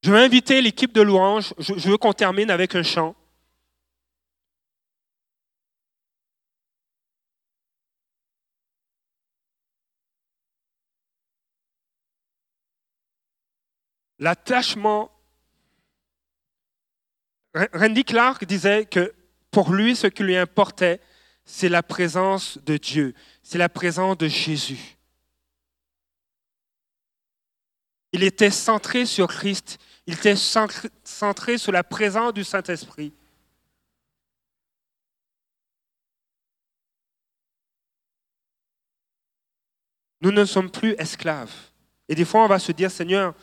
Je 0.07 0.13
vais 0.13 0.23
inviter 0.23 0.61
l'équipe 0.61 0.93
de 0.93 1.01
louange. 1.01 1.53
Je, 1.59 1.89
veux 1.89 1.97
qu'on 1.97 2.13
termine 2.13 2.49
avec 2.49 2.75
un 2.75 2.83
chant. 2.83 3.13
L'attachement 14.19 15.11
Randy 17.73 18.03
Clark 18.03 18.45
disait 18.45 18.85
que 18.85 19.13
pour 19.51 19.73
lui, 19.73 19.95
ce 19.95 20.07
qui 20.07 20.23
lui 20.23 20.37
importait, 20.37 20.99
c'est 21.45 21.69
la 21.69 21.81
présence 21.81 22.57
de 22.59 22.77
Dieu, 22.77 23.13
c'est 23.41 23.57
la 23.57 23.69
présence 23.69 24.17
de 24.17 24.27
Jésus. 24.27 24.97
Il 28.11 28.23
était 28.23 28.51
centré 28.51 29.05
sur 29.05 29.27
Christ, 29.27 29.79
il 30.05 30.13
était 30.13 30.35
centré 30.35 31.57
sur 31.57 31.71
la 31.71 31.83
présence 31.83 32.33
du 32.33 32.43
Saint-Esprit. 32.43 33.13
Nous 40.21 40.31
ne 40.31 40.45
sommes 40.45 40.71
plus 40.71 40.95
esclaves. 40.97 41.53
Et 42.09 42.15
des 42.15 42.25
fois, 42.25 42.43
on 42.43 42.47
va 42.47 42.59
se 42.59 42.71
dire, 42.71 42.89
Seigneur, 42.89 43.35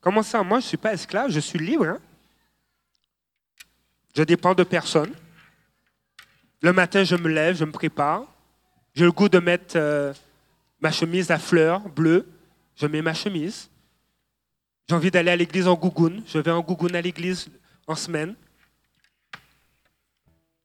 comment 0.00 0.22
ça? 0.22 0.42
Moi, 0.42 0.60
je 0.60 0.66
ne 0.66 0.68
suis 0.68 0.76
pas 0.76 0.92
esclave, 0.92 1.30
je 1.30 1.40
suis 1.40 1.58
libre. 1.58 1.86
Hein? 1.86 2.00
Je 4.14 4.22
dépends 4.22 4.54
de 4.54 4.64
personne. 4.64 5.14
Le 6.62 6.72
matin, 6.72 7.04
je 7.04 7.16
me 7.16 7.28
lève, 7.28 7.56
je 7.56 7.64
me 7.64 7.72
prépare. 7.72 8.24
J'ai 8.94 9.04
le 9.04 9.12
goût 9.12 9.28
de 9.28 9.38
mettre 9.38 9.76
euh, 9.76 10.12
ma 10.80 10.90
chemise 10.90 11.30
à 11.30 11.38
fleurs 11.38 11.88
bleues. 11.88 12.26
Je 12.76 12.86
mets 12.86 13.02
ma 13.02 13.14
chemise. 13.14 13.70
J'ai 14.88 14.94
envie 14.94 15.10
d'aller 15.10 15.30
à 15.30 15.36
l'église 15.36 15.68
en 15.68 15.74
gougoune. 15.74 16.22
Je 16.26 16.38
vais 16.38 16.50
en 16.50 16.60
gougoune 16.60 16.96
à 16.96 17.00
l'église 17.00 17.48
en 17.86 17.94
semaine. 17.94 18.34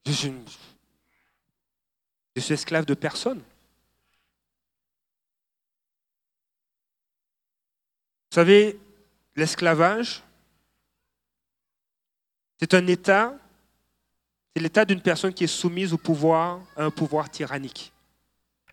Je 0.05 0.11
suis, 0.11 0.33
je 2.35 2.41
suis 2.41 2.53
esclave 2.53 2.85
de 2.85 2.93
personne. 2.93 3.41
Vous 8.31 8.41
savez, 8.41 8.77
l'esclavage, 9.35 10.21
c'est 12.59 12.73
un 12.73 12.87
état, 12.87 13.33
c'est 14.55 14.61
l'état 14.61 14.85
d'une 14.85 15.01
personne 15.01 15.33
qui 15.33 15.43
est 15.43 15.47
soumise 15.47 15.93
au 15.93 15.97
pouvoir, 15.97 16.61
à 16.75 16.85
un 16.85 16.91
pouvoir 16.91 17.29
tyrannique. 17.29 17.91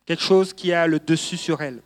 Quelque 0.05 0.23
chose 0.23 0.53
qui 0.53 0.73
a 0.73 0.87
le 0.87 0.99
dessus 0.99 1.37
sur 1.37 1.61
elle. 1.61 1.83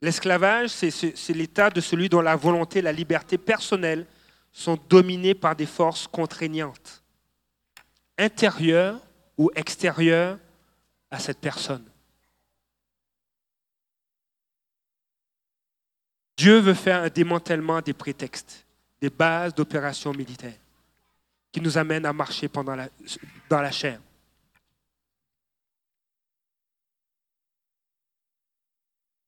L'esclavage, 0.00 0.70
c'est 0.70 1.34
l'état 1.34 1.70
de 1.70 1.80
celui 1.80 2.08
dont 2.08 2.20
la 2.20 2.36
volonté 2.36 2.82
la 2.82 2.92
liberté 2.92 3.38
personnelle 3.38 4.06
sont 4.52 4.78
dominées 4.88 5.34
par 5.34 5.56
des 5.56 5.66
forces 5.66 6.06
contraignantes, 6.06 7.02
intérieures 8.18 9.00
ou 9.38 9.50
extérieures 9.54 10.38
à 11.10 11.18
cette 11.18 11.38
personne. 11.38 11.84
Dieu 16.36 16.58
veut 16.58 16.74
faire 16.74 17.02
un 17.02 17.08
démantèlement 17.08 17.80
des 17.80 17.92
prétextes 17.92 18.63
des 19.04 19.10
bases 19.10 19.54
d'opérations 19.54 20.14
militaires 20.14 20.58
qui 21.52 21.60
nous 21.60 21.76
amènent 21.76 22.06
à 22.06 22.12
marcher 22.14 22.48
pendant 22.48 22.74
dans 23.50 23.60
la 23.60 23.70
chair. 23.70 24.00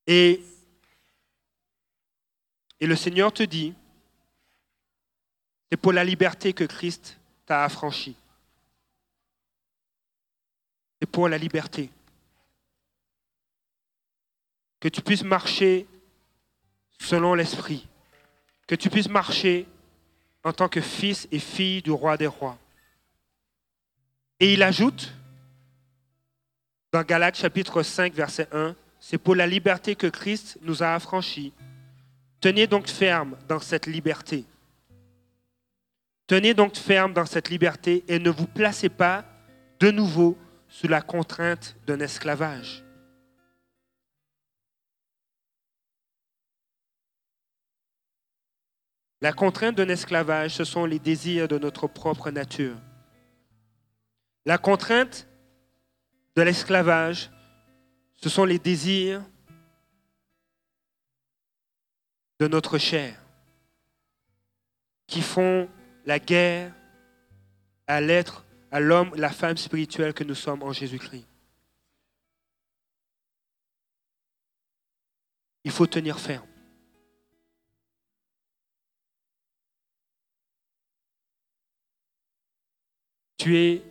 Et, 0.07 0.43
et 2.81 2.87
le 2.87 2.97
Seigneur 2.97 3.31
te 3.31 3.43
dit, 3.43 3.75
c'est 5.71 5.77
pour 5.77 5.93
la 5.93 6.05
liberté 6.05 6.55
que 6.55 6.65
Christ 6.65 7.19
t'a 7.45 7.65
affranchi. 7.65 8.17
C'est 10.99 11.11
pour 11.11 11.29
la 11.29 11.37
liberté. 11.37 11.91
Que 14.81 14.89
tu 14.89 15.03
puisses 15.03 15.23
marcher 15.23 15.87
selon 16.99 17.35
l'Esprit 17.35 17.87
que 18.67 18.75
tu 18.75 18.91
puisses 18.91 19.09
marcher 19.09 19.67
en 20.45 20.53
tant 20.53 20.69
que 20.69 20.81
fils 20.81 21.29
et 21.33 21.39
fille 21.39 21.83
du 21.83 21.91
roi 21.91 22.17
des 22.17 22.27
rois. 22.27 22.59
Et 24.39 24.53
il 24.53 24.63
ajoute, 24.63 25.13
dans 26.93 27.03
Galates 27.03 27.37
chapitre 27.37 27.83
5, 27.83 28.15
verset 28.15 28.49
1, 28.53 28.75
c'est 29.01 29.19
pour 29.19 29.35
la 29.35 29.47
liberté 29.47 29.95
que 29.95 30.07
Christ 30.07 30.59
nous 30.63 30.83
a 30.83 30.95
affranchis. 30.95 31.53
Tenez 32.41 32.67
donc 32.67 32.89
ferme 32.89 33.37
dans 33.49 33.61
cette 33.61 33.87
liberté. 33.87 34.45
Tenez 36.27 36.55
donc 36.55 36.77
ferme 36.77 37.13
dans 37.13 37.27
cette 37.27 37.51
liberté 37.51 38.05
et 38.09 38.19
ne 38.19 38.31
vous 38.31 38.47
placez 38.47 38.89
pas 38.89 39.25
de 39.81 39.91
nouveau 39.91 40.37
sous 40.69 40.89
la 40.89 41.01
contrainte 41.01 41.77
d'un 41.87 42.01
esclavage. 42.01 42.86
La 49.21 49.33
contrainte 49.33 49.77
d'un 49.77 49.89
esclavage, 49.89 50.55
ce 50.55 50.65
sont 50.65 50.85
les 50.85 50.99
désirs 50.99 51.49
de 51.49 51.59
notre 51.59 51.87
propre 51.87 52.31
nature. 52.31 52.77
La 54.45 54.59
contrainte 54.59 55.27
de 56.37 56.43
l'esclavage, 56.43 57.31
ce 58.17 58.29
sont 58.29 58.45
les 58.45 58.59
désirs 58.59 59.23
de 62.39 62.47
notre 62.47 62.77
chair 62.79 63.19
qui 65.07 65.23
font 65.23 65.69
la 66.05 66.19
guerre 66.19 66.75
à 67.87 68.01
l'être, 68.01 68.45
à 68.71 68.81
l'homme, 68.81 69.15
la 69.15 69.31
femme 69.31 69.57
spirituelle 69.57 70.13
que 70.13 70.25
nous 70.25 70.35
sommes 70.35 70.63
en 70.63 70.73
Jésus-Christ. 70.73 71.27
Il 75.65 75.71
faut 75.71 75.87
tenir 75.87 76.19
ferme. 76.21 76.47
Tu 83.37 83.57
es, 83.57 83.83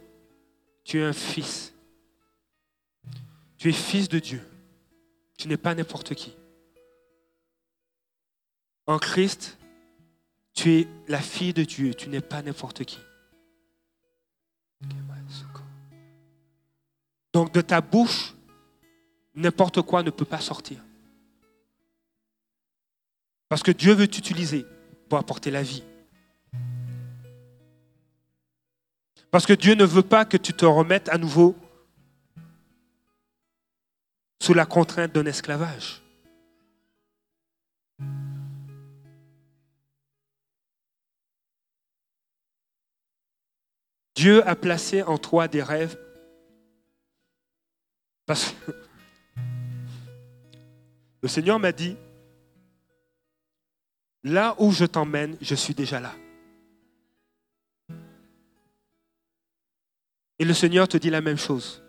tu 0.84 1.00
es 1.00 1.04
un 1.04 1.14
fils. 1.14 1.74
Tu 3.58 3.70
es 3.70 3.74
fils 3.74 4.10
de 4.10 4.20
Dieu. 4.20 4.42
Tu 5.38 5.48
n'es 5.48 5.58
pas 5.58 5.76
n'importe 5.76 6.16
qui. 6.16 6.34
En 8.88 9.00
Christ, 9.00 9.58
tu 10.54 10.72
es 10.72 10.88
la 11.08 11.20
fille 11.20 11.54
de 11.54 11.64
Dieu. 11.64 11.94
Tu 11.94 12.10
n'es 12.10 12.22
pas 12.22 12.42
n'importe 12.42 12.84
qui. 12.86 13.00
Donc 17.34 17.52
de 17.54 17.62
ta 17.62 17.82
bouche, 17.82 18.34
n'importe 19.34 19.82
quoi 19.82 20.04
ne 20.04 20.10
peut 20.10 20.26
pas 20.26 20.40
sortir. 20.40 20.82
Parce 23.50 23.62
que 23.62 23.72
Dieu 23.72 23.94
veut 23.94 24.08
t'utiliser 24.08 24.66
pour 25.10 25.20
apporter 25.20 25.52
la 25.52 25.62
vie. 25.62 25.84
Parce 29.36 29.46
que 29.46 29.52
Dieu 29.52 29.76
ne 29.76 29.84
veut 29.84 30.02
pas 30.02 30.24
que 30.24 30.38
tu 30.38 30.54
te 30.54 30.64
remettes 30.64 31.10
à 31.10 31.18
nouveau 31.18 31.58
sous 34.42 34.54
la 34.54 34.66
contrainte 34.66 35.12
d'un 35.12 35.26
esclavage. 35.26 36.02
Dieu 44.16 44.48
a 44.48 44.56
placé 44.56 45.04
en 45.04 45.18
toi 45.18 45.50
des 45.50 45.62
rêves 45.62 46.00
parce 48.26 48.52
que 48.52 48.72
le 51.22 51.28
Seigneur 51.28 51.60
m'a 51.60 51.74
dit, 51.74 51.98
là 54.24 54.56
où 54.60 54.72
je 54.72 54.86
t'emmène, 54.86 55.36
je 55.42 55.56
suis 55.56 55.74
déjà 55.74 56.00
là. 56.00 56.14
Et 60.40 60.46
le 60.46 60.54
Seigneur 60.54 60.88
te 60.88 60.98
dit 60.98 61.10
la 61.10 61.22
même 61.22 61.38
chose. 61.38 61.82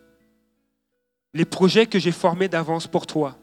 Les 1.34 1.44
projets 1.44 1.86
que 1.86 1.98
j'ai 1.98 2.12
formés 2.12 2.48
d'avance 2.48 2.86
pour 2.86 3.06
toi, 3.06 3.38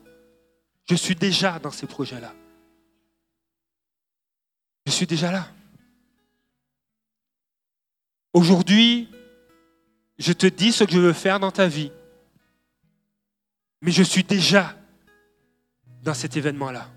je 0.89 0.95
suis 0.95 1.15
déjà 1.15 1.59
dans 1.59 1.71
ces 1.71 1.87
projets-là. 1.87 2.33
Je 4.85 4.91
suis 4.91 5.07
déjà 5.07 5.31
là. 5.31 5.47
Aujourd'hui, 8.33 9.07
je 10.17 10.33
te 10.33 10.47
dis 10.47 10.71
ce 10.71 10.83
que 10.83 10.91
je 10.91 10.99
veux 10.99 11.13
faire 11.13 11.39
dans 11.39 11.51
ta 11.51 11.67
vie, 11.67 11.91
mais 13.81 13.91
je 13.91 14.03
suis 14.03 14.23
déjà 14.23 14.75
dans 16.01 16.13
cet 16.13 16.35
événement-là. 16.35 16.89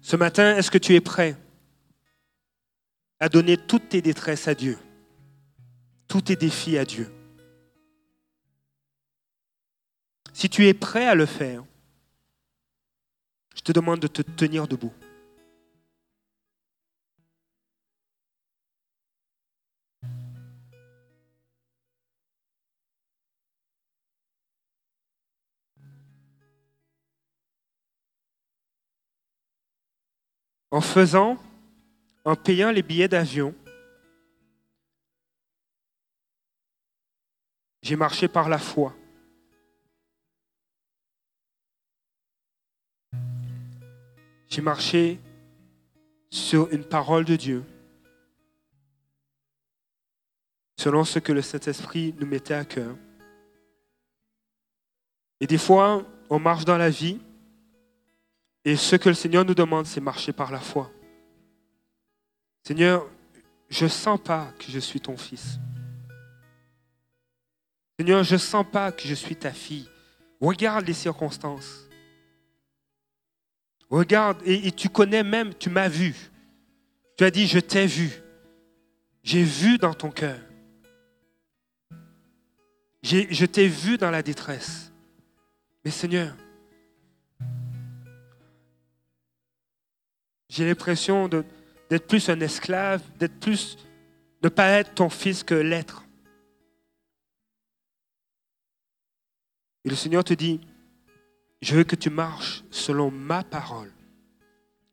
Ce 0.00 0.16
matin, 0.16 0.56
est-ce 0.56 0.70
que 0.70 0.78
tu 0.78 0.94
es 0.94 1.00
prêt? 1.00 1.36
À 3.22 3.28
donner 3.28 3.56
toutes 3.56 3.90
tes 3.90 4.02
détresses 4.02 4.48
à 4.48 4.54
Dieu, 4.56 4.76
tous 6.08 6.22
tes 6.22 6.34
défis 6.34 6.76
à 6.76 6.84
Dieu. 6.84 7.08
Si 10.32 10.50
tu 10.50 10.66
es 10.66 10.74
prêt 10.74 11.06
à 11.06 11.14
le 11.14 11.26
faire, 11.26 11.62
je 13.54 13.60
te 13.60 13.70
demande 13.70 14.00
de 14.00 14.08
te 14.08 14.22
tenir 14.22 14.66
debout. 14.66 14.92
En 30.72 30.80
faisant 30.80 31.38
en 32.24 32.36
payant 32.36 32.70
les 32.70 32.82
billets 32.82 33.08
d'avion, 33.08 33.54
j'ai 37.82 37.96
marché 37.96 38.28
par 38.28 38.48
la 38.48 38.58
foi. 38.58 38.94
J'ai 44.48 44.62
marché 44.62 45.18
sur 46.30 46.70
une 46.72 46.84
parole 46.84 47.24
de 47.24 47.36
Dieu, 47.36 47.64
selon 50.78 51.04
ce 51.04 51.18
que 51.18 51.32
le 51.32 51.42
Saint-Esprit 51.42 52.14
nous 52.18 52.26
mettait 52.26 52.54
à 52.54 52.64
cœur. 52.64 52.96
Et 55.40 55.46
des 55.46 55.58
fois, 55.58 56.06
on 56.30 56.38
marche 56.38 56.64
dans 56.64 56.78
la 56.78 56.90
vie, 56.90 57.18
et 58.64 58.76
ce 58.76 58.94
que 58.94 59.08
le 59.08 59.14
Seigneur 59.14 59.44
nous 59.44 59.54
demande, 59.54 59.86
c'est 59.86 60.00
marcher 60.00 60.32
par 60.32 60.52
la 60.52 60.60
foi. 60.60 60.90
Seigneur, 62.64 63.08
je 63.68 63.84
ne 63.84 63.90
sens 63.90 64.20
pas 64.22 64.52
que 64.58 64.70
je 64.70 64.78
suis 64.78 65.00
ton 65.00 65.16
fils. 65.16 65.58
Seigneur, 67.98 68.22
je 68.22 68.34
ne 68.34 68.38
sens 68.38 68.64
pas 68.70 68.92
que 68.92 69.06
je 69.06 69.14
suis 69.14 69.36
ta 69.36 69.52
fille. 69.52 69.88
Regarde 70.40 70.86
les 70.86 70.92
circonstances. 70.92 71.88
Regarde, 73.90 74.40
et, 74.44 74.72
tu 74.72 74.88
connais 74.88 75.22
même, 75.22 75.54
tu 75.54 75.70
m'as 75.70 75.88
vu. 75.88 76.14
Tu 77.16 77.24
as 77.24 77.30
dit, 77.30 77.46
je 77.46 77.58
t'ai 77.58 77.86
vu. 77.86 78.10
J'ai 79.22 79.44
vu 79.44 79.78
dans 79.78 79.94
ton 79.94 80.10
cœur. 80.10 80.38
Je 83.02 83.44
t'ai 83.44 83.68
vu 83.68 83.98
dans 83.98 84.10
la 84.10 84.22
détresse. 84.22 84.92
Mais 85.84 85.90
Seigneur, 85.90 86.34
j'ai 90.48 90.66
l'impression 90.66 91.28
de, 91.28 91.44
d'être 91.92 92.06
plus 92.06 92.30
un 92.30 92.40
esclave, 92.40 93.02
d'être 93.18 93.38
plus, 93.38 93.76
ne 94.42 94.48
pas 94.48 94.66
être 94.68 94.94
ton 94.94 95.10
fils 95.10 95.44
que 95.44 95.52
l'être. 95.52 96.06
Et 99.84 99.90
le 99.90 99.94
Seigneur 99.94 100.24
te 100.24 100.32
dit, 100.32 100.58
je 101.60 101.76
veux 101.76 101.84
que 101.84 101.94
tu 101.94 102.08
marches 102.08 102.64
selon 102.70 103.10
ma 103.10 103.44
parole 103.44 103.92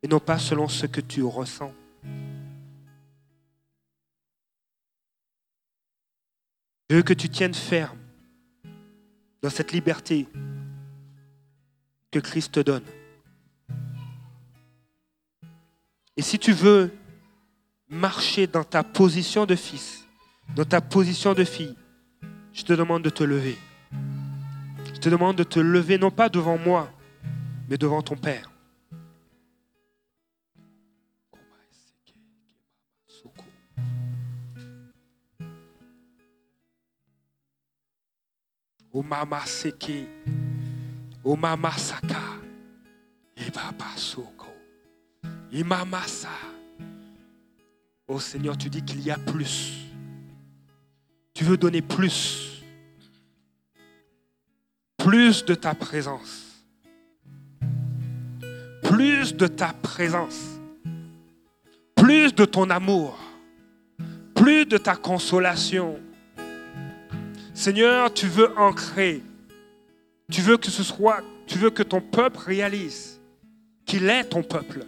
et 0.03 0.09
non 0.09 0.19
pas 0.19 0.37
selon 0.37 0.67
ce 0.67 0.87
que 0.87 0.99
tu 0.99 1.23
ressens. 1.23 1.73
Je 6.89 6.97
veux 6.97 7.03
que 7.03 7.13
tu 7.13 7.29
tiennes 7.29 7.53
ferme 7.53 7.97
dans 9.41 9.49
cette 9.49 9.71
liberté 9.71 10.27
que 12.11 12.19
Christ 12.19 12.55
te 12.55 12.59
donne. 12.59 12.83
Et 16.19 16.21
si 16.21 16.37
tu 16.37 16.51
veux 16.51 16.91
marcher 17.87 18.45
dans 18.45 18.65
ta 18.65 18.83
position 18.83 19.45
de 19.45 19.55
fils, 19.55 20.05
dans 20.53 20.65
ta 20.65 20.81
position 20.81 21.33
de 21.33 21.45
fille, 21.45 21.77
je 22.51 22.61
te 22.63 22.73
demande 22.73 23.03
de 23.03 23.09
te 23.09 23.23
lever. 23.23 23.57
Je 24.93 24.99
te 24.99 25.07
demande 25.07 25.37
de 25.37 25.45
te 25.45 25.61
lever 25.61 25.97
non 25.97 26.11
pas 26.11 26.27
devant 26.27 26.57
moi, 26.57 26.91
mais 27.69 27.77
devant 27.77 28.01
ton 28.01 28.17
Père. 28.17 28.51
O 38.91 39.05
seke, 39.45 40.05
o 41.23 41.37
saka, 41.77 42.19
e. 43.37 44.48
Imamasa. 45.51 46.29
Oh 48.07 48.19
Seigneur, 48.19 48.57
tu 48.57 48.69
dis 48.69 48.83
qu'il 48.83 49.01
y 49.01 49.11
a 49.11 49.17
plus. 49.17 49.73
Tu 51.33 51.43
veux 51.43 51.57
donner 51.57 51.81
plus. 51.81 52.49
plus 55.09 55.43
de 55.43 55.55
ta 55.55 55.73
présence. 55.73 56.63
Plus 58.83 59.35
de 59.35 59.47
ta 59.47 59.73
présence. 59.73 60.59
Plus 61.95 62.35
de 62.35 62.45
ton 62.45 62.69
amour. 62.69 63.17
Plus 64.35 64.65
de 64.65 64.77
ta 64.77 64.95
consolation. 64.95 65.99
Seigneur, 67.55 68.13
tu 68.13 68.27
veux 68.27 68.55
ancrer. 68.57 69.23
Tu 70.31 70.41
veux 70.41 70.57
que 70.57 70.69
ce 70.69 70.83
soit, 70.83 71.23
tu 71.47 71.57
veux 71.57 71.71
que 71.71 71.83
ton 71.83 72.01
peuple 72.01 72.37
réalise 72.45 73.19
qu'il 73.85 74.07
est 74.09 74.25
ton 74.25 74.43
peuple. 74.43 74.85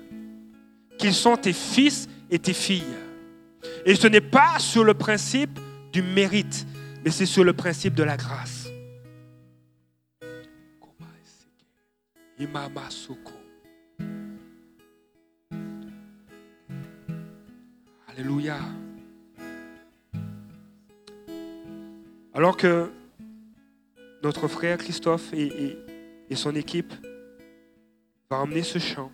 Qu'ils 1.01 1.13
sont 1.13 1.35
tes 1.35 1.51
fils 1.51 2.07
et 2.29 2.39
tes 2.39 2.53
filles. 2.53 2.95
Et 3.85 3.95
ce 3.95 4.07
n'est 4.07 4.21
pas 4.21 4.59
sur 4.59 4.83
le 4.83 4.93
principe 4.93 5.59
du 5.91 6.01
mérite, 6.01 6.65
mais 7.03 7.11
c'est 7.11 7.25
sur 7.25 7.43
le 7.43 7.53
principe 7.53 7.95
de 7.95 8.03
la 8.03 8.15
grâce. 8.15 8.67
Alléluia. 18.07 18.57
Alors 22.33 22.55
que 22.57 22.91
notre 24.23 24.47
frère 24.47 24.77
Christophe 24.77 25.33
et, 25.33 25.77
son 26.35 26.55
équipe 26.55 26.93
vont 28.29 28.37
emmener 28.37 28.63
ce 28.63 28.79
chant, 28.79 29.11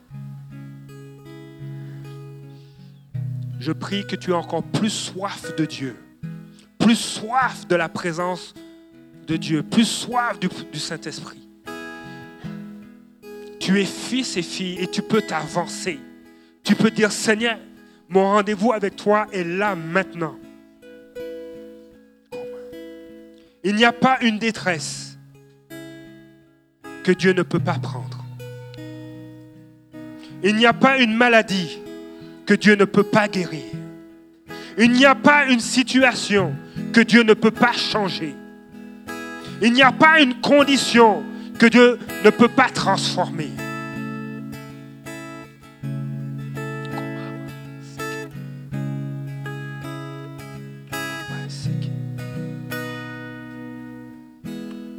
je 3.60 3.72
prie 3.72 4.06
que 4.06 4.16
tu 4.16 4.32
aies 4.32 4.36
encore 4.36 4.64
plus 4.64 4.90
soif 4.90 5.56
de 5.56 5.66
Dieu, 5.66 5.96
plus 6.78 6.96
soif 6.96 7.68
de 7.68 7.76
la 7.76 7.90
présence 7.90 8.54
de 9.26 9.36
Dieu, 9.36 9.64
plus 9.64 9.86
soif 9.86 10.40
du, 10.40 10.80
Saint-Esprit. 10.80 11.48
Tu 13.60 13.82
es 13.82 13.86
fils 13.86 14.38
et 14.38 14.42
fille 14.42 14.80
et 14.80 14.88
tu 14.88 15.02
peux 15.02 15.22
t'avancer. 15.22 16.00
Tu 16.64 16.76
peux 16.76 16.92
dire, 16.92 17.12
Seigneur, 17.12 17.58
mon 18.08 18.24
rendez-vous 18.24 18.72
avec 18.72 18.96
toi 18.96 19.28
est 19.34 19.44
là 19.44 19.76
maintenant. 19.76 20.36
Il 23.64 23.76
n'y 23.76 23.84
a 23.84 23.92
pas 23.92 24.20
une 24.22 24.40
détresse 24.40 25.18
que 27.04 27.12
Dieu 27.12 27.34
ne 27.34 27.42
peut 27.42 27.60
pas 27.60 27.80
prendre. 27.80 28.24
Il 30.44 30.56
n'y 30.56 30.66
a 30.66 30.74
pas 30.74 31.00
une 31.00 31.14
maladie 31.14 31.80
que 32.48 32.54
Dieu 32.54 32.76
ne 32.76 32.86
peut 32.86 33.04
pas 33.04 33.28
guérir. 33.28 33.66
Il 34.78 34.94
n'y 34.94 35.06
a 35.06 35.16
pas 35.16 35.48
une 35.48 35.60
situation 35.60 36.56
que 36.94 37.02
Dieu 37.02 37.24
ne 37.24 37.34
peut 37.34 37.52
pas 37.52 37.74
changer. 37.74 38.34
Il 39.62 39.74
n'y 39.74 39.84
a 39.84 39.92
pas 39.92 40.22
une 40.22 40.36
condition 40.36 41.24
que 41.60 41.66
Dieu 41.66 42.00
ne 42.24 42.30
peut 42.30 42.48
pas 42.48 42.70
transformer. 42.70 43.52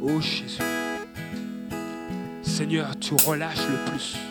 Oh 0.01 0.21
Jésus, 0.21 0.61
Seigneur, 2.43 2.97
tu 2.99 3.13
relâches 3.25 3.67
le 3.69 3.91
plus. 3.91 4.28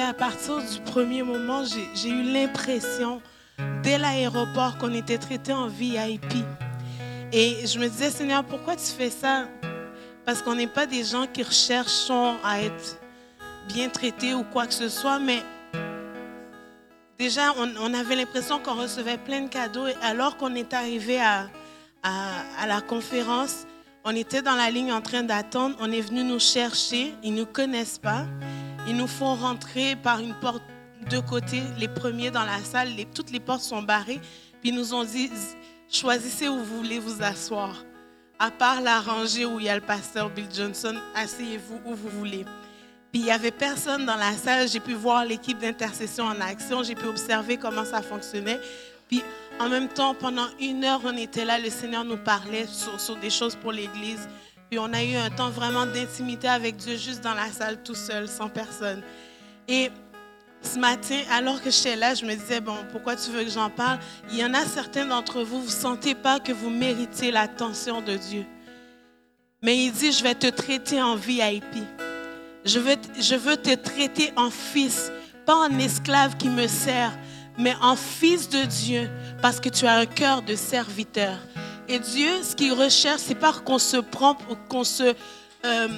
À 0.00 0.14
partir 0.14 0.58
du 0.58 0.80
premier 0.80 1.22
moment, 1.22 1.64
j'ai 1.64 2.08
eu 2.08 2.22
l'impression, 2.22 3.20
dès 3.82 3.98
l'aéroport, 3.98 4.78
qu'on 4.78 4.94
était 4.94 5.18
traité 5.18 5.52
en 5.52 5.66
VIP. 5.66 6.34
Et 7.32 7.66
je 7.66 7.78
me 7.78 7.88
disais, 7.88 8.10
Seigneur, 8.10 8.44
pourquoi 8.44 8.76
tu 8.76 8.86
fais 8.86 9.10
ça? 9.10 9.44
Parce 10.24 10.40
qu'on 10.40 10.54
n'est 10.54 10.66
pas 10.66 10.86
des 10.86 11.04
gens 11.04 11.26
qui 11.26 11.42
recherchent 11.42 12.10
à 12.44 12.62
être 12.62 13.00
bien 13.68 13.88
traités 13.88 14.34
ou 14.34 14.44
quoi 14.44 14.66
que 14.66 14.74
ce 14.74 14.88
soit, 14.88 15.18
mais 15.18 15.42
déjà, 17.18 17.52
on, 17.58 17.94
avait 17.94 18.16
l'impression 18.16 18.60
qu'on 18.60 18.74
recevait 18.74 19.18
plein 19.18 19.42
de 19.42 19.48
cadeaux. 19.48 19.88
Et 19.88 19.96
alors 20.02 20.36
qu'on 20.36 20.54
est 20.54 20.72
arrivé 20.72 21.20
à, 21.20 21.48
à, 22.02 22.66
la 22.66 22.80
conférence, 22.80 23.66
on 24.04 24.14
était 24.16 24.42
dans 24.42 24.56
la 24.56 24.70
ligne 24.70 24.92
en 24.92 25.02
train 25.02 25.22
d'attendre. 25.22 25.76
On 25.80 25.90
est 25.92 26.00
venu 26.00 26.24
nous 26.24 26.40
chercher. 26.40 27.14
Ils 27.22 27.34
ne 27.34 27.40
nous 27.40 27.46
connaissent 27.46 27.98
pas. 27.98 28.24
Ils 28.88 28.96
nous 28.96 29.06
font 29.06 29.34
rentrer 29.34 29.94
par 29.96 30.20
une 30.20 30.34
porte 30.34 30.62
de 31.10 31.18
côté, 31.18 31.62
les 31.78 31.88
premiers 31.88 32.30
dans 32.30 32.44
la 32.44 32.58
salle, 32.58 32.90
toutes 33.14 33.30
les 33.30 33.40
portes 33.40 33.62
sont 33.62 33.82
barrées. 33.82 34.20
Puis 34.60 34.70
ils 34.70 34.74
nous 34.74 34.94
ont 34.94 35.04
dit, 35.04 35.30
choisissez 35.88 36.48
où 36.48 36.58
vous 36.58 36.78
voulez 36.78 36.98
vous 36.98 37.22
asseoir. 37.22 37.84
À 38.38 38.50
part 38.50 38.80
la 38.80 39.00
rangée 39.00 39.44
où 39.44 39.60
il 39.60 39.66
y 39.66 39.68
a 39.68 39.74
le 39.76 39.80
pasteur 39.80 40.30
Bill 40.30 40.46
Johnson, 40.52 40.96
asseyez-vous 41.14 41.80
où 41.84 41.94
vous 41.94 42.08
voulez. 42.08 42.44
Puis 43.12 43.20
il 43.20 43.24
n'y 43.24 43.30
avait 43.30 43.50
personne 43.52 44.06
dans 44.06 44.16
la 44.16 44.32
salle. 44.32 44.68
J'ai 44.68 44.80
pu 44.80 44.94
voir 44.94 45.24
l'équipe 45.24 45.58
d'intercession 45.58 46.24
en 46.24 46.40
action. 46.40 46.82
J'ai 46.82 46.94
pu 46.94 47.06
observer 47.06 47.58
comment 47.58 47.84
ça 47.84 48.02
fonctionnait. 48.02 48.58
Puis 49.08 49.22
en 49.60 49.68
même 49.68 49.88
temps, 49.88 50.14
pendant 50.14 50.46
une 50.60 50.82
heure, 50.82 51.02
on 51.04 51.16
était 51.16 51.44
là. 51.44 51.58
Le 51.58 51.70
Seigneur 51.70 52.04
nous 52.04 52.16
parlait 52.16 52.66
sur, 52.66 52.98
sur 52.98 53.16
des 53.16 53.30
choses 53.30 53.54
pour 53.54 53.70
l'Église. 53.70 54.28
On 54.78 54.92
a 54.94 55.02
eu 55.02 55.16
un 55.16 55.28
temps 55.28 55.50
vraiment 55.50 55.84
d'intimité 55.84 56.48
avec 56.48 56.76
Dieu 56.76 56.96
juste 56.96 57.22
dans 57.22 57.34
la 57.34 57.50
salle 57.52 57.82
tout 57.82 57.94
seul, 57.94 58.26
sans 58.26 58.48
personne. 58.48 59.02
Et 59.68 59.90
ce 60.62 60.78
matin, 60.78 61.18
alors 61.30 61.60
que 61.60 61.70
j'étais 61.70 61.96
là, 61.96 62.14
je 62.14 62.24
me 62.24 62.34
disais, 62.34 62.60
bon, 62.60 62.76
pourquoi 62.90 63.16
tu 63.16 63.30
veux 63.30 63.44
que 63.44 63.50
j'en 63.50 63.68
parle? 63.68 63.98
Il 64.30 64.38
y 64.38 64.44
en 64.44 64.54
a 64.54 64.64
certains 64.64 65.04
d'entre 65.04 65.42
vous, 65.42 65.60
vous 65.60 65.66
ne 65.66 65.70
sentez 65.70 66.14
pas 66.14 66.40
que 66.40 66.52
vous 66.52 66.70
méritez 66.70 67.30
l'attention 67.30 68.00
de 68.00 68.16
Dieu. 68.16 68.46
Mais 69.62 69.76
il 69.76 69.92
dit, 69.92 70.10
je 70.10 70.22
vais 70.22 70.34
te 70.34 70.46
traiter 70.46 71.02
en 71.02 71.16
VIP. 71.16 71.84
Je 72.64 72.78
veux, 72.78 72.96
je 73.18 73.34
veux 73.34 73.56
te 73.56 73.74
traiter 73.74 74.32
en 74.36 74.50
fils, 74.50 75.12
pas 75.44 75.56
en 75.56 75.78
esclave 75.78 76.36
qui 76.36 76.48
me 76.48 76.66
sert, 76.66 77.12
mais 77.58 77.74
en 77.82 77.96
fils 77.96 78.48
de 78.48 78.64
Dieu, 78.64 79.10
parce 79.42 79.60
que 79.60 79.68
tu 79.68 79.86
as 79.86 79.96
un 79.96 80.06
cœur 80.06 80.42
de 80.42 80.54
serviteur. 80.54 81.36
Et 81.88 81.98
Dieu, 81.98 82.42
ce 82.42 82.54
qu'il 82.54 82.72
recherche, 82.72 83.22
c'est 83.26 83.34
pas 83.34 83.52
qu'on 83.52 83.78
se 83.78 83.96
prend, 83.96 84.36
qu'on 84.68 84.84
se, 84.84 85.14
euh, 85.64 85.88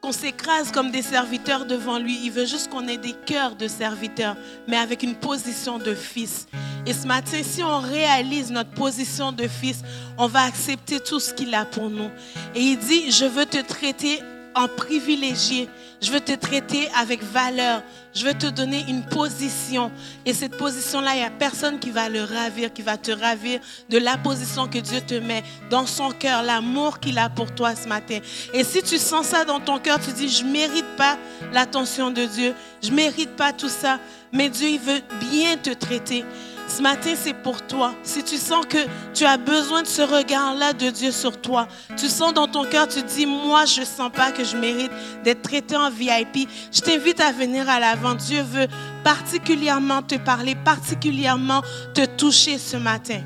qu'on 0.00 0.12
s'écrase 0.12 0.70
comme 0.70 0.90
des 0.90 1.02
serviteurs 1.02 1.66
devant 1.66 1.98
lui. 1.98 2.18
Il 2.22 2.30
veut 2.30 2.46
juste 2.46 2.70
qu'on 2.70 2.86
ait 2.86 2.98
des 2.98 3.14
cœurs 3.26 3.56
de 3.56 3.68
serviteurs, 3.68 4.36
mais 4.68 4.76
avec 4.76 5.02
une 5.02 5.14
position 5.14 5.78
de 5.78 5.94
fils. 5.94 6.46
Et 6.86 6.92
ce 6.92 7.06
matin, 7.06 7.40
si 7.42 7.62
on 7.62 7.78
réalise 7.78 8.50
notre 8.50 8.70
position 8.70 9.32
de 9.32 9.46
fils, 9.48 9.82
on 10.18 10.26
va 10.26 10.42
accepter 10.42 11.00
tout 11.00 11.20
ce 11.20 11.34
qu'il 11.34 11.54
a 11.54 11.64
pour 11.64 11.90
nous. 11.90 12.10
Et 12.54 12.60
il 12.60 12.78
dit, 12.78 13.10
je 13.10 13.24
veux 13.24 13.46
te 13.46 13.60
traiter 13.62 14.20
en 14.54 14.68
privilégié. 14.68 15.68
Je 16.00 16.10
veux 16.10 16.20
te 16.20 16.32
traiter 16.32 16.88
avec 16.96 17.22
valeur. 17.22 17.82
Je 18.14 18.24
veux 18.24 18.34
te 18.34 18.46
donner 18.46 18.84
une 18.88 19.04
position. 19.04 19.92
Et 20.26 20.32
cette 20.32 20.56
position-là, 20.56 21.14
il 21.14 21.18
n'y 21.18 21.24
a 21.24 21.30
personne 21.30 21.78
qui 21.78 21.90
va 21.90 22.08
le 22.08 22.24
ravir, 22.24 22.72
qui 22.72 22.82
va 22.82 22.96
te 22.96 23.12
ravir 23.12 23.60
de 23.88 23.98
la 23.98 24.16
position 24.16 24.66
que 24.66 24.78
Dieu 24.78 25.00
te 25.00 25.14
met 25.14 25.44
dans 25.70 25.86
son 25.86 26.10
cœur, 26.10 26.42
l'amour 26.42 26.98
qu'il 26.98 27.18
a 27.18 27.28
pour 27.28 27.54
toi 27.54 27.74
ce 27.76 27.86
matin. 27.86 28.18
Et 28.52 28.64
si 28.64 28.82
tu 28.82 28.98
sens 28.98 29.26
ça 29.26 29.44
dans 29.44 29.60
ton 29.60 29.78
cœur, 29.78 30.00
tu 30.00 30.12
dis, 30.12 30.28
je 30.28 30.44
ne 30.44 30.50
mérite 30.50 30.96
pas 30.96 31.18
l'attention 31.52 32.10
de 32.10 32.24
Dieu. 32.24 32.54
Je 32.82 32.90
ne 32.90 32.96
mérite 32.96 33.36
pas 33.36 33.52
tout 33.52 33.68
ça. 33.68 34.00
Mais 34.32 34.48
Dieu, 34.48 34.68
il 34.68 34.80
veut 34.80 35.00
bien 35.30 35.56
te 35.56 35.70
traiter. 35.70 36.24
Ce 36.70 36.80
matin, 36.82 37.14
c'est 37.16 37.34
pour 37.34 37.66
toi. 37.66 37.94
Si 38.04 38.22
tu 38.22 38.36
sens 38.36 38.64
que 38.64 38.78
tu 39.12 39.24
as 39.24 39.36
besoin 39.36 39.82
de 39.82 39.88
ce 39.88 40.02
regard-là 40.02 40.72
de 40.72 40.88
Dieu 40.90 41.10
sur 41.10 41.40
toi, 41.40 41.66
tu 41.96 42.06
sens 42.06 42.32
dans 42.32 42.46
ton 42.46 42.64
cœur, 42.64 42.86
tu 42.86 43.02
dis, 43.02 43.26
moi, 43.26 43.64
je 43.64 43.80
ne 43.80 43.84
sens 43.84 44.10
pas 44.12 44.30
que 44.30 44.44
je 44.44 44.56
mérite 44.56 44.92
d'être 45.24 45.42
traité 45.42 45.76
en 45.76 45.90
VIP, 45.90 46.48
je 46.72 46.80
t'invite 46.80 47.20
à 47.20 47.32
venir 47.32 47.68
à 47.68 47.80
l'avant. 47.80 48.14
Dieu 48.14 48.42
veut 48.42 48.68
particulièrement 49.02 50.02
te 50.02 50.14
parler, 50.14 50.54
particulièrement 50.54 51.62
te 51.92 52.06
toucher 52.06 52.56
ce 52.56 52.76
matin. 52.76 53.20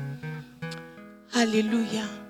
Alléluia. 1.35 2.24